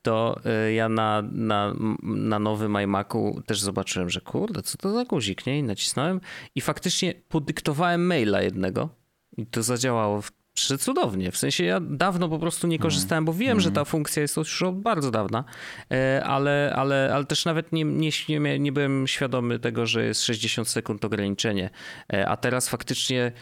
to 0.03 0.41
y, 0.67 0.73
ja 0.73 0.89
na, 0.89 1.23
na, 1.33 1.75
na 2.03 2.39
nowym 2.39 2.77
iMacu 2.83 3.43
też 3.47 3.61
zobaczyłem, 3.61 4.11
że 4.11 4.21
kurde, 4.21 4.63
co 4.63 4.79
to 4.79 4.93
za 4.93 5.05
guzik, 5.05 5.47
nie? 5.47 5.59
I 5.59 5.63
nacisnąłem 5.63 6.21
i 6.55 6.61
faktycznie 6.61 7.15
podyktowałem 7.29 8.07
maila 8.07 8.43
jednego 8.43 8.89
i 9.37 9.47
to 9.47 9.63
zadziałało 9.63 10.23
cudownie. 10.55 11.33
W 11.33 11.37
sensie 11.37 11.65
ja 11.65 11.81
dawno 11.81 12.29
po 12.29 12.39
prostu 12.39 12.67
nie 12.67 12.79
korzystałem, 12.79 13.25
bo 13.25 13.33
wiem, 13.33 13.51
mm. 13.51 13.61
że 13.61 13.71
ta 13.71 13.85
funkcja 13.85 14.23
jest 14.23 14.37
już 14.37 14.63
od 14.63 14.81
bardzo 14.81 15.11
dawna, 15.11 15.45
e, 15.91 16.25
ale, 16.25 16.73
ale, 16.77 17.11
ale 17.15 17.25
też 17.25 17.45
nawet 17.45 17.73
nie, 17.73 17.85
nie, 17.85 18.11
nie, 18.29 18.59
nie 18.59 18.73
byłem 18.73 19.07
świadomy 19.07 19.59
tego, 19.59 19.87
że 19.87 20.05
jest 20.05 20.25
60 20.25 20.69
sekund 20.69 21.05
ograniczenie. 21.05 21.71
E, 22.13 22.29
a 22.29 22.37
teraz 22.37 22.69
faktycznie 22.69 23.33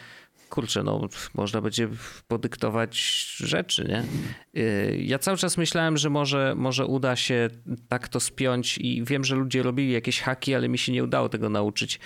kurczę, 0.49 0.82
no 0.82 1.09
można 1.34 1.61
będzie 1.61 1.88
podyktować 2.28 2.99
rzeczy, 3.36 3.84
nie? 3.88 4.05
Y, 4.62 4.99
ja 5.03 5.18
cały 5.18 5.36
czas 5.36 5.57
myślałem, 5.57 5.96
że 5.96 6.11
może, 6.11 6.55
może 6.57 6.86
uda 6.86 7.16
się 7.16 7.49
tak 7.88 8.09
to 8.09 8.20
spiąć 8.20 8.78
i 8.78 9.05
wiem, 9.05 9.24
że 9.24 9.36
ludzie 9.36 9.62
robili 9.62 9.92
jakieś 9.92 10.20
haki, 10.20 10.55
ale 10.55 10.68
mi 10.68 10.78
się 10.78 10.92
nie 10.92 11.05
udało 11.05 11.28
tego 11.28 11.49
nauczyć. 11.49 12.01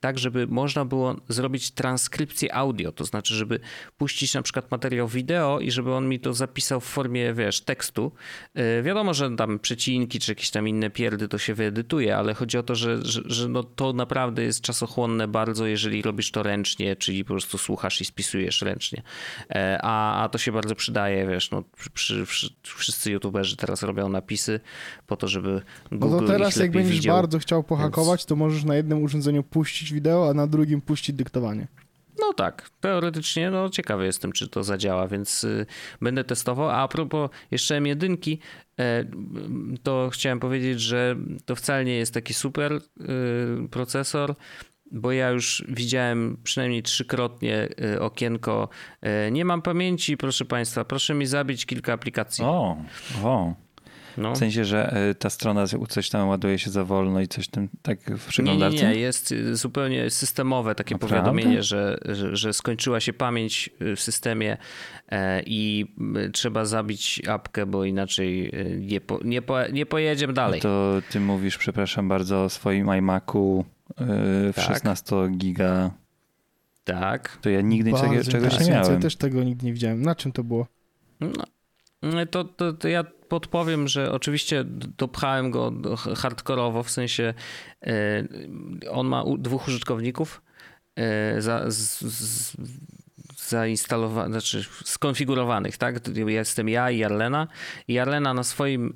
Tak, 0.00 0.18
żeby 0.18 0.46
można 0.46 0.84
było 0.84 1.16
zrobić 1.28 1.70
transkrypcję 1.70 2.54
audio, 2.54 2.92
to 2.92 3.04
znaczy, 3.04 3.34
żeby 3.34 3.60
puścić 3.98 4.34
na 4.34 4.42
przykład 4.42 4.70
materiał 4.70 5.08
wideo 5.08 5.60
i 5.60 5.70
żeby 5.70 5.94
on 5.94 6.08
mi 6.08 6.20
to 6.20 6.34
zapisał 6.34 6.80
w 6.80 6.84
formie, 6.84 7.34
wiesz, 7.34 7.60
tekstu. 7.60 8.12
E, 8.54 8.82
wiadomo, 8.82 9.14
że 9.14 9.36
tam 9.36 9.58
przecinki 9.58 10.18
czy 10.18 10.30
jakieś 10.30 10.50
tam 10.50 10.68
inne 10.68 10.90
pierdy 10.90 11.28
to 11.28 11.38
się 11.38 11.54
wyedytuje, 11.54 12.16
ale 12.16 12.34
chodzi 12.34 12.58
o 12.58 12.62
to, 12.62 12.74
że, 12.74 13.04
że, 13.04 13.22
że 13.26 13.48
no 13.48 13.62
to 13.62 13.92
naprawdę 13.92 14.42
jest 14.42 14.60
czasochłonne 14.60 15.28
bardzo, 15.28 15.66
jeżeli 15.66 16.02
robisz 16.02 16.30
to 16.30 16.42
ręcznie, 16.42 16.96
czyli 16.96 17.24
po 17.24 17.28
prostu 17.34 17.58
słuchasz 17.58 18.00
i 18.00 18.04
spisujesz 18.04 18.62
ręcznie. 18.62 19.02
E, 19.50 19.78
a, 19.82 20.22
a 20.22 20.28
to 20.28 20.38
się 20.38 20.52
bardzo 20.52 20.74
przydaje, 20.74 21.26
wiesz, 21.26 21.50
no 21.50 21.64
przy, 21.94 22.26
przy, 22.26 22.54
wszyscy 22.62 23.10
youtuberzy 23.10 23.56
teraz 23.56 23.82
robią 23.82 24.08
napisy 24.08 24.60
po 25.06 25.16
to, 25.16 25.28
żeby 25.28 25.62
Google 25.92 26.14
No 26.14 26.20
to 26.20 26.26
teraz 26.26 26.56
jak 26.56 26.70
będziesz 26.70 26.92
widział, 26.92 27.16
bardzo 27.16 27.38
chciał 27.38 27.64
pohakować, 27.64 28.20
więc... 28.20 28.26
to 28.26 28.36
możesz 28.36 28.64
na 28.64 28.76
jednym 28.76 29.02
urządzeniu 29.02 29.42
puścić 29.52 29.92
wideo, 29.92 30.30
a 30.30 30.34
na 30.34 30.46
drugim 30.46 30.80
puścić 30.80 31.16
dyktowanie. 31.16 31.66
No 32.20 32.32
tak, 32.32 32.70
teoretycznie 32.80 33.50
no 33.50 33.70
ciekawy 33.70 34.04
jestem, 34.04 34.32
czy 34.32 34.48
to 34.48 34.64
zadziała, 34.64 35.08
więc 35.08 35.44
y, 35.44 35.66
będę 36.00 36.24
testował. 36.24 36.70
A, 36.70 36.74
a 36.74 36.88
propos 36.88 37.30
jeszcze 37.50 37.80
M1, 37.80 38.38
e, 38.78 39.04
to 39.82 40.10
chciałem 40.12 40.40
powiedzieć, 40.40 40.80
że 40.80 41.16
to 41.44 41.56
wcale 41.56 41.84
nie 41.84 41.94
jest 41.94 42.14
taki 42.14 42.34
super 42.34 42.72
y, 42.72 42.80
procesor, 43.70 44.34
bo 44.92 45.12
ja 45.12 45.30
już 45.30 45.64
widziałem 45.68 46.36
przynajmniej 46.44 46.82
trzykrotnie 46.82 47.68
y, 47.94 48.00
okienko. 48.00 48.68
Nie 49.32 49.44
mam 49.44 49.62
pamięci, 49.62 50.16
proszę 50.16 50.44
Państwa, 50.44 50.84
proszę 50.84 51.14
mi 51.14 51.26
zabić 51.26 51.66
kilka 51.66 51.92
aplikacji. 51.92 52.44
O, 52.44 52.76
o. 53.24 53.54
No. 54.16 54.32
W 54.32 54.38
sensie, 54.38 54.64
że 54.64 54.92
e, 54.92 55.14
ta 55.14 55.30
strona 55.30 55.64
coś 55.88 56.10
tam 56.10 56.28
ładuje 56.28 56.58
się 56.58 56.70
za 56.70 56.84
wolno 56.84 57.20
i 57.20 57.28
coś 57.28 57.48
tam 57.48 57.68
tak 57.82 57.98
w 58.18 58.26
przeglądarce? 58.26 58.76
Nie, 58.76 58.82
nie, 58.82 58.88
nie. 58.88 59.00
jest 59.00 59.32
y, 59.32 59.56
zupełnie 59.56 60.10
systemowe 60.10 60.74
takie 60.74 60.94
Naprawdę? 60.94 61.16
powiadomienie, 61.16 61.62
że, 61.62 61.98
że, 62.04 62.36
że, 62.36 62.52
skończyła 62.52 63.00
się 63.00 63.12
pamięć 63.12 63.70
y, 63.82 63.96
w 63.96 64.00
systemie 64.00 64.56
e, 65.08 65.42
i 65.46 65.94
trzeba 66.32 66.64
zabić 66.64 67.22
apkę, 67.28 67.66
bo 67.66 67.84
inaczej 67.84 68.52
nie, 68.80 69.00
po, 69.00 69.20
nie, 69.24 69.42
po, 69.42 69.68
nie 69.68 69.86
pojedziemy 69.86 70.32
dalej. 70.32 70.60
No 70.64 70.70
to 70.70 71.02
ty 71.10 71.20
mówisz, 71.20 71.58
przepraszam 71.58 72.08
bardzo, 72.08 72.44
o 72.44 72.48
swoim 72.48 72.94
iMacu 72.98 73.64
w 73.98 74.52
tak. 74.56 74.64
16 74.64 75.16
giga. 75.36 75.90
Tak. 76.84 77.38
To 77.40 77.50
ja 77.50 77.60
nigdy 77.60 77.90
Bardzo 77.90 78.30
czegoś 78.30 78.60
nie 78.60 78.70
miałem. 78.70 78.94
Ja 78.94 79.00
też 79.00 79.16
tego 79.16 79.44
nigdy 79.44 79.66
nie 79.66 79.72
widziałem. 79.72 80.02
Na 80.02 80.14
czym 80.14 80.32
to 80.32 80.44
było? 80.44 80.66
No, 82.02 82.26
to, 82.30 82.44
to, 82.44 82.72
to 82.72 82.88
ja 82.88 83.04
podpowiem, 83.32 83.88
że 83.88 84.12
oczywiście 84.12 84.64
dopchałem 84.98 85.50
go 85.50 85.72
hardkorowo, 86.16 86.82
w 86.82 86.90
sensie 86.90 87.34
e, 87.82 88.24
on 88.90 89.06
ma 89.06 89.24
dwóch 89.38 89.68
użytkowników 89.68 90.42
e, 90.96 91.42
za, 91.42 91.70
z, 91.70 92.00
z, 92.00 92.56
zainstalowanych, 93.48 94.32
znaczy 94.32 94.64
skonfigurowanych, 94.84 95.76
tak? 95.76 96.00
Jestem 96.26 96.68
ja 96.68 96.90
i 96.90 96.98
Jarlena. 96.98 97.48
I 97.88 97.92
Jarlena 97.92 98.34
na 98.34 98.42
swoim 98.42 98.92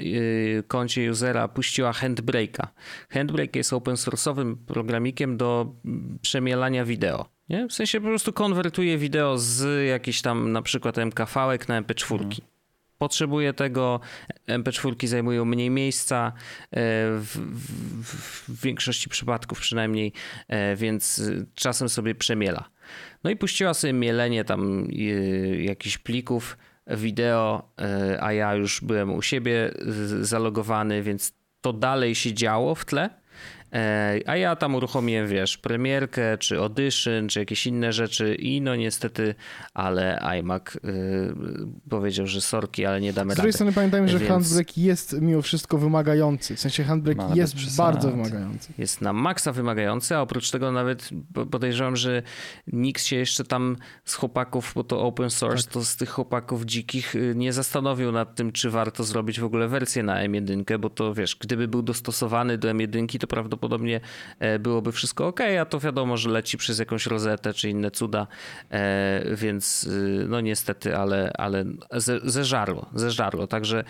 e, 0.59 0.63
koncie 0.63 1.11
usera 1.11 1.49
puściła 1.49 1.93
Handbrake'a. 1.93 2.67
Handbrake 3.11 3.57
jest 3.57 3.73
open 3.73 3.95
source'owym 3.95 4.57
programikiem 4.67 5.37
do 5.37 5.75
przemielania 6.23 6.85
wideo. 6.85 7.27
Nie? 7.49 7.69
W 7.69 7.73
sensie 7.73 8.01
po 8.01 8.07
prostu 8.07 8.33
konwertuje 8.33 8.99
wideo 8.99 9.39
z 9.39 9.89
jakichś 9.89 10.21
tam 10.21 10.53
na 10.53 10.63
przykład 10.63 10.99
MKV 10.99 11.59
na 11.69 11.83
MP4. 11.83 12.19
Hmm 12.19 12.56
potrzebuje 12.99 13.53
tego. 13.53 14.01
MP4 14.49 15.07
zajmują 15.07 15.45
mniej 15.45 15.71
miejsca 15.71 16.27
e, 16.27 16.33
w, 17.21 17.39
w, 18.03 18.49
w, 18.49 18.63
większości 18.63 19.09
przypadków 19.09 19.61
przynajmniej, 19.61 20.13
e, 20.49 20.77
więc 20.77 21.23
czasem 21.55 21.89
sobie 21.89 22.15
przemiela. 22.15 22.71
No 23.25 23.31
i 23.31 23.37
puściła 23.37 23.75
sobie 23.75 23.93
mielenie 23.93 24.45
tam 24.45 24.89
e, 24.91 24.97
jakichś 25.63 25.99
plików 25.99 26.59
wideo, 26.87 27.73
a 28.21 28.33
ja 28.33 28.55
już 28.55 28.81
byłem 28.81 29.15
u 29.15 29.23
siebie 29.23 29.71
zalogowany, 30.21 31.03
więc 31.03 31.33
to 31.61 31.73
dalej 31.73 32.15
się 32.15 32.35
działo 32.35 32.75
w 32.75 32.85
tle. 32.85 33.11
A 34.27 34.37
ja 34.37 34.57
tam 34.57 34.75
uruchomiłem, 34.75 35.29
wiesz, 35.29 35.59
premierkę, 35.59 36.39
czy 36.39 36.59
audition, 36.59 37.29
czy 37.29 37.39
jakieś 37.39 37.67
inne 37.67 37.93
rzeczy 37.93 38.35
i 38.35 38.61
no 38.61 38.77
niestety, 38.77 39.35
ale 39.75 40.19
iMac 40.21 40.77
y, 40.77 40.81
powiedział, 41.91 42.27
że 42.27 42.41
sorki, 42.41 42.87
ale 42.87 43.01
nie 43.01 43.13
damy 43.13 43.33
Z 43.33 43.37
drugiej 43.37 43.47
rady. 43.49 43.53
strony 43.53 43.73
pamiętajmy, 43.73 44.09
że 44.09 44.19
Więc- 44.19 44.29
handbrake 44.31 44.79
jest 44.79 45.21
mimo 45.21 45.43
wszystko 45.43 45.79
wymagający. 45.79 46.57
W 46.57 46.61
sensie 46.61 46.85
handbrake 46.85 47.21
ale 47.23 47.37
jest 47.37 47.77
bardzo 47.77 48.11
wymagający. 48.11 48.73
Jest 48.79 49.01
na 49.01 49.13
maksa 49.13 49.53
wymagający, 49.53 50.17
a 50.17 50.21
oprócz 50.21 50.51
tego 50.51 50.73
nawet 50.73 51.11
po- 51.35 51.47
podejrzewam, 51.47 51.97
że 51.97 52.23
nikt 52.67 53.03
się 53.03 53.17
jeszcze 53.17 53.45
tam 53.45 53.77
z 54.05 54.15
chłopaków, 54.15 54.73
bo 54.75 54.85
to 54.85 55.01
open 55.03 55.31
source, 55.31 55.65
Tak. 55.65 55.73
to 55.73 55.85
z 55.85 55.97
tych 55.97 56.11
chłopaków 56.11 56.65
dzikich 56.65 57.15
y, 57.15 57.33
nie 57.37 57.53
zastanowił 57.53 58.13
nad 58.13 58.35
tym, 58.35 58.53
czy 58.53 58.71
warto 58.71 59.05
zrobić 59.05 59.41
w 59.41 59.45
ogóle 59.45 59.69
wersję 59.69 60.03
na 60.03 60.17
M1, 60.29 60.79
bo 60.79 60.91
to 60.91 61.15
wiesz, 61.15 61.37
gdyby 61.41 61.69
był 61.69 61.83
dostosowany 61.83 62.59
do 62.59 62.69
M1, 62.69 63.19
to 63.19 63.27
prawdopodobnie 63.27 63.56
e, 64.39 64.59
byłoby 64.59 64.93
wszystko 64.93 65.27
ok, 65.27 65.41
a 65.61 65.65
to 65.65 65.81
wiadomo, 65.81 66.17
że 66.17 66.31
leci 66.31 66.59
przez 66.59 66.79
jakąś 66.79 67.07
rozetę 67.07 67.55
czy 67.55 67.71
inne 67.71 67.91
cuda, 67.91 68.27
e, 68.71 69.37
więc 69.37 69.85
y, 69.85 70.27
no 70.29 70.41
niestety, 70.41 70.97
ale, 70.97 71.33
ale 71.39 71.65
ze, 71.93 72.21
zeżarło, 72.25 72.87
zeżarło, 72.95 73.47
także 73.47 73.85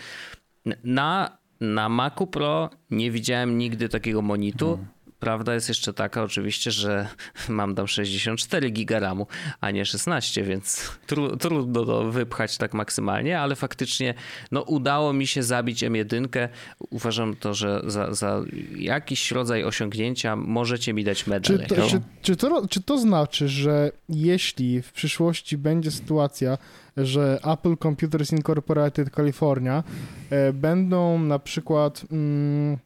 na, 0.83 1.37
na 1.61 1.89
Macu 1.89 2.27
Pro 2.27 2.69
nie 2.91 3.11
widziałem 3.11 3.57
nigdy 3.57 3.89
takiego 3.89 4.21
monitu. 4.21 4.79
Prawda 5.19 5.53
jest 5.53 5.69
jeszcze 5.69 5.93
taka 5.93 6.23
oczywiście, 6.23 6.71
że 6.71 7.07
mam 7.49 7.75
tam 7.75 7.87
64 7.87 8.69
giga 8.69 8.99
RAMu, 8.99 9.27
a 9.61 9.71
nie 9.71 9.85
16, 9.85 10.43
więc 10.43 10.91
tru, 11.07 11.37
trudno 11.37 11.85
to 11.85 12.11
wypchać 12.11 12.57
tak 12.57 12.73
maksymalnie, 12.73 13.39
ale 13.39 13.55
faktycznie 13.55 14.13
no, 14.51 14.61
udało 14.61 15.13
mi 15.13 15.27
się 15.27 15.43
zabić 15.43 15.83
M1. 15.83 16.47
Uważam 16.89 17.35
to, 17.35 17.53
że 17.53 17.81
za, 17.87 18.13
za 18.13 18.41
jakiś 18.75 19.31
rodzaj 19.31 19.63
osiągnięcia 19.63 20.35
możecie 20.35 20.93
mi 20.93 21.03
dać 21.03 21.27
medal. 21.27 21.41
Czy 21.41 21.75
to, 21.75 21.75
czy, 21.75 22.01
czy, 22.21 22.35
to, 22.35 22.67
czy 22.67 22.81
to 22.81 22.97
znaczy, 22.97 23.47
że 23.47 23.91
jeśli 24.09 24.81
w 24.81 24.91
przyszłości 24.91 25.57
będzie 25.57 25.91
sytuacja, 25.91 26.57
że 26.97 27.39
Apple 27.43 27.77
Computers 27.77 28.31
Incorporated 28.31 29.09
California 29.09 29.83
e, 30.29 30.53
będą 30.53 31.19
na 31.19 31.39
przykład 31.39 32.03
mm, 32.11 32.77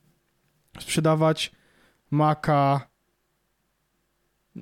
sprzedawać 0.79 1.51
Maca 2.11 2.81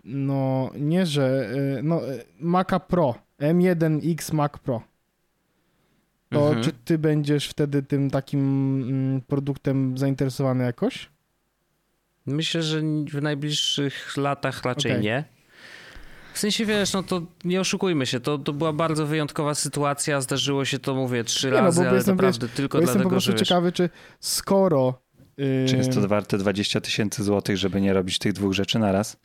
no 0.04 0.72
nie, 0.80 1.06
że 1.06 1.50
e, 1.78 1.84
no 1.84 2.08
e, 2.08 2.24
Maca 2.40 2.80
Pro 2.80 3.16
M1X 3.40 4.34
Mac 4.34 4.52
Pro 4.58 4.82
to 6.30 6.48
Mhm. 6.48 6.64
czy 6.64 6.72
ty 6.86 6.98
będziesz 6.98 7.50
wtedy 7.50 7.84
tym 7.84 8.10
takim 8.10 8.42
mm, 8.82 9.22
produktem 9.22 9.98
zainteresowany 9.98 10.64
jakoś? 10.64 11.10
Myślę, 12.26 12.64
że 12.64 12.82
w 13.12 13.22
najbliższych 13.22 14.18
latach 14.18 14.64
raczej 14.64 14.92
Okej. 14.92 15.04
nie. 15.04 15.24
W 16.34 16.40
sensie 16.40 16.66
wiesz, 16.66 16.94
no 16.94 17.04
to 17.04 17.22
nie 17.44 17.60
oszukujmy 17.60 18.06
się, 18.06 18.20
to, 18.20 18.38
to 18.38 18.54
była 18.54 18.74
bardzo 18.74 19.06
wyjątkowa 19.06 19.56
sytuacja, 19.56 20.22
zdarzyło 20.22 20.66
się 20.66 20.80
to, 20.80 20.96
mówię, 20.96 21.24
trzy 21.24 21.48
Nie 21.48 21.54
no, 21.54 21.60
razy, 21.62 21.82
bo 21.82 21.88
ale 21.88 21.98
jestem, 21.98 22.16
naprawdę 22.16 22.50
tylko 22.50 22.78
Bo 22.78 22.82
jestem 22.82 22.94
dlatego, 22.96 23.10
po 23.10 23.14
prostu 23.14 23.32
że 23.32 23.38
wiesz, 23.38 23.48
ciekawy, 23.48 23.72
czy 23.72 23.90
skoro. 24.20 25.02
Yy, 25.40 25.66
Czy 25.70 25.78
jest 25.78 25.94
to 25.94 26.08
warte 26.08 26.38
20 26.38 26.82
tysięcy 26.82 27.24
złotych, 27.24 27.58
żeby 27.58 27.82
nie 27.82 27.94
robić 27.94 28.20
tych 28.20 28.34
dwóch 28.34 28.54
rzeczy 28.54 28.80
naraz? 28.80 29.18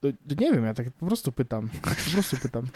to- 0.00 0.08
Nie 0.40 0.52
wiem, 0.52 0.64
ja 0.64 0.74
tak 0.74 0.90
po 0.90 1.06
prostu 1.06 1.32
pytam. 1.32 1.68
Po 1.82 2.12
prostu 2.12 2.36
pytam. 2.36 2.66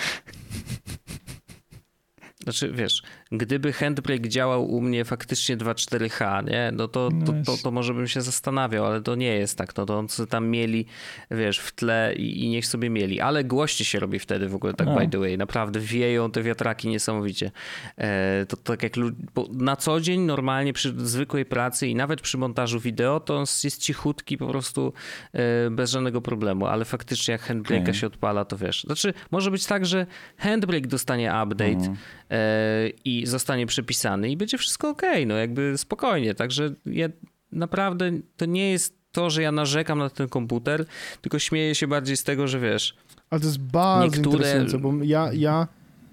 Znaczy, 2.43 2.73
wiesz, 2.73 3.03
gdyby 3.33 3.72
handbrake 3.72 4.29
działał 4.29 4.70
u 4.70 4.81
mnie 4.81 5.05
faktycznie 5.05 5.57
2.4H, 5.57 6.45
nie? 6.51 6.70
No 6.72 6.89
to, 6.89 7.09
No 7.12 7.26
to, 7.26 7.33
to, 7.47 7.62
to 7.62 7.70
może 7.70 7.95
bym 7.95 8.09
się 8.09 8.20
zastanawiał, 8.20 8.87
ale 8.87 9.01
to 9.03 9.14
nie 9.14 9.35
jest 9.35 9.59
tak. 9.59 9.76
No 9.76 9.87
to 9.87 9.99
on 9.99 10.07
tam 10.29 10.49
mieli, 10.49 10.87
wiesz, 11.31 11.59
w 11.59 11.72
tle 11.72 12.14
i, 12.16 12.45
i 12.45 12.49
niech 12.49 12.66
sobie 12.66 12.91
mieli. 12.91 13.20
Ale 13.20 13.45
głośniej 13.45 13.87
się 13.87 14.01
robi 14.01 14.18
wtedy 14.18 14.49
w 14.49 14.55
ogóle, 14.55 14.74
tak 14.74 14.89
A. 14.89 14.97
by 14.97 15.09
the 15.09 15.18
way. 15.18 15.39
Naprawdę 15.39 15.81
wieją 15.81 16.31
te 16.31 16.43
wiatraki 16.43 16.89
niesamowicie. 16.89 17.51
E, 17.99 18.47
to 18.49 18.57
tak 18.57 18.83
jak 18.83 18.93
bo 19.35 19.49
na 19.53 19.76
co 19.76 20.01
dzień 20.01 20.20
normalnie 20.20 20.72
przy 20.72 20.95
zwykłej 21.07 21.45
pracy 21.45 21.89
i 21.89 21.95
nawet 21.95 22.20
przy 22.20 22.39
montażu 22.39 22.81
wideo, 22.81 23.20
to 23.20 23.37
on 23.37 23.45
jest 23.64 23.83
cichutki 23.83 24.39
po 24.39 24.47
prostu 24.47 24.93
e, 25.33 25.70
bez 25.70 25.91
żadnego 25.91 26.20
problemu, 26.20 26.66
ale 26.66 26.85
faktycznie 26.85 27.33
jak 27.33 27.49
handbrake'a 27.49 27.83
Okej. 27.83 27.95
się 27.95 28.07
odpala, 28.07 28.45
to 28.45 28.57
wiesz. 28.57 28.83
Znaczy, 28.83 29.14
może 29.31 29.51
być 29.51 29.66
tak, 29.66 29.87
że 29.87 30.07
handbrake 30.39 30.87
dostanie 30.87 31.33
update, 31.45 31.68
Mhm. 31.72 31.97
e, 32.31 32.89
i 33.05 33.18
zostanie 33.27 33.66
przepisany 33.66 34.31
i 34.31 34.37
będzie 34.37 34.59
wszystko 34.59 34.89
ok, 34.91 35.03
no 35.27 35.35
jakby 35.37 35.79
spokojnie. 35.79 36.35
Także 36.35 36.75
ja 36.87 37.09
naprawdę 37.53 38.11
to 38.37 38.47
nie 38.47 38.71
jest 38.71 38.99
to, 39.12 39.31
że 39.31 39.43
ja 39.43 39.53
narzekam 39.53 39.99
na 39.99 40.11
ten 40.11 40.29
komputer, 40.29 40.85
tylko 41.23 41.39
śmieję 41.39 41.75
się 41.75 41.87
bardziej 41.87 42.16
z 42.16 42.25
tego, 42.25 42.49
że 42.49 42.61
wiesz, 42.61 42.97
Ale 43.31 43.41
to 43.41 43.47
jest 43.47 43.59
bardzo 43.61 44.16
Niektóre- 44.16 44.33
interesujące, 44.33 44.79
bo 44.79 44.93
ja. 45.05 45.31
ja, 45.33 45.69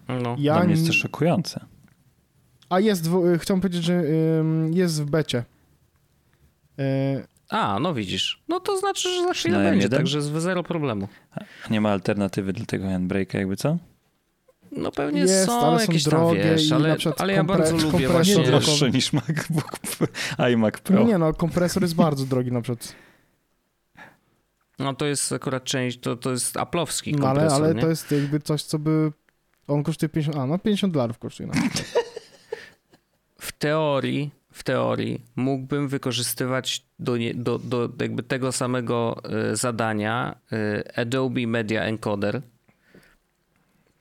no, 0.08 0.36
ja 0.40 0.54
Dla 0.56 0.64
mnie 0.64 0.74
jest 0.74 0.88
to 0.88 0.94
szokujące. 0.94 1.66
a 2.70 2.80
jest, 2.80 3.10
w, 3.10 3.26
y, 3.36 3.40
chciałem 3.40 3.62
powiedzieć, 3.62 3.84
że 3.84 4.04
jest 4.74 5.02
w 5.04 5.06
becie. 5.10 5.44
Y, 6.80 6.84
a, 7.50 7.80
no 7.82 7.94
widzisz, 7.94 8.42
no 8.48 8.60
to 8.60 8.78
znaczy, 8.78 9.10
że 9.16 9.24
za 9.24 9.34
chwilę 9.34 9.64
będzie, 9.64 9.88
M1? 9.88 9.92
także 9.98 10.22
z 10.22 10.32
zero 10.42 10.64
problemu. 10.64 11.08
A 11.36 11.44
Nie 11.74 11.82
ma 11.82 11.90
alternatywy 11.92 12.54
dla 12.54 12.66
tego 12.66 12.86
handbrake'a 12.86 13.38
jakby 13.38 13.56
co? 13.56 13.78
No 14.76 14.92
pewnie 14.92 15.22
Jest, 15.22 15.46
są 15.46 15.62
ale 15.62 15.78
są 15.78 15.82
jakieś 15.82 16.04
drogie 16.04 16.42
tam, 16.42 16.52
wiesz, 16.52 16.70
i 16.70 16.74
ale, 16.74 16.90
na 16.90 16.96
przykład 16.96 17.22
ale 17.22 17.34
ja 17.34 17.44
bardzo 17.44 17.72
lubię 17.72 17.92
kompresor 17.92 18.12
właśnie... 18.12 18.44
Droższe 18.44 18.92
niż 18.92 19.14
MacBook 19.14 19.80
iMac 20.54 20.80
Pro. 20.80 20.96
no 20.96 21.04
nie 21.04 21.18
no, 21.18 21.34
kompresor 21.34 21.84
jest 21.84 21.96
bardzo 21.96 22.26
drogi 22.26 22.52
na 22.52 22.62
przykład. 22.62 22.96
No 24.80 24.94
to 24.94 25.06
jest 25.06 25.32
akurat 25.32 25.64
część, 25.64 26.00
to, 26.00 26.16
to 26.16 26.32
jest 26.32 26.58
aplowski 26.58 27.14
No, 27.14 27.28
ale, 27.28 27.40
kompresor, 27.40 27.64
ale 27.64 27.76
nie? 27.76 27.82
to 27.82 27.90
jest 27.90 28.12
jakby 28.12 28.40
coś, 28.40 28.64
co 28.64 28.80
by. 28.80 29.12
On 29.68 29.84
kosztuje 29.84 30.10
50. 30.10 30.38
A, 30.38 30.46
no 30.46 30.60
50 30.60 30.94
dolarów 30.94 31.20
kosztuje. 31.20 31.50
No. 31.50 31.62
w 33.40 33.52
teorii, 33.52 34.32
w 34.52 34.64
teorii 34.64 35.26
mógłbym 35.36 35.88
wykorzystywać 35.88 36.86
do, 37.00 37.18
nie, 37.18 37.34
do, 37.34 37.60
do 37.60 37.90
jakby 38.02 38.24
tego 38.24 38.52
samego 38.52 39.22
e, 39.24 39.56
zadania 39.56 40.36
e, 40.52 41.00
Adobe 41.00 41.48
Media 41.48 41.84
Encoder, 41.84 42.42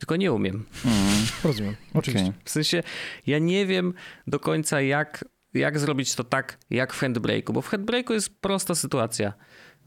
tylko 0.04 0.16
nie 0.16 0.32
umiem. 0.32 0.64
Mm, 0.84 0.96
Rozumiem, 1.44 1.76
oczywiście. 1.94 2.28
okej. 2.28 2.40
W 2.44 2.50
sensie 2.50 2.82
ja 3.26 3.38
nie 3.38 3.66
wiem 3.66 3.94
do 4.26 4.40
końca 4.40 4.80
jak, 4.80 5.24
jak 5.54 5.78
zrobić 5.78 6.14
to 6.14 6.24
tak 6.24 6.58
jak 6.70 6.94
w 6.94 7.02
Handbrake'u, 7.02 7.52
bo 7.52 7.62
w 7.62 7.70
Handbrake'u 7.70 8.12
jest 8.12 8.40
prosta 8.40 8.74
sytuacja. 8.74 9.32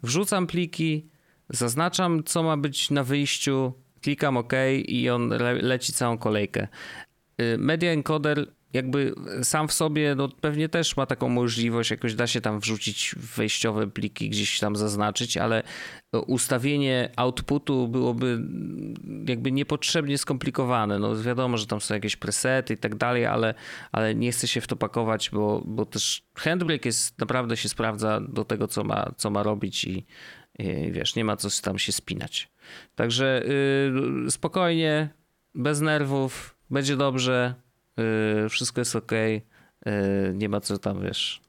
Wrzucam 0.04 0.48
pliki, 0.48 1.10
zaznaczam 1.50 2.24
co 2.24 2.44
ma 2.44 2.58
być 2.58 2.92
na 2.92 3.04
wyjściu, 3.04 3.74
klikam 4.02 4.38
OK 4.38 4.54
i 4.86 5.10
on 5.10 5.30
le 5.30 5.54
leci 5.54 5.94
całą 5.94 6.18
kolejkę. 6.18 6.68
Y, 7.42 7.58
Media 7.58 7.92
Encoder 7.92 8.48
jakby 8.74 9.14
sam 9.44 9.68
w 9.68 9.74
sobie 9.74 10.16
no 10.16 10.30
pewnie 10.42 10.70
też 10.70 10.98
ma 10.98 11.06
taką 11.06 11.30
możliwość, 11.30 11.92
jakoś 11.92 12.16
da 12.16 12.28
się 12.28 12.42
tam 12.42 12.60
wrzucić 12.60 13.16
wejściowe 13.18 13.88
pliki, 13.88 14.30
gdzieś 14.30 14.60
tam 14.60 14.76
zaznaczyć, 14.76 15.38
ale 15.38 15.64
ustawienie 16.28 17.12
outputu 17.16 17.88
byłoby 17.88 18.42
jakby 19.28 19.52
niepotrzebnie 19.52 20.18
skomplikowane. 20.18 21.00
No 21.00 21.24
wiadomo, 21.24 21.58
że 21.58 21.68
tam 21.68 21.82
są 21.82 21.94
jakieś 21.94 22.16
presety 22.16 22.74
i 22.74 22.78
tak 22.78 22.96
dalej, 22.96 23.26
ale, 23.26 23.54
ale 23.92 24.16
nie 24.16 24.32
chcę 24.32 24.48
się 24.48 24.62
w 24.62 24.68
to 24.68 24.76
pakować, 24.76 25.30
bo, 25.30 25.62
bo 25.66 25.86
też 25.86 26.24
handbrake 26.36 26.86
jest, 26.86 27.20
naprawdę 27.20 27.58
się 27.58 27.70
sprawdza 27.70 28.22
do 28.22 28.46
tego, 28.46 28.68
co 28.68 28.84
ma, 28.84 29.12
co 29.18 29.30
ma 29.30 29.44
robić 29.44 29.84
i, 29.84 30.06
i 30.60 30.92
wiesz, 30.92 31.16
nie 31.16 31.26
ma 31.26 31.38
co 31.38 31.62
tam 31.62 31.80
się 31.80 31.92
spinać. 31.92 32.50
Także 32.96 33.44
yy, 34.24 34.32
spokojnie, 34.32 35.10
bez 35.56 35.82
nerwów, 35.82 36.58
będzie 36.70 36.98
dobrze, 36.98 37.67
yy, 37.98 38.50
wszystko 38.50 38.82
jest 38.82 38.96
ok, 38.96 39.12
yy, 39.12 39.92
nie 40.34 40.50
ma 40.50 40.62
co 40.62 40.78
tam, 40.78 41.02
wiesz... 41.04 41.42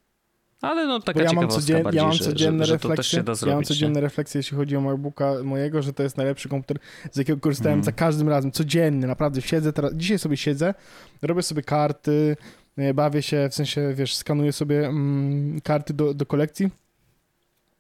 Ale 0.61 0.87
no 0.87 1.01
taka 1.01 1.19
Bo 1.19 1.25
ja 1.25 1.33
mam, 1.33 1.49
codzien, 1.49 1.83
bardziej, 1.83 1.99
ja 2.03 2.09
mam 2.09 2.19
codzienne 2.19 2.65
że, 2.65 2.73
że 2.73 2.79
to 2.79 2.89
też 2.89 2.91
refleksje. 2.91 3.19
się 3.19 3.23
da 3.25 3.31
ja 3.33 3.35
zrobić. 3.35 3.55
mam 3.55 3.61
nie? 3.61 3.67
codzienne 3.67 4.01
refleksje, 4.01 4.39
jeśli 4.39 4.57
chodzi 4.57 4.77
o 4.77 4.81
MacBooka 4.81 5.33
mojego, 5.45 5.83
że 5.83 5.93
to 5.93 6.03
jest 6.03 6.17
najlepszy 6.17 6.49
komputer, 6.49 6.79
z 7.13 7.17
jakiego 7.17 7.41
korzystałem 7.41 7.79
Mhm. 7.79 7.85
za 7.85 7.93
każdym 7.93 8.29
razem. 8.29 8.53
Codzienny, 8.53 9.07
naprawdę 9.07 9.43
siedzę 9.43 9.73
teraz. 9.73 9.93
Dzisiaj 9.95 10.19
sobie 10.19 10.37
siedzę, 10.37 10.75
robię 11.23 11.43
sobie 11.43 11.63
karty, 11.63 12.37
e, 12.77 12.95
bawię 12.95 13.23
się, 13.23 13.49
w 13.51 13.55
sensie, 13.55 13.95
wiesz, 13.95 14.15
skanuję 14.17 14.53
sobie 14.53 14.87
mm, 14.87 15.61
karty 15.61 15.95
do, 15.95 16.15
do 16.15 16.27
kolekcji. 16.27 16.71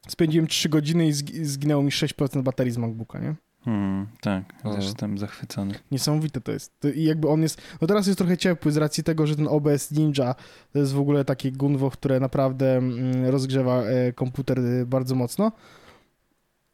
Spędziłem 0.08 0.46
3 0.46 0.68
godziny 0.68 1.06
i 1.08 1.12
zg- 1.12 1.44
zginęło 1.44 1.82
mi 1.82 1.90
6% 1.90 2.42
baterii 2.42 2.72
z 2.72 2.78
MacBooka, 2.78 3.18
nie? 3.18 3.34
Mm, 3.66 4.06
tak, 4.20 4.44
jestem 4.78 5.18
zachwycony. 5.18 5.74
Niesamowite 5.90 6.40
to 6.40 6.52
jest. 6.52 6.72
I 6.94 7.04
jakby 7.04 7.28
on 7.28 7.42
jest. 7.42 7.62
No 7.80 7.88
teraz 7.88 8.06
jest 8.06 8.18
trochę 8.18 8.36
ciepły 8.36 8.72
z 8.72 8.76
racji 8.76 9.04
tego, 9.04 9.26
że 9.26 9.36
ten 9.36 9.48
OBS 9.48 9.90
Ninja 9.90 10.34
to 10.72 10.78
jest 10.78 10.92
w 10.92 11.00
ogóle 11.00 11.24
takie 11.24 11.52
gunwo, 11.52 11.90
które 11.90 12.20
naprawdę 12.20 12.76
mm, 12.76 13.26
rozgrzewa 13.26 13.82
e, 13.82 14.12
komputer 14.12 14.58
e, 14.60 14.86
bardzo 14.86 15.14
mocno. 15.14 15.52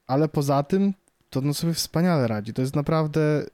Ale 0.07 0.29
poza 0.29 0.63
tym, 0.63 0.95
to 1.31 1.41
no 1.41 1.55
sobie 1.55 1.75
wspaniale 1.75 2.29
radzi. 2.29 2.53
To 2.53 2.63
jest 2.63 2.77
naprawdę. 2.77 3.47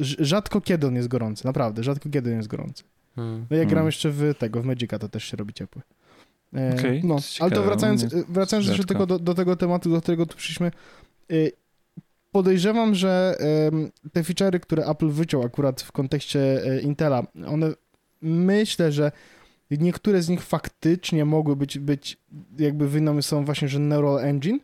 Rzadko 0.00 0.60
kiedy 0.60 0.86
on 0.86 0.94
jest 0.94 1.08
gorący, 1.08 1.46
naprawdę, 1.46 1.82
rzadko 1.82 2.10
kiedy 2.10 2.30
on 2.30 2.36
jest 2.36 2.48
gorący. 2.48 2.84
Hmm. 3.16 3.46
No 3.50 3.56
jak 3.56 3.68
gram 3.68 3.76
Hmm. 3.76 3.86
jeszcze 3.86 4.10
w 4.10 4.34
tego, 4.38 4.62
w 4.62 4.64
Magica, 4.64 4.98
to 4.98 5.08
też 5.08 5.24
się 5.24 5.36
robi 5.36 5.54
ciepły. 5.54 5.82
E, 6.54 6.74
Okej, 6.78 7.04
no, 7.04 7.16
to 7.16 7.44
ale 7.44 7.50
to 7.50 7.62
wracając, 7.62 8.14
mnie 8.14 8.24
wracając 8.28 8.68
jeszcze 8.68 8.84
tylko 8.84 9.06
do, 9.06 9.18
do 9.18 9.34
tego 9.34 9.56
tematu, 9.56 9.90
do 9.90 10.00
którego 10.00 10.26
tu 10.26 10.36
przyszliśmy, 10.36 10.70
y, 11.32 11.52
podejrzewam, 12.32 12.94
że 12.94 13.36
te 14.12 14.22
feature'y, 14.22 14.60
które 14.60 14.86
Apple 14.86 15.08
wyciął 15.08 15.42
akurat 15.42 15.82
w 15.82 15.92
kontekście 15.92 16.64
e, 16.66 16.80
Intela, 16.80 17.22
one 17.46 17.72
myślę, 18.22 18.92
że 18.92 19.12
niektóre 19.70 20.22
z 20.22 20.28
nich 20.28 20.42
faktycznie 20.42 21.24
mogły 21.24 21.56
być, 21.56 21.78
być 21.78 22.16
jakby 22.58 22.88
wynomy 22.88 23.22
są 23.22 23.44
właśnie, 23.44 23.68
że 23.68 23.78
Neural 23.78 24.18
Engine, 24.18 24.58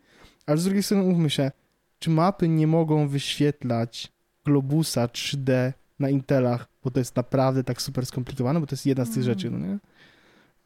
ale 0.47 0.59
z 0.59 0.65
drugiej 0.65 0.83
strony 0.83 1.03
umówmy 1.05 1.31
się, 1.31 1.51
czy 1.99 2.11
mapy 2.11 2.49
nie 2.49 2.67
mogą 2.67 3.09
wyświetlać 3.09 4.13
globusa 4.45 5.07
3D 5.07 5.73
na 5.99 6.09
Intelach, 6.11 6.69
bo 6.85 6.91
to 6.91 6.99
jest 6.99 7.17
naprawdę 7.17 7.65
tak 7.65 7.83
super 7.83 8.07
skomplikowane, 8.07 8.61
bo 8.61 8.67
to 8.67 8.75
jest 8.75 8.87
jedna 8.87 9.05
z 9.05 9.11
tych 9.11 9.23
rzeczy, 9.23 9.51
no 9.51 9.59
nie? 9.59 9.79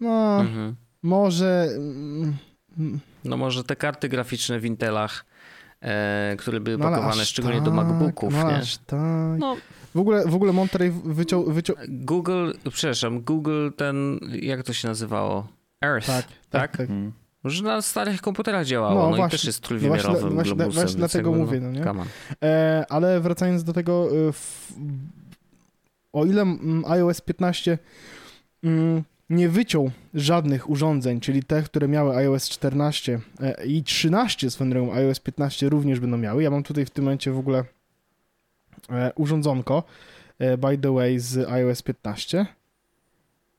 No, 0.00 0.40
Mhm. 0.40 0.76
może... 1.02 1.68
mm, 1.76 2.36
mm, 2.78 3.00
No 3.24 3.36
może 3.36 3.64
te 3.64 3.76
karty 3.76 4.08
graficzne 4.08 4.60
w 4.60 4.64
Intelach, 4.64 5.24
e, 5.82 6.36
które 6.38 6.60
były 6.60 6.78
no 6.78 6.84
pakowane 6.90 7.24
szczególnie 7.24 7.58
do 7.60 7.70
tak, 7.70 7.74
MacBooków, 7.74 8.32
no 8.34 8.50
nie? 8.50 8.56
aż 8.56 8.76
tak. 8.78 9.38
No, 9.38 9.56
W 9.94 9.98
ogóle, 9.98 10.26
w 10.26 10.34
ogóle 10.34 10.52
Monterey 10.52 10.92
wyciął, 11.04 11.44
wyciął... 11.44 11.76
Google, 11.88 12.52
przepraszam, 12.72 13.20
Google 13.20 13.70
ten, 13.76 14.20
jak 14.42 14.62
to 14.62 14.72
się 14.72 14.88
nazywało? 14.88 15.46
Earth, 15.84 16.06
Tak, 16.06 16.24
tak? 16.26 16.34
tak, 16.50 16.76
tak. 16.76 16.90
Mm. 16.90 17.12
Może 17.44 17.62
na 17.64 17.82
starych 17.82 18.20
komputerach 18.20 18.66
działało, 18.66 18.94
No 18.94 19.00
no, 19.10 19.16
właśnie, 19.16 19.26
i 19.26 19.30
też 19.30 19.44
jest 19.44 19.62
no 19.62 19.68
właśnie- 19.68 19.80
trójwymiarowym 19.88 20.34
właśnie- 20.34 20.54
globusem. 20.54 20.82
właśnie 20.82 20.96
dlatego 20.98 21.30
jakby, 21.30 21.44
mówię, 21.44 21.60
no 21.60 21.70
nie? 21.70 21.84
come 21.84 22.02
on. 22.02 22.08
E, 22.44 22.84
ale 22.88 23.20
wracając 23.20 23.64
do 23.64 23.72
tego, 23.72 24.08
e, 24.28 24.32
w, 24.32 24.72
o 26.12 26.24
ile 26.24 26.42
mm, 26.42 26.84
iOS 26.86 27.20
15 27.20 27.78
mm, 28.64 29.02
nie 29.32 29.48
wyciął 29.48 29.90
żadnych 30.14 30.70
urządzeń, 30.70 31.20
czyli 31.20 31.42
te, 31.42 31.62
które 31.62 31.88
miały 31.88 32.16
iOS 32.16 32.48
14 32.48 33.20
e, 33.40 33.66
i 33.66 33.82
13 33.82 34.50
swoją 34.50 34.70
drogą, 34.70 34.92
iOS 34.92 35.20
15 35.20 35.68
również 35.68 36.00
będą 36.00 36.16
miały. 36.18 36.42
Ja 36.42 36.50
mam 36.50 36.62
tutaj 36.62 36.84
w 36.84 36.90
tym 36.90 37.04
momencie 37.04 37.32
w 37.32 37.38
ogóle 37.38 37.64
e, 38.90 39.12
urządzonko, 39.14 39.82
e, 40.38 40.58
by 40.58 40.78
the 40.78 40.94
way, 40.94 41.18
z 41.18 41.48
iOS 41.48 41.82
15 41.82 42.46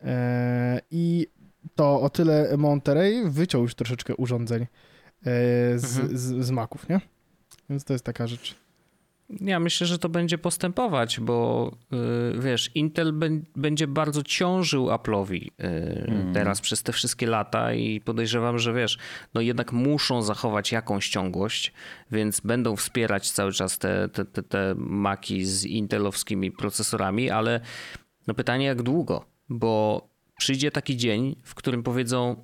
e, 0.03 0.81
i 0.91 1.27
to 1.75 2.01
o 2.01 2.09
tyle 2.09 2.57
Monterey 2.57 3.29
wyciął 3.29 3.61
już 3.61 3.75
troszeczkę 3.75 4.15
urządzeń 4.15 4.67
z, 5.75 5.97
Mhm. 5.97 6.17
z, 6.17 6.45
z 6.45 6.51
Maców, 6.51 6.89
nie? 6.89 7.01
Więc 7.69 7.83
to 7.83 7.93
jest 7.93 8.05
taka 8.05 8.27
rzecz. 8.27 8.62
Ja 9.41 9.59
myślę, 9.59 9.87
że 9.87 9.99
to 9.99 10.09
będzie 10.09 10.37
postępować, 10.37 11.19
bo 11.19 11.71
y, 12.35 12.39
wiesz, 12.41 12.71
Intel 12.75 13.13
bę- 13.13 13.41
będzie 13.55 13.87
bardzo 13.87 14.23
ciążył 14.23 14.85
Apple'owi 14.87 15.47
y, 15.47 15.51
Mm. 16.07 16.33
teraz 16.33 16.61
przez 16.61 16.83
te 16.83 16.91
wszystkie 16.93 17.27
lata 17.27 17.73
i 17.73 18.01
podejrzewam, 18.01 18.59
że 18.59 18.73
wiesz, 18.73 18.97
no 19.33 19.41
jednak 19.41 19.71
muszą 19.71 20.21
zachować 20.21 20.71
jakąś 20.71 21.09
ciągłość, 21.09 21.73
więc 22.11 22.39
będą 22.39 22.75
wspierać 22.75 23.31
cały 23.31 23.51
czas 23.51 23.77
te, 23.77 24.09
te, 24.09 24.25
te, 24.25 24.43
te 24.43 24.73
maki 24.77 25.45
z 25.45 25.65
intelowskimi 25.65 26.51
procesorami, 26.51 27.29
ale 27.29 27.59
no 28.27 28.33
pytanie 28.33 28.65
jak 28.65 28.81
długo, 28.83 29.25
bo 29.49 30.01
przyjdzie 30.37 30.71
taki 30.71 30.97
dzień, 30.97 31.35
w 31.43 31.55
którym 31.55 31.83
powiedzą 31.83 32.43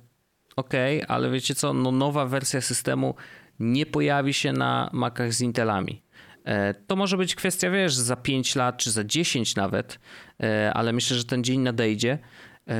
OK, 0.56 0.72
ale 1.08 1.30
wiecie 1.30 1.54
co, 1.54 1.72
no 1.74 1.92
nowa 1.92 2.26
wersja 2.26 2.60
systemu 2.60 3.14
nie 3.60 3.86
pojawi 3.86 4.34
się 4.34 4.52
na 4.52 4.90
Macach 4.92 5.32
z 5.32 5.40
Intelami. 5.40 6.02
E, 6.50 6.74
To 6.74 6.96
może 6.96 7.16
być 7.16 7.34
kwestia, 7.34 7.70
wiesz, 7.70 7.94
za 7.94 8.16
5 8.16 8.56
lat 8.56 8.76
czy 8.76 8.90
za 8.90 9.04
10 9.04 9.54
nawet, 9.54 9.98
e, 10.42 10.72
ale 10.74 10.92
myślę, 10.92 11.16
że 11.16 11.24
ten 11.24 11.44
dzień 11.44 11.60
nadejdzie, 11.60 12.18
e, 12.68 12.76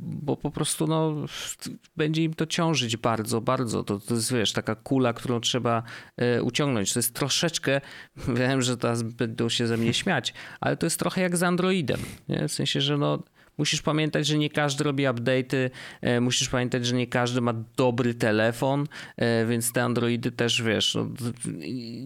bo 0.00 0.36
po 0.36 0.50
prostu 0.50 0.86
no, 0.86 1.26
będzie 1.96 2.22
im 2.24 2.34
to 2.34 2.46
ciążyć 2.46 2.96
bardzo, 2.96 3.40
bardzo. 3.40 3.82
To, 3.82 4.00
to 4.00 4.14
jest, 4.14 4.32
wiesz, 4.32 4.52
taka 4.52 4.74
kula, 4.74 5.12
którą 5.12 5.40
trzeba 5.40 5.82
uciągnąć. 6.42 6.92
To 6.92 6.98
jest 6.98 7.14
troszeczkę, 7.14 7.80
wiem, 8.38 8.62
że 8.62 8.76
teraz 8.76 9.02
będą 9.02 9.48
się 9.48 9.66
ze 9.66 9.76
mnie 9.76 9.94
śmiać, 9.94 10.34
ale 10.60 10.76
to 10.76 10.86
jest 10.86 10.98
trochę 10.98 11.20
jak 11.20 11.36
z 11.36 11.42
Androidem. 11.42 12.00
Nie? 12.28 12.48
W 12.48 12.52
sensie, 12.52 12.80
że 12.80 12.98
no, 12.98 13.22
Musisz 13.58 13.82
pamiętać, 13.82 14.26
że 14.26 14.38
nie 14.38 14.50
każdy 14.50 14.84
robi 14.84 15.04
update'y, 15.04 15.70
e, 16.00 16.20
musisz 16.20 16.48
pamiętać, 16.48 16.86
że 16.86 16.96
nie 16.96 17.06
każdy 17.06 17.40
ma 17.40 17.52
dobry 17.76 18.14
telefon, 18.14 18.86
e, 19.16 19.46
więc 19.46 19.72
te 19.72 19.82
Androidy 19.84 20.32
też, 20.32 20.62
wiesz, 20.62 20.94
no, 20.94 21.08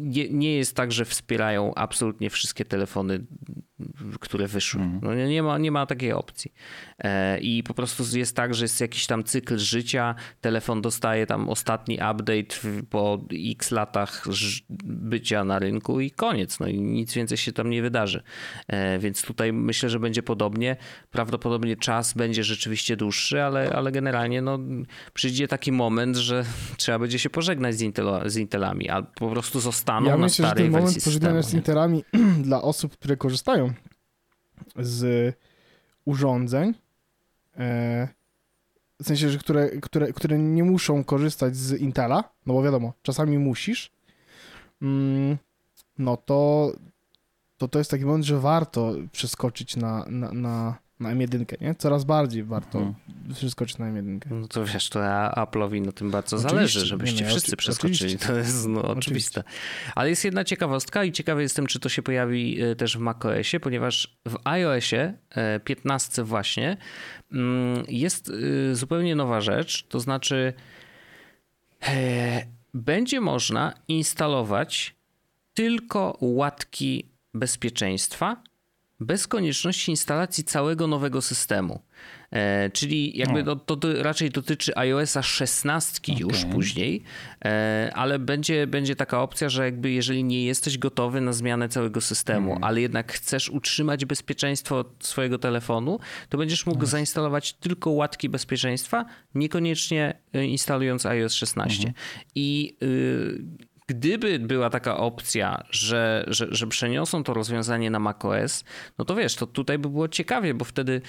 nie, 0.01 0.29
nie 0.29 0.57
jest 0.57 0.77
tak, 0.77 0.93
że 0.93 1.05
wspierają 1.05 1.75
absolutnie 1.75 2.31
wszystkie 2.31 2.65
telefony, 2.65 3.25
które 4.21 4.47
wyszły. 4.47 4.81
No, 5.03 5.15
nie, 5.15 5.43
ma, 5.43 5.59
nie 5.59 5.71
ma 5.71 5.87
takiej 5.87 6.13
opcji. 6.13 6.53
E, 6.99 7.39
I 7.41 7.63
po 7.63 7.75
prostu 7.75 8.17
jest 8.17 8.37
tak, 8.37 8.55
że 8.55 8.65
jest 8.65 8.81
jakiś 8.81 9.07
tam 9.07 9.25
cykl 9.25 9.59
życia, 9.59 10.15
telefon 10.41 10.83
dostaje 10.83 11.27
tam 11.27 11.49
ostatni 11.49 11.95
update 11.95 12.57
po 12.91 13.19
x 13.55 13.71
latach 13.71 14.25
bycia 14.85 15.45
na 15.45 15.59
rynku 15.59 16.01
i 16.01 16.11
koniec. 16.11 16.61
No 16.61 16.67
i 16.67 16.81
nic 16.81 17.15
więcej 17.15 17.39
się 17.39 17.53
tam 17.53 17.71
nie 17.71 17.83
wydarzy. 17.83 18.23
E, 18.69 18.99
Więc 18.99 19.23
tutaj 19.23 19.53
myślę, 19.53 19.91
że 19.91 20.01
będzie 20.01 20.23
podobnie. 20.23 20.77
Prawdopodobnie 21.11 21.77
czas 21.77 22.13
będzie 22.15 22.45
rzeczywiście 22.45 22.97
dłuższy, 22.97 23.43
ale, 23.43 23.73
ale 23.73 23.93
generalnie 23.93 24.43
no, 24.43 24.59
przyjdzie 25.15 25.49
taki 25.49 25.73
moment, 25.73 26.17
że 26.17 26.45
trzeba 26.77 26.99
będzie 26.99 27.19
się 27.19 27.31
pożegnać 27.31 27.75
z, 27.75 27.83
Intelo, 27.83 28.31
z 28.31 28.37
Intelami, 28.37 28.91
a 28.91 29.03
po 29.03 29.31
prostu 29.31 29.61
zostaną 29.61 30.07
Ja 30.07 30.17
na 30.17 30.25
myślę, 30.25 30.45
że 30.45 30.49
starej 30.49 30.65
ten 30.65 30.73
moment 30.73 30.87
wersji 30.95 31.03
pożegnania 31.11 31.43
systemu. 31.43 31.51
z 31.51 31.55
nie? 31.55 31.59
Interami 31.59 32.05
dla 32.49 32.63
osób, 32.63 32.93
które 32.93 33.17
korzystają 33.17 33.70
z 34.77 35.35
urządzeń, 36.05 36.75
e, 37.57 38.09
w 39.03 39.07
sensie, 39.07 39.31
że 39.31 39.39
które, 39.39 39.69
które, 39.69 40.13
które 40.13 40.39
nie 40.39 40.65
muszą 40.65 41.05
korzystać 41.05 41.57
z 41.57 41.81
Intela, 41.81 42.25
no 42.47 42.55
bo 42.55 42.63
wiadomo, 42.63 42.93
czasami 43.03 43.39
musisz, 43.39 43.93
mm, 44.83 45.37
no 45.99 46.17
to, 46.17 46.73
to 47.59 47.69
to 47.69 47.79
jest 47.79 47.91
taki 47.91 48.05
moment, 48.05 48.25
że 48.25 48.41
warto 48.41 48.95
przeskoczyć 49.13 49.77
na, 49.77 50.07
na, 50.09 50.33
na, 50.33 50.79
na 51.01 51.15
M1, 51.15 51.61
nie? 51.61 51.75
Coraz 51.75 52.05
bardziej 52.05 52.45
warto 52.45 52.79
Mhm. 52.79 52.95
przeskoczyć 53.35 53.79
na 53.79 53.87
M1. 53.93 54.21
No 54.31 54.49
to 54.49 54.65
wiesz, 54.65 54.89
to 54.89 55.01
Apple'owi 55.37 55.81
na 55.87 55.93
tym 55.93 56.11
bardzo 56.11 56.37
Oczywiście, 56.37 56.57
zależy, 56.57 56.81
nie 56.81 56.87
żebyście 56.87 57.17
no, 57.21 57.23
ja 57.23 57.29
wszyscy 57.31 57.49
oczy- 57.51 57.57
przeskoczyli. 57.57 57.95
oczywiście. 57.95 58.27
To 58.27 58.37
jest 58.37 58.69
no, 58.69 58.81
Oczywiście. 58.83 58.99
oczywiste. 58.99 59.43
Ale 59.95 60.11
jest 60.11 60.25
jedna 60.25 60.45
ciekawostka 60.45 61.05
i 61.05 61.13
ciekawy 61.13 61.43
jestem, 61.43 61.67
czy 61.67 61.81
to 61.81 61.89
się 61.89 62.03
pojawi 62.03 62.63
e, 62.63 62.77
też 62.77 62.97
w 62.97 63.01
macOSie, 63.01 63.61
ponieważ 63.61 64.19
w 64.29 64.37
iOSie 64.45 65.15
e, 65.31 65.61
15 65.61 66.25
właśnie 66.25 66.77
mm, 67.33 67.85
jest 67.89 68.31
e, 68.71 68.75
zupełnie 68.75 69.17
nowa 69.17 69.41
rzecz, 69.41 69.87
to 69.89 70.01
znaczy 70.01 70.53
e, 71.89 72.47
będzie 72.75 73.21
można 73.21 73.75
instalować 73.89 74.95
tylko 75.55 76.19
łatki 76.21 77.11
bezpieczeństwa 77.35 78.43
bez 79.01 79.27
konieczności 79.27 79.91
instalacji 79.91 80.45
całego 80.45 80.87
nowego 80.87 81.23
systemu. 81.23 81.81
E, 82.31 82.71
czyli 82.71 83.19
jakby 83.19 83.51
O. 83.51 83.57
to, 83.57 83.77
to 83.77 84.03
raczej 84.03 84.31
dotyczy 84.31 84.77
iOSa 84.77 85.23
16 85.23 86.13
już 86.13 86.39
Okej. 86.39 86.53
później, 86.53 87.03
e, 87.45 87.91
ale 87.95 88.19
będzie, 88.19 88.67
będzie 88.67 88.97
taka 88.97 89.23
opcja, 89.23 89.49
że 89.49 89.65
jakby 89.65 89.91
jeżeli 89.91 90.25
nie 90.25 90.45
jesteś 90.45 90.79
gotowy 90.79 91.21
na 91.21 91.33
zmianę 91.33 91.69
całego 91.69 92.01
systemu, 92.01 92.59
ale 92.61 92.81
jednak 92.81 93.13
chcesz 93.13 93.49
utrzymać 93.49 94.05
bezpieczeństwo 94.05 94.85
swojego 95.01 95.39
telefonu, 95.39 95.99
to 96.29 96.39
będziesz 96.39 96.67
mógł 96.67 96.87
zainstalować 96.87 97.53
tylko 97.53 97.91
łatki 97.91 98.29
bezpieczeństwa, 98.29 99.05
niekoniecznie 99.35 100.15
e, 100.33 100.45
instalując 100.45 101.07
iOS 101.07 101.33
16. 101.33 101.93
I 102.35 102.77
y, 102.83 103.70
gdyby 103.91 104.39
była 104.39 104.71
taka 104.71 104.97
opcja, 104.97 105.65
że, 105.71 106.25
że, 106.29 106.47
że 106.51 106.67
przeniosą 106.67 107.25
to 107.25 107.35
rozwiązanie 107.35 107.91
na 107.91 107.99
macOS, 107.99 108.65
no 108.99 109.05
to 109.05 109.15
wiesz, 109.15 109.35
to 109.35 109.47
tutaj 109.47 109.79
by 109.79 109.89
było 109.89 110.09
ciekawie, 110.09 110.55
bo 110.55 110.65
wtedy 110.65 111.01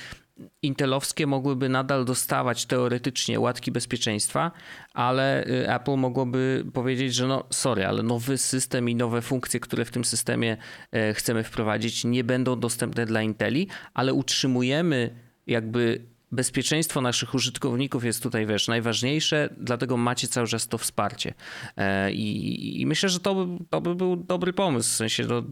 intelowskie 0.61 1.27
mogłyby 1.27 1.69
nadal 1.69 2.05
dostawać 2.05 2.65
teoretycznie 2.65 3.39
łatki 3.39 3.71
bezpieczeństwa, 3.71 4.51
ale 4.93 5.47
y, 5.47 5.69
Apple 5.69 5.97
mogłoby 5.97 6.65
powiedzieć, 6.73 7.15
że 7.15 7.27
no 7.27 7.43
sorry, 7.49 7.86
ale 7.86 8.03
nowy 8.03 8.38
system 8.38 8.89
i 8.89 8.95
nowe 8.95 9.21
funkcje, 9.21 9.59
które 9.59 9.86
w 9.86 9.91
tym 9.91 10.05
systemie 10.05 10.57
e, 10.91 11.13
chcemy 11.13 11.43
wprowadzić 11.43 12.03
nie 12.03 12.23
będą 12.23 12.59
dostępne 12.59 13.05
dla 13.05 13.21
Inteli, 13.21 13.67
ale 13.93 14.13
utrzymujemy 14.13 15.15
jakby 15.47 16.11
bezpieczeństwo 16.32 17.01
naszych 17.01 17.34
użytkowników 17.34 18.05
jest 18.05 18.23
tutaj, 18.23 18.45
wiesz, 18.45 18.67
najważniejsze, 18.67 19.49
dlatego 19.57 19.97
macie 19.97 20.27
cały 20.27 20.47
czas 20.47 20.67
to 20.67 20.77
wsparcie. 20.77 21.34
E, 21.77 22.11
I, 22.11 22.82
i 22.82 22.86
myślę, 22.86 23.09
że 23.09 23.19
to 23.19 23.47
to 23.69 23.82
by 23.82 23.95
był 23.95 24.15
dobry 24.15 24.53
pomysł. 24.53 24.89
W 24.89 24.95
sensie 24.95 25.23
no, 25.23 25.43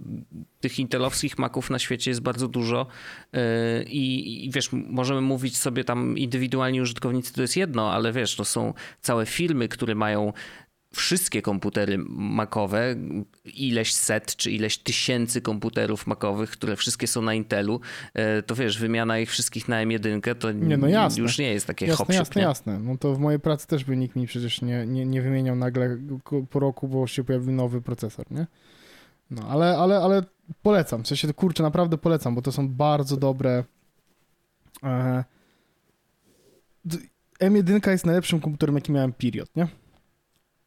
tych 0.59 0.79
intelowskich 0.79 1.37
maków 1.37 1.69
na 1.69 1.79
świecie 1.79 2.11
jest 2.11 2.21
bardzo 2.21 2.47
dużo 2.47 2.87
e, 3.33 3.83
i, 3.83 4.45
i 4.45 4.51
wiesz, 4.51 4.69
możemy 4.71 5.21
mówić 5.21 5.57
sobie 5.57 5.83
tam 5.83 6.17
indywidualni 6.17 6.81
użytkownicy 6.81 7.33
to 7.33 7.41
jest 7.41 7.57
jedno, 7.57 7.93
ale 7.93 8.11
wiesz, 8.11 8.35
to 8.35 8.45
są 8.45 8.73
całe 9.01 9.25
firmy, 9.25 9.67
które 9.67 9.95
mają 9.95 10.33
wszystkie 10.93 11.41
komputery 11.41 11.97
makowe, 12.17 12.95
ileś 13.45 13.93
set 13.93 14.35
czy 14.35 14.51
ileś 14.51 14.77
tysięcy 14.77 15.41
komputerów 15.41 16.07
makowych, 16.07 16.49
które 16.51 16.75
wszystkie 16.75 17.07
są 17.07 17.21
na 17.21 17.33
Intelu, 17.33 17.81
e, 18.13 18.41
to 18.43 18.55
wiesz, 18.55 18.79
wymiana 18.79 19.19
ich 19.19 19.29
wszystkich 19.29 19.67
na 19.67 19.85
M1 19.85 20.35
to 20.35 20.51
Nie, 20.51 20.77
no 20.77 20.87
jasne. 20.87 21.21
już 21.21 21.37
nie 21.37 21.53
jest 21.53 21.67
takie 21.67 21.85
Jasne, 21.85 21.97
hopsiup, 21.97 22.19
jasne, 22.19 22.41
nie? 22.41 22.47
jasne. 22.47 22.79
No 22.79 22.97
to 22.97 23.15
w 23.15 23.19
mojej 23.19 23.39
pracy 23.39 23.67
też 23.67 23.83
by 23.83 23.97
nikt 23.97 24.15
mi 24.15 24.27
przecież 24.27 24.61
nie, 24.61 24.85
nie, 24.85 25.05
nie 25.05 25.21
wymieniał 25.21 25.55
nagle 25.55 25.97
po 26.49 26.59
roku, 26.59 26.87
bo 26.87 27.07
się 27.07 27.23
pojawił 27.23 27.51
nowy 27.51 27.81
procesor, 27.81 28.25
nie? 28.31 28.47
No, 29.31 29.41
ale, 29.49 29.77
ale, 29.77 29.97
ale 29.97 30.23
polecam, 30.61 31.03
w 31.03 31.07
sensie, 31.07 31.33
kurczę, 31.33 31.63
naprawdę 31.63 31.97
polecam, 31.97 32.35
bo 32.35 32.41
to 32.41 32.51
są 32.51 32.69
bardzo 32.69 33.17
dobre... 33.17 33.63
E, 34.83 35.23
d- 36.85 36.97
M1 37.41 37.89
jest 37.91 38.05
najlepszym 38.05 38.39
komputerem, 38.39 38.75
jaki 38.75 38.91
miałem 38.91 39.13
period, 39.13 39.49
nie? 39.55 39.67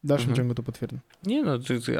W 0.03 0.07
dalszym 0.07 0.29
Mhm. 0.29 0.37
ciągu 0.37 0.53
to 0.53 0.63
potwierdzę. 0.63 0.97
Nie 1.25 1.43
no, 1.43 1.51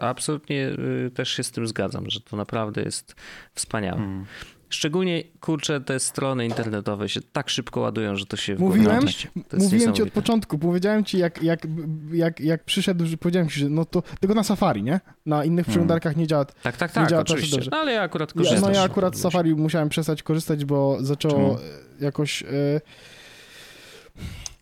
absolutnie 0.01 0.70
y, 1.08 1.12
też 1.14 1.30
się 1.30 1.43
z 1.43 1.51
tym 1.51 1.68
zgadzam, 1.68 2.10
że 2.10 2.22
to 2.22 2.38
naprawdę 2.38 2.82
jest 2.82 3.16
wspaniałe. 3.56 3.97
Mm. 3.97 4.26
Szczególnie, 4.70 5.24
kurczę, 5.39 5.82
te 5.82 5.99
strony 5.99 6.45
internetowe 6.45 7.10
się 7.10 7.20
tak 7.22 7.49
szybko 7.49 7.80
ładują, 7.80 8.16
że 8.16 8.26
to 8.26 8.38
się 8.38 8.56
Mówiłem. 8.56 9.06
To 9.49 9.58
Mówiłem 9.58 9.93
ci 9.93 10.04
od 10.04 10.12
początku, 10.12 10.58
powiedziałem 10.58 11.04
ci, 11.06 11.18
jak, 11.18 11.43
jak, 11.43 11.68
jak, 12.12 12.39
jak 12.39 12.64
przyszedł, 12.64 13.06
że 13.06 13.18
powiedziałem 13.18 13.49
ci, 13.49 13.60
że 13.60 13.70
no 13.70 13.86
to 13.86 14.04
tylko 14.20 14.36
na 14.36 14.43
Safari, 14.43 14.84
nie? 14.84 14.99
Na 15.26 15.45
innych 15.45 15.66
Hmm. 15.66 15.72
przeglądarkach 15.72 16.16
nie 16.16 16.28
działa. 16.28 16.45
Tak, 16.45 16.78
tak, 16.78 16.91
nie 16.91 16.95
tak, 17.01 17.10
działa 17.10 17.24
to 17.24 17.34
oczywiście. 17.34 17.56
dobrze. 17.58 17.72
No 17.72 17.78
ale 17.78 17.91
ja 17.93 18.01
akurat 18.01 18.30
Ja, 18.36 18.41
korzystam. 18.43 18.72
no 18.72 18.78
ja 18.78 18.84
akurat 18.84 19.16
z. 19.18 19.22
Safari 19.22 19.56
musiałem 19.56 19.89
przestać 19.89 20.24
korzystać, 20.24 20.66
bo 20.66 20.97
zaczęło 21.01 21.34
Czemu? 21.34 21.58
jakoś... 21.99 22.43
E, 22.43 22.82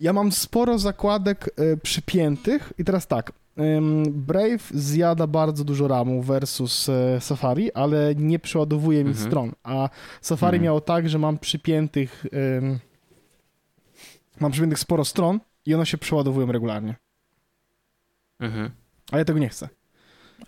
ja 0.01 0.13
mam 0.13 0.31
sporo 0.31 0.79
zakładek 0.79 1.49
e, 1.57 1.77
przypiętych 1.77 2.73
i 2.77 2.83
teraz 2.83 3.07
tak, 3.07 3.31
Brave 4.09 4.71
zjada 4.73 5.27
bardzo 5.27 5.63
dużo 5.63 5.87
RAMu 5.87 6.21
versus 6.21 6.89
e, 6.89 7.21
Safari, 7.21 7.71
ale 7.73 8.15
nie 8.15 8.39
przeładowuje 8.39 9.03
mi 9.03 9.09
Mhm. 9.09 9.27
stron, 9.27 9.51
a 9.63 9.89
Safari 10.21 10.55
Mhm. 10.55 10.63
miało 10.63 10.81
tak, 10.81 11.09
że 11.09 11.19
mam 11.19 11.37
przypiętych 11.37 12.25
ym, 12.57 12.79
mam 14.39 14.51
przypiętych 14.51 14.79
sporo 14.79 15.05
stron 15.05 15.39
i 15.65 15.75
one 15.75 15.85
się 15.85 15.97
przeładowują 15.97 16.51
regularnie, 16.51 16.95
Mhm. 18.39 18.69
a 19.11 19.17
ja 19.17 19.25
tego 19.25 19.39
nie 19.39 19.49
chcę. 19.49 19.69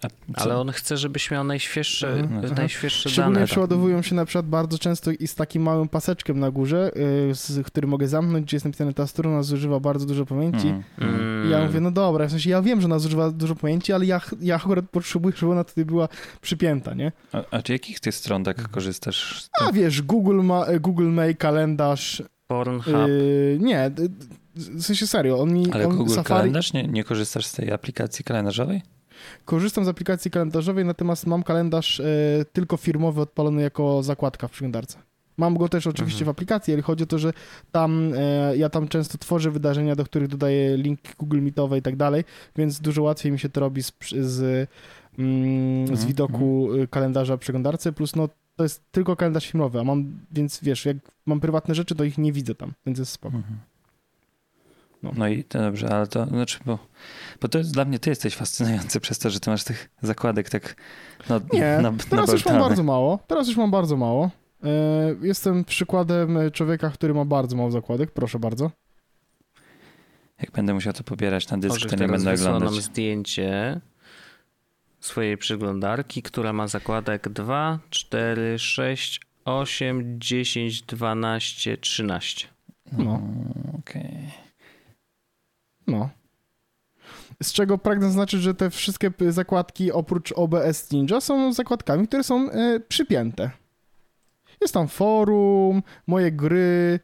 Co? 0.01 0.41
Ale 0.41 0.57
on 0.57 0.71
chce, 0.71 0.97
żebyś 0.97 1.31
miał 1.31 1.43
najświeższe, 1.43 2.13
Mhm. 2.13 2.55
Najświeższe 2.55 3.09
Szczególnie 3.09 3.33
dane. 3.35 3.47
przeładowują 3.47 4.01
się 4.01 4.15
na 4.15 4.25
przykład 4.25 4.45
bardzo 4.45 4.77
często 4.79 5.11
i 5.11 5.27
z 5.27 5.35
takim 5.35 5.63
małym 5.63 5.89
paseczkiem 5.89 6.39
na 6.39 6.51
górze, 6.51 6.91
y, 7.31 7.35
z, 7.35 7.67
który 7.67 7.87
mogę 7.87 8.07
zamknąć, 8.07 8.45
gdzie 8.45 8.55
jest 8.55 8.65
napisane 8.65 8.93
ta 8.93 9.07
strona 9.07 9.43
zużywa 9.43 9.79
bardzo 9.79 10.05
dużo 10.05 10.25
pamięci. 10.25 10.67
Mm, 10.67 10.83
mm. 10.99 11.47
I 11.47 11.49
ja 11.49 11.65
mówię, 11.65 11.79
no 11.79 11.91
dobra, 11.91 12.27
w 12.27 12.31
sensie 12.31 12.49
ja 12.49 12.61
wiem, 12.61 12.81
że 12.81 12.85
ona 12.85 12.99
zużywa 12.99 13.31
dużo 13.31 13.55
pamięci, 13.55 13.93
ale 13.93 14.05
ja, 14.05 14.21
ja 14.41 14.55
akurat 14.55 14.85
potrzebuję, 14.89 15.35
żeby 15.37 15.51
ona 15.51 15.63
tutaj 15.63 15.85
była 15.85 16.07
przypięta, 16.41 16.93
nie? 16.93 17.11
A, 17.31 17.43
a 17.51 17.61
czy 17.61 17.73
jakich 17.73 17.99
tych 17.99 18.15
stron 18.15 18.43
tak 18.43 18.69
korzystasz? 18.69 19.47
A 19.61 19.71
wiesz, 19.71 20.01
Google 20.01 20.41
ma, 20.43 20.67
y, 20.71 20.79
Google 20.79 21.09
Mail, 21.09 21.35
kalendarz, 21.37 22.23
Pornhub. 22.47 22.87
y, 23.07 23.57
nie, 23.61 23.91
w 24.55 24.81
sensie 24.83 25.07
serio, 25.07 25.39
on 25.39 25.53
mi, 25.53 25.71
Ale 25.71 25.87
on 25.87 25.97
Google 25.97 26.13
Safari, 26.13 26.39
Kalendarz? 26.39 26.73
Nie, 26.73 26.83
nie 26.87 27.03
korzystasz 27.03 27.45
z 27.45 27.51
tej 27.51 27.71
aplikacji 27.71 28.25
kalendarzowej? 28.25 28.81
Korzystam 29.45 29.85
z 29.85 29.87
aplikacji 29.87 30.31
kalendarzowej, 30.31 30.85
natomiast 30.85 31.27
mam 31.27 31.43
kalendarz 31.43 31.99
y, 31.99 32.45
tylko 32.53 32.77
firmowy 32.77 33.21
odpalony 33.21 33.61
jako 33.61 34.03
zakładka 34.03 34.47
w 34.47 34.51
przeglądarce. 34.51 34.97
Mam 35.37 35.57
go 35.57 35.69
też 35.69 35.87
oczywiście 35.87 36.19
Mhm. 36.21 36.25
w 36.25 36.29
aplikacji, 36.29 36.73
ale 36.73 36.81
chodzi 36.83 37.03
o 37.03 37.07
to, 37.07 37.19
że 37.19 37.33
tam 37.71 38.11
e, 38.15 38.57
ja 38.57 38.69
tam 38.69 38.87
często 38.87 39.17
tworzę 39.17 39.51
wydarzenia, 39.51 39.95
do 39.95 40.03
których 40.05 40.27
dodaję 40.27 40.77
linki 40.77 41.09
Google 41.19 41.41
Meetowe 41.41 41.77
i 41.77 41.81
tak 41.81 41.95
dalej, 41.95 42.23
więc 42.55 42.79
dużo 42.79 43.03
łatwiej 43.03 43.31
mi 43.31 43.39
się 43.39 43.49
to 43.49 43.59
robi 43.59 43.83
z, 43.83 43.91
z, 44.11 44.69
mm, 45.19 45.87
z 45.87 45.91
Mhm, 45.91 46.07
widoku 46.07 46.73
y, 46.73 46.87
kalendarza 46.87 47.37
w 47.37 47.39
przeglądarce, 47.39 47.91
plus 47.91 48.15
no 48.15 48.29
to 48.55 48.63
jest 48.63 48.83
tylko 48.91 49.15
kalendarz 49.15 49.47
filmowy, 49.51 49.79
a 49.79 49.83
mam, 49.83 50.19
więc 50.31 50.59
wiesz, 50.63 50.85
jak 50.85 50.97
mam 51.25 51.39
prywatne 51.39 51.75
rzeczy, 51.75 51.95
to 51.95 52.03
ich 52.03 52.17
nie 52.17 52.31
widzę 52.31 52.55
tam, 52.55 52.73
więc 52.85 52.99
jest 52.99 53.11
spoko. 53.11 53.37
Mhm. 53.37 53.57
No. 55.03 55.11
No. 55.15 55.27
i 55.27 55.43
to 55.43 55.59
dobrze, 55.59 55.89
ale 55.89 56.07
to 56.07 56.25
znaczy, 56.25 56.59
bo, 56.65 56.79
bo 57.41 57.47
to 57.47 57.57
jest 57.57 57.73
dla 57.73 57.85
mnie, 57.85 57.99
ty 57.99 58.09
jesteś 58.09 58.35
fascynujący 58.35 58.99
przez 58.99 59.19
to, 59.19 59.29
że 59.29 59.39
ty 59.39 59.49
masz 59.49 59.63
tych 59.63 59.89
zakładek 60.01 60.49
tak 60.49 60.75
no, 61.29 61.39
Nie, 61.53 61.79
na, 61.81 61.93
teraz 62.09 62.31
już 62.31 62.45
mam 62.45 62.59
bardzo 62.59 62.83
mało, 62.83 63.19
teraz 63.27 63.47
już 63.47 63.57
mam 63.57 63.71
bardzo 63.71 63.97
mało. 63.97 64.29
E, 64.63 64.69
jestem 65.21 65.65
przykładem 65.65 66.37
człowieka, 66.53 66.89
który 66.89 67.13
ma 67.13 67.25
bardzo 67.25 67.55
mało 67.55 67.71
zakładek, 67.71 68.11
proszę 68.11 68.39
bardzo. 68.39 68.71
Jak 70.41 70.51
będę 70.51 70.73
musiał 70.73 70.93
to 70.93 71.03
pobierać 71.03 71.49
na 71.49 71.57
dysk, 71.57 71.75
Orzech 71.75 71.89
to 71.91 71.95
nie 71.95 71.99
teraz 71.99 72.11
będę 72.11 72.31
wysłał 72.31 72.53
nam 72.53 72.63
oglądać. 72.63 72.83
zdjęcie 72.83 73.81
swojej 74.99 75.37
przeglądarki, 75.37 76.21
która 76.21 76.53
ma 76.53 76.67
zakładek 76.67 77.29
2, 77.29 77.79
4, 77.89 78.59
6, 78.59 79.21
8, 79.45 80.15
10, 80.19 80.81
12, 80.81 81.77
13. 81.77 82.47
No. 82.91 83.21
Okej. 83.79 84.42
No. 85.87 86.09
Z 87.43 87.53
czego 87.53 87.77
pragnę 87.77 88.05
zaznaczyć, 88.05 88.41
że 88.41 88.53
te 88.53 88.69
wszystkie 88.69 89.11
zakładki 89.29 89.91
oprócz 89.91 90.31
OBS 90.31 90.91
Ninja 90.91 91.21
są 91.21 91.53
zakładkami, 91.53 92.07
które 92.07 92.23
są 92.23 92.51
e, 92.51 92.79
przypięte. 92.79 93.51
Jest 94.61 94.73
tam 94.73 94.87
forum, 94.87 95.83
moje 96.07 96.31
gry, 96.31 96.99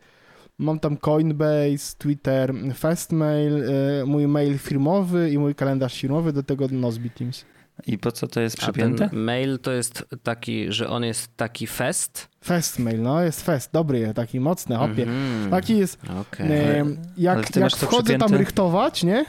mam 0.57 0.79
tam 0.79 0.97
Coinbase, 0.97 1.95
Twitter, 1.97 2.53
Fastmail, 2.73 3.63
e, 3.63 4.05
mój 4.05 4.27
mail 4.27 4.57
firmowy 4.57 5.29
i 5.29 5.37
mój 5.37 5.55
kalendarz 5.55 6.01
firmowy, 6.01 6.33
do 6.33 6.43
tego 6.43 6.67
Nozbe 6.71 7.09
Teams. 7.09 7.45
I 7.87 7.97
po 7.97 8.11
co 8.11 8.27
to 8.27 8.41
jest 8.41 8.55
A 8.55 8.65
ten 8.65 8.73
przypięte? 8.73 9.09
mail 9.15 9.59
to 9.59 9.71
jest 9.71 10.05
taki, 10.23 10.71
że 10.71 10.89
on 10.89 11.03
jest 11.03 11.37
taki 11.37 11.67
fest. 11.67 12.27
Fastmail, 12.43 13.01
no 13.01 13.21
jest 13.21 13.45
fest, 13.45 13.69
dobry, 13.73 14.13
taki 14.15 14.39
mocny, 14.39 14.75
hopie. 14.75 15.03
Mhm. 15.03 15.51
Taki 15.51 15.77
jest, 15.77 15.99
Okej. 16.21 16.51
e, 16.51 16.85
jak, 17.17 17.55
jak 17.55 17.71
wchodzę 17.71 18.17
tam 18.17 18.33
rychtować, 18.33 19.03
nie, 19.03 19.25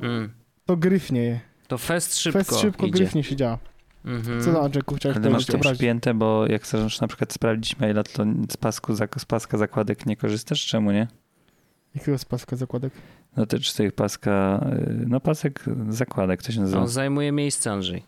Mm. 0.00 0.32
to 0.66 0.76
gryfnie. 0.76 1.40
To 1.68 1.78
fest 1.78 2.18
szybko 2.18 2.38
Fest 2.44 2.60
szybko 2.60 2.86
idzie. 2.86 2.92
gryfnie 2.98 3.24
się 3.24 3.36
działa. 3.36 3.58
Mhm. 4.04 4.40
Co 4.42 4.52
tam, 4.52 4.64
Andrzejku, 4.64 4.94
chciałeś 4.94 5.18
Ale 5.18 5.30
masz 5.30 5.46
to 5.46 5.58
przypięte, 5.58 6.14
bo 6.14 6.46
jak 6.46 6.62
chcesz 6.62 7.00
na 7.00 7.08
przykład 7.08 7.32
sprawdzić 7.32 7.78
maila, 7.78 8.02
to 8.02 8.24
z, 8.50 8.56
pasku, 8.56 8.94
z 8.94 9.24
paska 9.24 9.58
zakładek 9.58 10.06
nie 10.06 10.16
korzystasz? 10.16 10.66
Czemu 10.66 10.90
nie? 10.92 11.08
Jakiego 11.94 12.18
z 12.18 12.24
paska 12.24 12.56
zakładek? 12.56 12.92
No 13.36 13.46
to 13.46 13.58
czy 13.58 13.74
tych 13.74 13.92
paska, 13.92 14.66
y, 15.02 15.04
no 15.08 15.20
pasek 15.20 15.64
zakładek, 15.88 16.42
to 16.42 16.52
się 16.52 16.60
nazywa. 16.60 16.82
On 16.82 16.88
zajmuje 16.88 17.32
miejsce, 17.32 17.72
Andrzej. 17.72 18.04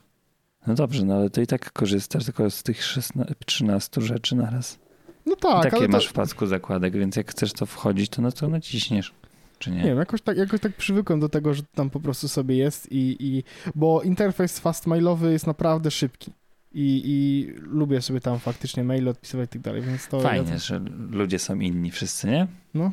No 0.66 0.74
dobrze, 0.74 1.04
no 1.04 1.14
ale 1.14 1.30
to 1.30 1.40
i 1.40 1.46
tak 1.46 1.72
korzystasz 1.72 2.24
tylko 2.24 2.50
z 2.50 2.62
tych 2.62 2.84
16, 2.84 3.34
13 3.46 4.00
rzeczy 4.00 4.36
naraz. 4.36 4.78
No 5.26 5.32
I 5.32 5.36
tak, 5.36 5.62
takie 5.62 5.76
ale 5.76 5.88
masz 5.88 6.04
to, 6.04 6.10
w 6.10 6.12
pasku 6.12 6.46
zakładek, 6.46 6.96
więc 6.96 7.16
jak 7.16 7.30
chcesz 7.30 7.52
to 7.52 7.66
wchodzić, 7.66 8.08
to 8.08 8.22
no 8.22 8.32
to 8.32 8.48
naciśniesz. 8.48 9.14
Czy 9.58 9.70
nie? 9.70 9.76
nie 9.76 9.84
wiem, 9.84 9.98
jakoś 9.98 10.22
tak, 10.22 10.36
jakoś 10.36 10.60
tak 10.60 10.76
przywykłem 10.76 11.20
do 11.20 11.28
tego, 11.28 11.54
że 11.54 11.62
tam 11.74 11.90
po 11.90 12.00
prostu 12.00 12.28
sobie 12.28 12.56
jest 12.56 12.92
i, 12.92 13.16
i 13.20 13.44
bo 13.74 14.02
interfejs 14.02 14.58
fastmailowy 14.58 15.32
jest 15.32 15.46
naprawdę 15.46 15.90
szybki 15.90 16.32
i, 16.74 17.02
i 17.04 17.46
lubię 17.60 18.02
sobie 18.02 18.20
tam 18.20 18.38
faktycznie 18.38 18.84
maile 18.84 19.08
odpisywać 19.08 19.48
i 19.48 19.52
tak 19.52 19.62
dalej, 19.62 19.82
więc 19.82 20.08
to... 20.08 20.20
Fajnie, 20.20 20.50
Ja 20.50 20.58
że 20.58 20.80
ludzie 21.10 21.38
są 21.38 21.60
inni 21.60 21.90
wszyscy, 21.90 22.26
nie? 22.26 22.46
to, 22.74 22.90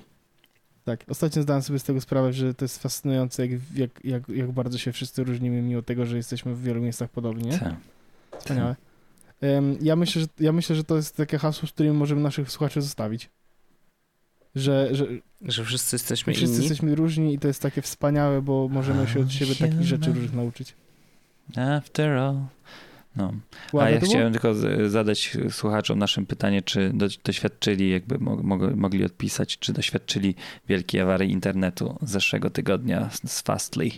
tak, 0.86 1.04
ostatnio 1.10 1.42
zdałem 1.42 1.62
sobie 1.62 1.80
z 1.80 1.84
tego 1.84 2.02
sprawę, 2.02 2.34
że 2.34 2.54
to 2.54 2.66
jest 2.66 2.82
fascynujące, 2.82 3.48
jak, 3.48 3.62
jak, 3.76 4.06
jak, 4.06 4.30
jak 4.30 4.52
bardzo 4.52 4.78
się 4.78 4.92
wszyscy 4.92 5.24
różnimy, 5.24 5.62
mimo 5.62 5.82
tego, 5.82 6.06
że 6.06 6.18
jesteśmy 6.18 6.56
w 6.56 6.64
wielu 6.64 6.82
miejscach 6.82 7.10
podobni, 7.10 7.50
nie? 7.50 7.60
Tak. 7.60 7.76
Wspaniałe. 8.40 8.76
Ja, 9.82 9.96
myślę, 9.96 10.22
że, 10.22 10.28
ja 10.40 10.52
myślę, 10.52 10.76
że 10.76 10.84
to 10.84 10.96
jest 10.96 11.18
takie 11.18 11.38
hasło, 11.38 11.68
z 11.68 11.72
którym 11.72 11.96
możemy 11.96 12.22
naszych 12.22 12.52
słuchaczy 12.52 12.82
zostawić. 12.82 13.30
Że, 14.56 14.90
że 14.92 15.06
Że 15.42 15.64
wszyscy 15.66 15.96
jesteśmy 15.96 16.34
wszyscy 16.34 16.56
inni. 16.56 16.66
jesteśmy 16.68 16.96
różni 16.96 17.34
i 17.34 17.40
to 17.40 17.48
jest 17.48 17.62
takie 17.62 17.82
wspaniałe, 17.82 18.42
bo 18.42 18.68
możemy 18.68 19.08
się 19.08 19.20
od 19.20 19.32
siebie 19.32 19.56
takich 19.56 19.82
rzeczy 19.84 20.10
różnych 20.10 20.34
nauczyć. 20.34 20.76
After 21.58 22.10
all. 22.18 22.36
No. 23.16 23.34
A 23.82 23.90
ja 23.90 24.00
chciałem 24.00 24.32
tylko 24.32 24.54
zadać 24.88 25.38
słuchaczom 25.50 26.00
naszym 26.00 26.26
pytanie, 26.26 26.62
czy 26.62 26.92
do, 26.94 27.08
doświadczyli, 27.24 27.92
jakby 27.92 28.20
mo, 28.20 28.36
mo, 28.36 28.58
mogli 28.76 29.06
odpisać, 29.06 29.60
czy 29.60 29.74
doświadczyli 29.74 30.36
wielkiej 30.68 31.02
awarii 31.02 31.32
internetu 31.32 31.98
z 32.02 32.10
zeszłego 32.10 32.50
tygodnia 32.50 33.10
z, 33.10 33.32
z 33.32 33.42
Fastly 33.42 33.90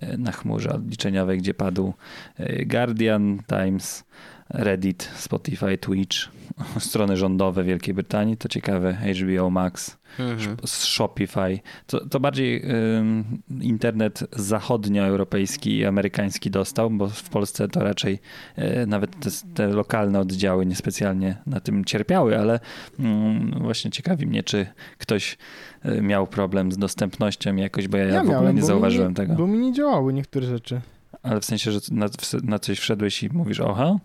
e, 0.00 0.16
na 0.16 0.32
chmurze 0.32 0.72
odliczeniowej, 0.72 1.38
gdzie 1.38 1.54
padł 1.54 1.92
e, 2.36 2.64
Guardian, 2.64 3.42
Times, 3.46 4.04
Reddit, 4.50 5.10
Spotify, 5.16 5.78
Twitch, 5.78 6.16
strony 6.78 7.16
rządowe 7.16 7.64
Wielkiej 7.64 7.94
Brytanii, 7.94 8.36
to 8.36 8.48
ciekawe, 8.48 8.96
HBO 9.14 9.50
Max, 9.50 9.96
Mhm. 10.18 10.56
Shopify. 10.66 11.58
To, 11.86 12.08
to 12.08 12.20
bardziej 12.20 12.62
ym, 12.98 13.42
internet 13.60 14.24
zachodnioeuropejski 14.32 15.76
i 15.76 15.84
amerykański 15.84 16.50
dostał, 16.50 16.90
bo 16.90 17.08
w 17.08 17.28
Polsce 17.30 17.68
to 17.68 17.80
raczej 17.80 18.18
y, 18.58 18.86
nawet 18.86 19.20
te, 19.20 19.30
te 19.54 19.66
lokalne 19.66 20.20
oddziały 20.20 20.66
niespecjalnie 20.66 21.36
na 21.46 21.60
tym 21.60 21.84
cierpiały, 21.84 22.38
ale 22.38 22.60
ym, 23.00 23.54
właśnie 23.62 23.90
ciekawi 23.90 24.26
mnie, 24.26 24.42
czy 24.42 24.66
ktoś 24.98 25.38
y, 25.86 26.02
miał 26.02 26.26
problem 26.26 26.72
z 26.72 26.78
dostępnością 26.78 27.56
jakoś, 27.56 27.88
bo 27.88 27.96
ja, 27.96 28.04
ja 28.04 28.24
w 28.24 28.30
ogóle 28.30 28.54
nie 28.54 28.60
bo 28.60 28.66
zauważyłem 28.66 29.08
mi, 29.08 29.14
tego. 29.14 29.34
Bo 29.34 29.46
mi 29.46 29.58
nie 29.58 29.72
działały 29.72 30.12
niektóre 30.12 30.46
rzeczy. 30.46 30.80
Ale 31.22 31.40
w 31.40 31.44
sensie, 31.44 31.72
że 31.72 31.78
na, 31.90 32.06
na 32.42 32.58
coś 32.58 32.78
wszedłeś 32.78 33.22
i 33.22 33.28
mówisz, 33.32 33.60
oha? 33.60 33.98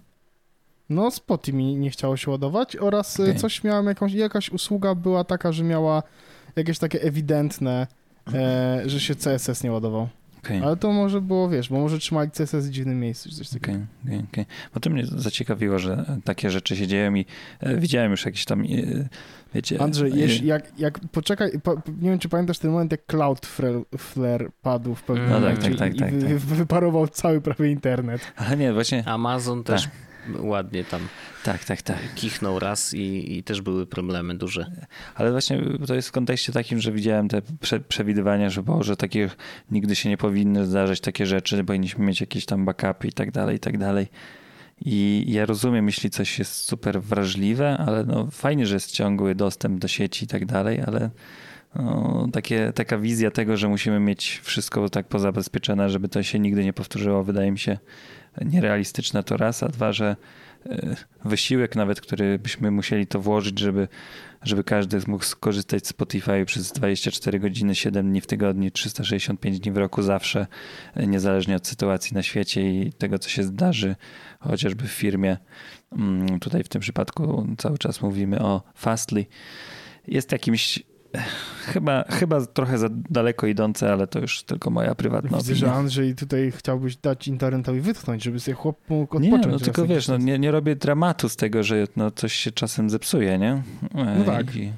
No, 0.89 1.11
Spotify 1.11 1.57
mi 1.57 1.75
nie 1.75 1.89
chciało 1.89 2.17
się 2.17 2.31
ładować 2.31 2.75
oraz 2.75 3.15
Okej. 3.15 3.29
okay. 3.29 3.39
coś 3.39 3.63
miałem, 3.63 3.85
jakąś, 3.85 4.13
jakaś 4.13 4.49
usługa 4.49 4.95
była 4.95 5.23
taka, 5.23 5.51
że 5.51 5.63
miała 5.63 6.03
jakieś 6.55 6.79
takie 6.79 7.01
ewidentne, 7.01 7.87
e, 8.33 8.81
że 8.85 8.99
się 8.99 9.15
CSS 9.15 9.63
nie 9.63 9.71
ładował. 9.71 10.07
Okej. 10.43 10.61
Ale 10.63 10.77
to 10.77 10.91
może 10.91 11.21
było, 11.21 11.49
wiesz, 11.49 11.69
bo 11.69 11.79
może 11.79 11.99
trzymali 11.99 12.31
CSS 12.31 12.67
w 12.67 12.69
dziwnym 12.71 12.99
miejscu, 12.99 13.29
czy 13.29 13.35
coś 13.35 13.49
takiego. 13.49 13.77
Okej, 13.77 14.15
okej, 14.17 14.27
okej. 14.31 14.45
Bo 14.73 14.79
to 14.79 14.89
mnie 14.89 15.05
zaciekawiło, 15.05 15.79
że 15.79 16.05
takie 16.23 16.49
rzeczy 16.49 16.75
się 16.75 16.87
dzieją 16.87 17.15
i 17.15 17.25
e, 17.59 17.77
widziałem 17.77 18.11
już 18.11 18.25
jakieś 18.25 18.45
tam, 18.45 18.61
e, 18.61 18.65
wiecie... 19.53 19.81
Andrzej, 19.81 20.11
e, 20.11 20.15
jeśli, 20.15 20.47
jak, 20.47 20.79
jak 20.79 20.99
poczekaj, 21.11 21.51
po, 21.63 21.75
nie 22.01 22.09
wiem, 22.09 22.19
czy 22.19 22.29
pamiętasz 22.29 22.59
ten 22.59 22.71
moment, 22.71 22.91
jak 22.91 23.05
Cloudflare 23.05 24.51
padł 24.61 24.95
w 24.95 25.03
pewnym 25.03 25.29
No 25.29 25.33
tak, 25.33 25.43
momencie 25.43 25.69
tak, 25.69 25.77
tak, 25.77 25.95
i 25.95 25.99
tak, 25.99 26.13
wy, 26.13 26.21
tak. 26.21 26.37
wy, 26.37 26.55
wyparował 26.55 27.07
cały 27.07 27.41
prawie 27.41 27.71
internet. 27.71 28.21
Ale 28.35 28.57
nie, 28.57 28.73
właśnie, 28.73 29.03
Amazon 29.07 29.63
też 29.63 29.89
ładnie 30.39 30.83
tam 30.83 31.01
tak, 31.43 31.65
tak, 31.65 31.81
tak. 31.81 31.97
kichnął 32.15 32.59
raz 32.59 32.93
i, 32.93 33.37
i 33.37 33.43
też 33.43 33.61
były 33.61 33.87
problemy 33.87 34.35
duże. 34.35 34.71
Ale 35.15 35.31
właśnie 35.31 35.61
to 35.87 35.95
jest 35.95 36.09
w 36.09 36.11
kontekście 36.11 36.51
takim, 36.51 36.79
że 36.79 36.91
widziałem 36.91 37.27
te 37.27 37.41
prze, 37.59 37.79
przewidywania, 37.79 38.49
że 38.49 38.63
Boże, 38.63 38.97
takie 38.97 39.29
nigdy 39.71 39.95
się 39.95 40.09
nie 40.09 40.17
powinny 40.17 40.65
zdarzać 40.65 41.01
takie 41.01 41.25
rzeczy, 41.25 41.63
powinniśmy 41.63 42.05
mieć 42.05 42.21
jakieś 42.21 42.45
tam 42.45 42.65
backupy 42.65 43.07
i 43.07 43.11
tak 43.11 43.31
dalej, 43.31 43.55
i 43.55 43.59
tak 43.59 43.77
dalej. 43.77 44.07
I 44.81 45.25
ja 45.27 45.45
rozumiem, 45.45 45.85
jeśli 45.85 46.09
coś 46.09 46.39
jest 46.39 46.53
super 46.53 47.01
wrażliwe, 47.01 47.77
ale 47.77 48.03
no 48.03 48.27
fajnie, 48.31 48.65
że 48.65 48.73
jest 48.73 48.91
ciągły 48.91 49.35
dostęp 49.35 49.79
do 49.79 49.87
sieci 49.87 50.25
i 50.25 50.27
tak 50.27 50.45
dalej, 50.45 50.81
ale 50.87 51.09
no, 51.75 52.27
takie, 52.33 52.71
taka 52.75 52.97
wizja 52.97 53.31
tego, 53.31 53.57
że 53.57 53.67
musimy 53.67 53.99
mieć 53.99 54.41
wszystko 54.43 54.89
tak 54.89 55.07
pozabezpieczone, 55.07 55.89
żeby 55.89 56.09
to 56.09 56.23
się 56.23 56.39
nigdy 56.39 56.63
nie 56.63 56.73
powtórzyło, 56.73 57.23
wydaje 57.23 57.51
mi 57.51 57.59
się 57.59 57.77
nierealistyczne 58.45 59.23
to 59.23 59.37
raz, 59.37 59.63
a 59.63 59.67
dwa, 59.67 59.93
że 59.93 60.15
e, 60.65 60.95
wysiłek 61.25 61.75
nawet, 61.75 62.01
który 62.01 62.39
byśmy 62.39 62.71
musieli 62.71 63.07
to 63.07 63.19
włożyć, 63.19 63.59
żeby, 63.59 63.87
żeby 64.41 64.63
każdy 64.63 64.99
mógł 65.07 65.23
skorzystać 65.23 65.87
z 65.87 65.89
Spotify 65.89 66.45
przez 66.45 66.71
24 66.71 67.39
godziny, 67.39 67.75
7 67.75 68.09
dni 68.09 68.21
w 68.21 68.27
tygodniu, 68.27 68.71
365 68.71 69.59
dni 69.59 69.71
w 69.71 69.77
roku 69.77 70.01
zawsze, 70.01 70.47
e, 70.95 71.07
niezależnie 71.07 71.55
od 71.55 71.67
sytuacji 71.67 72.13
na 72.13 72.23
świecie 72.23 72.71
i 72.71 72.93
tego, 72.93 73.19
co 73.19 73.29
się 73.29 73.43
zdarzy, 73.43 73.95
chociażby 74.39 74.87
w 74.87 74.91
firmie. 74.91 75.37
Mm, 75.91 76.39
Tutaj 76.39 76.63
w 76.63 76.69
tym 76.69 76.81
przypadku 76.81 77.47
cały 77.57 77.77
czas 77.77 78.01
mówimy 78.01 78.39
o 78.39 78.61
Fastly. 78.75 79.25
Jest 80.07 80.31
jakimś 80.31 80.83
chyba, 81.65 82.03
chyba 82.09 82.45
trochę 82.45 82.77
za 82.77 82.87
daleko 82.91 83.47
idące, 83.47 83.93
ale 83.93 84.07
to 84.07 84.19
już 84.19 84.43
tylko 84.43 84.69
moja 84.69 84.95
prywatna 84.95 85.37
Widzę, 85.37 85.53
opinia. 85.53 85.67
że 85.69 85.73
Andrzej 85.73 86.15
tutaj 86.15 86.51
chciałbyś 86.51 86.95
dać 86.97 87.27
internetowi 87.27 87.81
wytchnąć, 87.81 88.23
żeby 88.23 88.39
sobie 88.39 88.55
chłop 88.55 88.77
mógł 88.89 89.19
Nie, 89.19 89.29
odpocząć. 89.29 89.45
no 89.45 89.51
raz 89.57 89.61
tylko 89.61 89.85
wiesz, 89.85 90.07
no, 90.07 90.17
nie, 90.17 90.39
nie 90.39 90.51
robię 90.51 90.75
dramatu 90.75 91.29
z 91.29 91.35
tego, 91.35 91.63
że 91.63 91.85
no, 91.95 92.11
coś 92.11 92.33
się 92.33 92.51
czasem 92.51 92.89
zepsuje, 92.89 93.37
nie? 93.39 93.51
E, 93.95 94.15
No 94.19 94.23
tak. 94.25 94.55
I, 94.55 94.73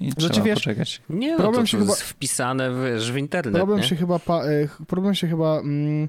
i 0.00 0.10
Znaczy, 0.10 0.30
trzeba 0.30 0.46
wiesz, 0.46 0.54
poczekać. 0.58 1.02
Nie, 1.10 1.30
no 1.32 1.36
Problem 1.38 1.62
to, 1.62 1.66
się 1.66 1.76
to 1.76 1.82
chyba- 1.84 1.92
jest 1.92 2.02
wpisane 2.02 2.70
wiesz, 2.84 3.12
w 3.12 3.16
internet, 3.16 3.54
Problem 3.54 3.78
nie? 3.80 3.84
się 3.86 3.96
chyba, 3.96 4.18
pa, 4.18 4.42
e, 4.44 4.68
problem 4.86 5.14
się 5.14 5.28
chyba 5.28 5.58
mm, 5.60 6.08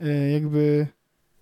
e, 0.00 0.30
jakby 0.30 0.86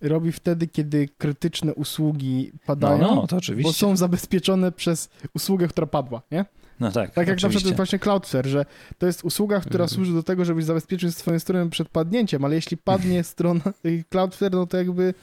robi 0.00 0.32
wtedy, 0.32 0.66
kiedy 0.66 1.08
krytyczne 1.18 1.74
usługi 1.74 2.50
No, 2.54 2.58
padają, 2.66 2.98
no, 2.98 3.26
to 3.26 3.26
bo 3.30 3.36
oczywiście. 3.36 3.72
są 3.72 3.96
zabezpieczone 3.96 4.72
przez 4.72 5.08
usługę, 5.34 5.68
która 5.68 5.86
padła, 5.86 6.22
nie? 6.32 6.44
No 6.80 6.92
tak, 6.92 7.10
Tak 7.14 7.16
jak 7.16 7.26
na 7.28 7.32
oczywiście. 7.32 7.58
przykład 7.58 7.76
właśnie 7.76 7.98
Cloudflare, 7.98 8.46
że 8.46 8.64
to 8.98 9.06
jest 9.06 9.24
usługa, 9.24 9.60
która 9.60 9.84
Mhm. 9.84 9.88
służy 9.96 10.12
do 10.14 10.22
tego, 10.22 10.44
żebyś 10.44 10.64
zabezpieczył 10.64 11.10
swoją 11.12 11.38
stronę 11.38 11.70
przed 11.70 11.88
padnięciem, 11.88 12.44
ale 12.44 12.54
jeśli 12.54 12.76
padnie 12.76 13.24
strona 13.32 13.60
Cloudflare, 14.10 14.52
no 14.52 14.66
to 14.66 14.76
jakby 14.76 15.14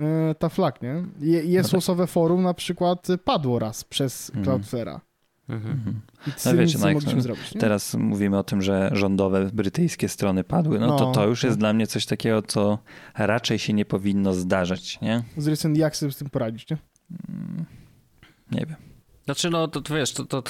e, 0.00 0.34
ta 0.34 0.48
flag, 0.48 0.82
nie? 0.82 1.02
Je, 1.20 1.44
jest 1.44 1.56
No 1.56 1.70
tak. 1.70 1.72
losowe 1.72 2.06
forum 2.06 2.42
na 2.42 2.54
przykład 2.54 3.06
padło 3.24 3.58
raz 3.58 3.84
przez 3.84 4.30
Mhm. 4.34 4.46
Cloudflare'a. 4.62 5.00
Mhm. 5.48 5.72
Mhm. 5.72 6.00
Tym 6.42 6.56
wiecie, 6.58 6.78
no 6.78 6.88
jak 6.88 7.04
to- 7.04 7.20
zrobić? 7.20 7.50
Teraz 7.60 7.94
mówimy 7.94 8.38
o 8.38 8.44
tym, 8.44 8.62
że 8.62 8.90
rządowe 8.92 9.50
brytyjskie 9.52 10.08
strony 10.08 10.44
padły. 10.44 10.78
No, 10.78 10.98
to 10.98 11.04
No. 11.04 11.12
to 11.12 11.26
już 11.26 11.42
jest 11.44 11.58
dla 11.58 11.72
mnie 11.72 11.86
coś 11.86 12.06
takiego, 12.06 12.42
co 12.42 12.78
raczej 13.14 13.58
się 13.58 13.72
nie 13.72 13.84
powinno 13.84 14.34
zdarzyć, 14.34 15.00
nie? 15.00 15.22
Z 15.36 15.44
drugiej 15.44 15.56
strony, 15.56 15.78
jak 15.78 15.96
sobie 15.96 16.12
z 16.12 16.16
tym 16.16 16.30
poradzić, 16.30 16.70
nie? 16.70 16.76
Mm, 17.28 17.64
Nie 18.50 18.66
wiem. 18.66 18.76
Znaczy, 19.24 19.50
no 19.50 19.68
to, 19.68 19.80
to 19.80 19.94
wiesz, 19.94 20.12
to, 20.12 20.24
to 20.24 20.42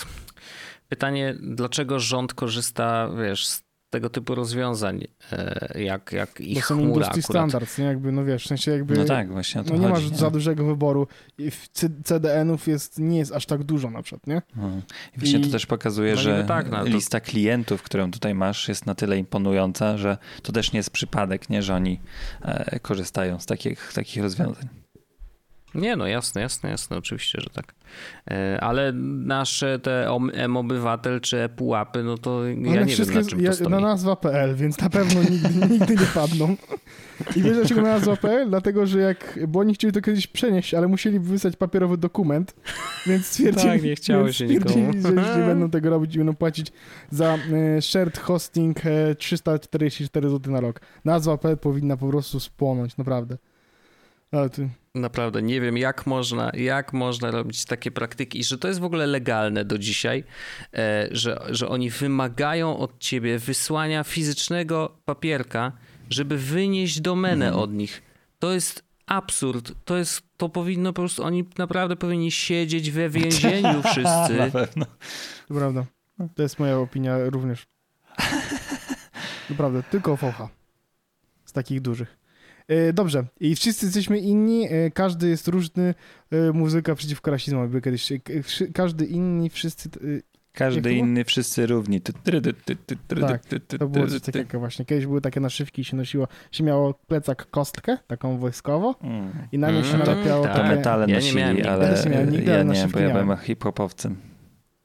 pytanie, 0.88 1.34
dlaczego 1.40 2.00
rząd 2.00 2.34
korzysta, 2.34 3.10
wiesz, 3.22 3.46
z 3.46 3.62
tego 3.90 4.10
typu 4.10 4.34
rozwiązań, 4.34 5.04
e, 5.32 5.82
jak, 5.82 6.12
jak 6.12 6.40
ich 6.40 6.66
są 6.66 6.76
chmura 6.78 7.06
akurat. 7.06 7.24
standards, 7.24 7.78
nie? 7.78 7.84
Jakby, 7.84 8.12
no 8.12 8.24
wiesz, 8.24 8.44
w 8.44 8.46
sensie 8.48 8.70
jakby... 8.70 8.94
No 8.98 9.04
tak, 9.04 9.32
właśnie 9.32 9.60
o 9.60 9.64
to 9.64 9.74
No 9.74 9.80
nie 9.80 9.88
masz 9.88 10.04
chodzi. 10.04 10.16
za 10.16 10.30
dużego 10.30 10.64
wyboru. 10.64 11.06
I 11.38 11.50
w 11.50 11.68
C- 11.68 11.88
CDN-ów 12.04 12.66
jest, 12.68 12.98
nie 12.98 13.18
jest 13.18 13.32
aż 13.32 13.46
tak 13.46 13.64
dużo 13.64 13.90
na 13.90 14.02
przykład, 14.02 14.26
nie? 14.26 14.42
No. 14.56 14.68
I 15.16 15.18
właśnie 15.18 15.38
I- 15.38 15.42
to 15.42 15.50
też 15.50 15.66
pokazuje, 15.66 16.14
no 16.14 16.20
że 16.20 16.44
tak, 16.48 16.70
no 16.70 16.78
to- 16.78 16.84
lista 16.84 17.20
klientów, 17.20 17.82
którą 17.82 18.10
tutaj 18.10 18.34
masz, 18.34 18.68
jest 18.68 18.86
na 18.86 18.94
tyle 18.94 19.18
imponująca, 19.18 19.98
że 19.98 20.18
to 20.42 20.52
też 20.52 20.72
nie 20.72 20.76
jest 20.78 20.90
przypadek, 20.90 21.50
nie, 21.50 21.62
że 21.62 21.74
oni 21.74 22.00
e, 22.42 22.80
korzystają 22.80 23.40
z 23.40 23.46
takich, 23.46 23.92
takich 23.94 24.22
rozwiązań. 24.22 24.68
Nie, 25.76 25.96
no 25.96 26.06
jasne, 26.06 26.40
jasne, 26.40 26.70
jasne, 26.70 26.96
oczywiście, 26.96 27.40
że 27.40 27.50
tak. 27.50 27.74
E, 28.30 28.60
Ale 28.60 28.92
nasze 28.92 29.78
te 29.78 30.08
M-Obywatel 30.32 31.20
czy 31.20 31.38
E-Pułapy, 31.38 32.02
no 32.02 32.18
to 32.18 32.46
ja 32.46 32.52
One 32.52 32.84
nie 32.84 32.96
wiem 32.96 33.14
na 33.14 33.24
czym 33.24 33.40
ja, 33.40 33.50
to 33.50 33.56
stoi. 33.56 33.68
na 33.68 33.80
nazwa.pl, 33.80 34.54
więc 34.54 34.80
na 34.80 34.90
pewno 34.90 35.22
nigdy, 35.22 35.54
nigdy 35.74 35.94
nie 35.94 36.06
padną. 36.14 36.56
I 37.36 37.42
wiesz 37.42 37.56
dlaczego 37.56 37.82
na 37.82 37.88
nazwa.pl? 37.88 38.48
Dlatego, 38.48 38.86
że 38.86 38.98
jak, 38.98 39.38
bo 39.48 39.60
oni 39.60 39.74
chcieli 39.74 39.92
to 39.92 40.00
kiedyś 40.00 40.26
przenieść, 40.26 40.74
ale 40.74 40.88
musieli 40.88 41.20
wysłać 41.20 41.56
papierowy 41.56 41.96
dokument, 41.96 42.54
więc 43.06 43.26
stwierdzili, 43.26 43.72
Tak, 43.72 43.82
nie 43.82 43.96
chciało 43.96 44.32
się 44.32 44.32
stwierdzili 44.32 45.02
że 45.02 45.38
nie 45.40 45.46
będą 45.52 45.70
tego 45.70 45.90
robić 45.90 46.14
i 46.14 46.18
będą 46.18 46.34
płacić 46.34 46.72
za 47.10 47.34
e, 47.34 47.82
shared 47.82 48.18
hosting 48.18 48.86
e, 48.86 49.14
344 49.14 50.28
zł 50.28 50.52
na 50.52 50.60
rok. 50.60 50.80
Nazwa.pl 51.04 51.58
powinna 51.58 51.96
po 51.96 52.08
prostu 52.08 52.40
spłonąć, 52.40 52.96
naprawdę. 52.96 53.36
Ale 54.32 54.50
ty... 54.50 54.68
Naprawdę 55.00 55.42
nie 55.42 55.60
wiem, 55.60 55.76
jak 55.76 56.06
można, 56.06 56.50
jak 56.54 56.92
można 56.92 57.30
robić 57.30 57.64
takie 57.64 57.90
praktyki 57.90 58.38
i 58.38 58.44
że 58.44 58.58
to 58.58 58.68
jest 58.68 58.80
w 58.80 58.84
ogóle 58.84 59.06
legalne 59.06 59.64
do 59.64 59.78
dzisiaj, 59.78 60.24
e, 60.74 61.08
że, 61.10 61.40
że 61.50 61.68
oni 61.68 61.90
wymagają 61.90 62.78
od 62.78 62.98
ciebie 62.98 63.38
wysłania 63.38 64.04
fizycznego 64.04 64.96
papierka, 65.04 65.72
żeby 66.10 66.38
wynieść 66.38 67.00
domenę 67.00 67.46
Mhm. 67.46 67.62
od 67.64 67.72
nich. 67.72 68.02
To 68.38 68.52
jest 68.52 68.84
absurd. 69.06 69.72
To 69.84 69.96
jest, 69.96 70.22
to 70.36 70.48
powinno 70.48 70.92
po 70.92 71.02
prostu, 71.02 71.24
oni 71.24 71.44
naprawdę 71.58 71.96
powinni 71.96 72.30
siedzieć 72.30 72.90
we 72.90 73.08
więzieniu 73.10 73.62
Na 73.82 73.82
wszyscy. 73.82 74.50
pewno. 74.52 74.86
To 75.48 75.54
prawda. 75.54 75.84
To 76.34 76.42
jest 76.42 76.58
moja 76.58 76.78
opinia 76.78 77.16
również. 77.30 77.66
Naprawdę, 79.50 79.82
tylko 79.82 80.16
focha. 80.16 80.48
Z 81.44 81.52
takich 81.52 81.80
dużych. 81.80 82.16
E, 82.68 82.92
Dobrze, 82.92 83.24
i 83.40 83.56
wszyscy 83.56 83.86
jesteśmy 83.86 84.18
inni, 84.18 84.68
e, 84.70 84.90
każdy 84.90 85.28
jest 85.28 85.48
różny, 85.48 85.94
e, 86.30 86.52
muzyka 86.52 86.94
przeciwko 86.94 87.30
rasizmowi, 87.30 87.72
by 87.72 87.80
kiedyś, 87.82 88.12
każdy 88.74 89.06
inni, 89.06 89.50
wszyscy, 89.50 89.88
Każdy 90.52 90.94
inny, 90.94 91.24
wszyscy 91.24 91.66
równi. 91.66 92.00
Tak, 92.00 93.42
to 93.78 93.88
było 93.88 94.06
coś 94.06 94.20
takiego 94.20 94.58
właśnie. 94.58 94.84
Kiedyś 94.84 95.06
były 95.06 95.20
takie 95.20 95.40
naszywki, 95.40 95.84
się 95.84 95.96
nosiło, 95.96 96.28
się 96.52 96.64
miało 96.64 96.94
plecak 96.94 97.50
kostkę, 97.50 97.98
taką 98.06 98.38
wojskowo 98.38 98.94
Mm. 99.02 99.32
i 99.52 99.58
na 99.58 99.70
nią 99.70 99.82
się 99.82 99.94
Mm, 99.94 100.06
nalepiało 100.06 100.44
tak. 100.44 100.52
To 100.52 100.62
takie... 100.62 100.76
metale 100.76 101.06
Ja 101.08 101.20
nie 101.20 101.32
miałem 101.32 101.56
ale 101.68 102.02
Ja 102.04 102.10
miałem 102.10 102.30
nigdy, 102.30 102.50
ja 102.50 102.54
ale 102.60 102.64
nie, 102.64 102.88
bo 102.88 102.98
ja 102.98 103.10
byłem 103.10 103.38
hip-hopowcem. 103.38 104.16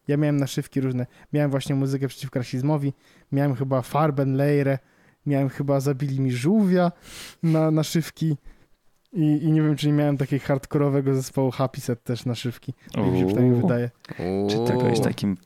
Ja 0.07 0.17
miałem 0.17 0.37
naszywki 0.37 0.81
różne. 0.81 1.05
Miałem 1.33 1.51
właśnie 1.51 1.75
muzykę 1.75 2.07
przeciwko 2.07 2.39
rasizmowi, 2.39 2.93
miałem 3.31 3.55
chyba 3.55 3.81
Farben 3.81 4.35
Leire, 4.35 4.79
miałem 5.25 5.49
chyba 5.49 5.79
Zabili 5.79 6.19
mi 6.19 6.31
żółwia 6.31 6.91
na 7.43 7.71
naszywki 7.71 8.37
i, 9.13 9.23
i 9.43 9.51
nie 9.51 9.61
wiem, 9.61 9.75
czy 9.75 9.87
nie 9.87 9.93
miałem 9.93 10.17
takiego 10.17 10.45
hardkorowego 10.45 11.15
zespołu 11.15 11.51
Happy 11.51 11.81
Set 11.81 12.03
też 12.03 12.25
naszywki. 12.25 12.73
Tak 12.91 13.05
mi 13.05 13.19
się 13.19 13.25
przynajmniej 13.25 13.53
Uuu. 13.53 13.61
wydaje. 13.61 13.89
Czy 14.49 14.55
to 14.55 14.77
byłeś 14.79 14.99
takim... 14.99 15.37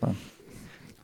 pa- 0.00 0.12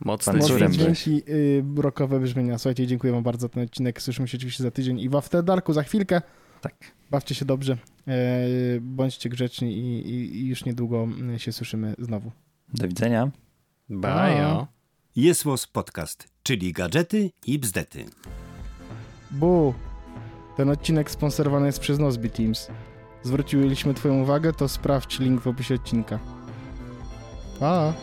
Mocny 0.05 0.33
pan 0.33 0.41
Mocne 0.41 0.69
dźwięki 0.69 1.23
y, 1.29 1.63
rockowe 1.77 2.19
brzmienia. 2.19 2.57
Słuchajcie, 2.57 2.87
dziękuję 2.87 3.13
wam 3.13 3.23
bardzo 3.23 3.41
za 3.41 3.49
ten 3.49 3.63
odcinek. 3.63 4.01
Słyszymy 4.01 4.27
się 4.27 4.37
oczywiście 4.37 4.63
za 4.63 4.71
tydzień 4.71 4.99
i 4.99 5.09
w 5.09 5.15
After 5.15 5.43
Darku 5.43 5.73
za 5.73 5.83
chwilkę. 5.83 6.21
Tak. 6.61 6.75
Bawcie 7.11 7.35
się 7.35 7.45
dobrze 7.45 7.77
Bądźcie 8.81 9.29
grzeczni 9.29 9.77
i, 9.77 10.09
i, 10.09 10.37
i 10.37 10.47
już 10.47 10.65
niedługo 10.65 11.07
się 11.37 11.51
słyszymy 11.51 11.95
znowu. 11.99 12.31
Do 12.73 12.87
widzenia. 12.87 13.31
Bajo. 13.89 14.67
Jest 15.17 15.45
Podcast, 15.73 16.27
czyli 16.43 16.73
gadżety 16.73 17.31
i 17.45 17.59
bzdety. 17.59 18.05
Bu. 19.31 19.73
Ten 20.57 20.69
odcinek 20.69 21.11
sponsorowany 21.11 21.65
jest 21.65 21.79
przez 21.79 21.99
Nozbe 21.99 22.29
Teams. 22.29 22.67
Zwróciliśmy 23.23 23.93
twoją 23.93 24.21
uwagę, 24.21 24.53
to 24.53 24.67
sprawdź 24.67 25.19
link 25.19 25.41
w 25.41 25.47
opisie 25.47 25.75
odcinka. 25.75 26.19
Pa! 27.59 27.93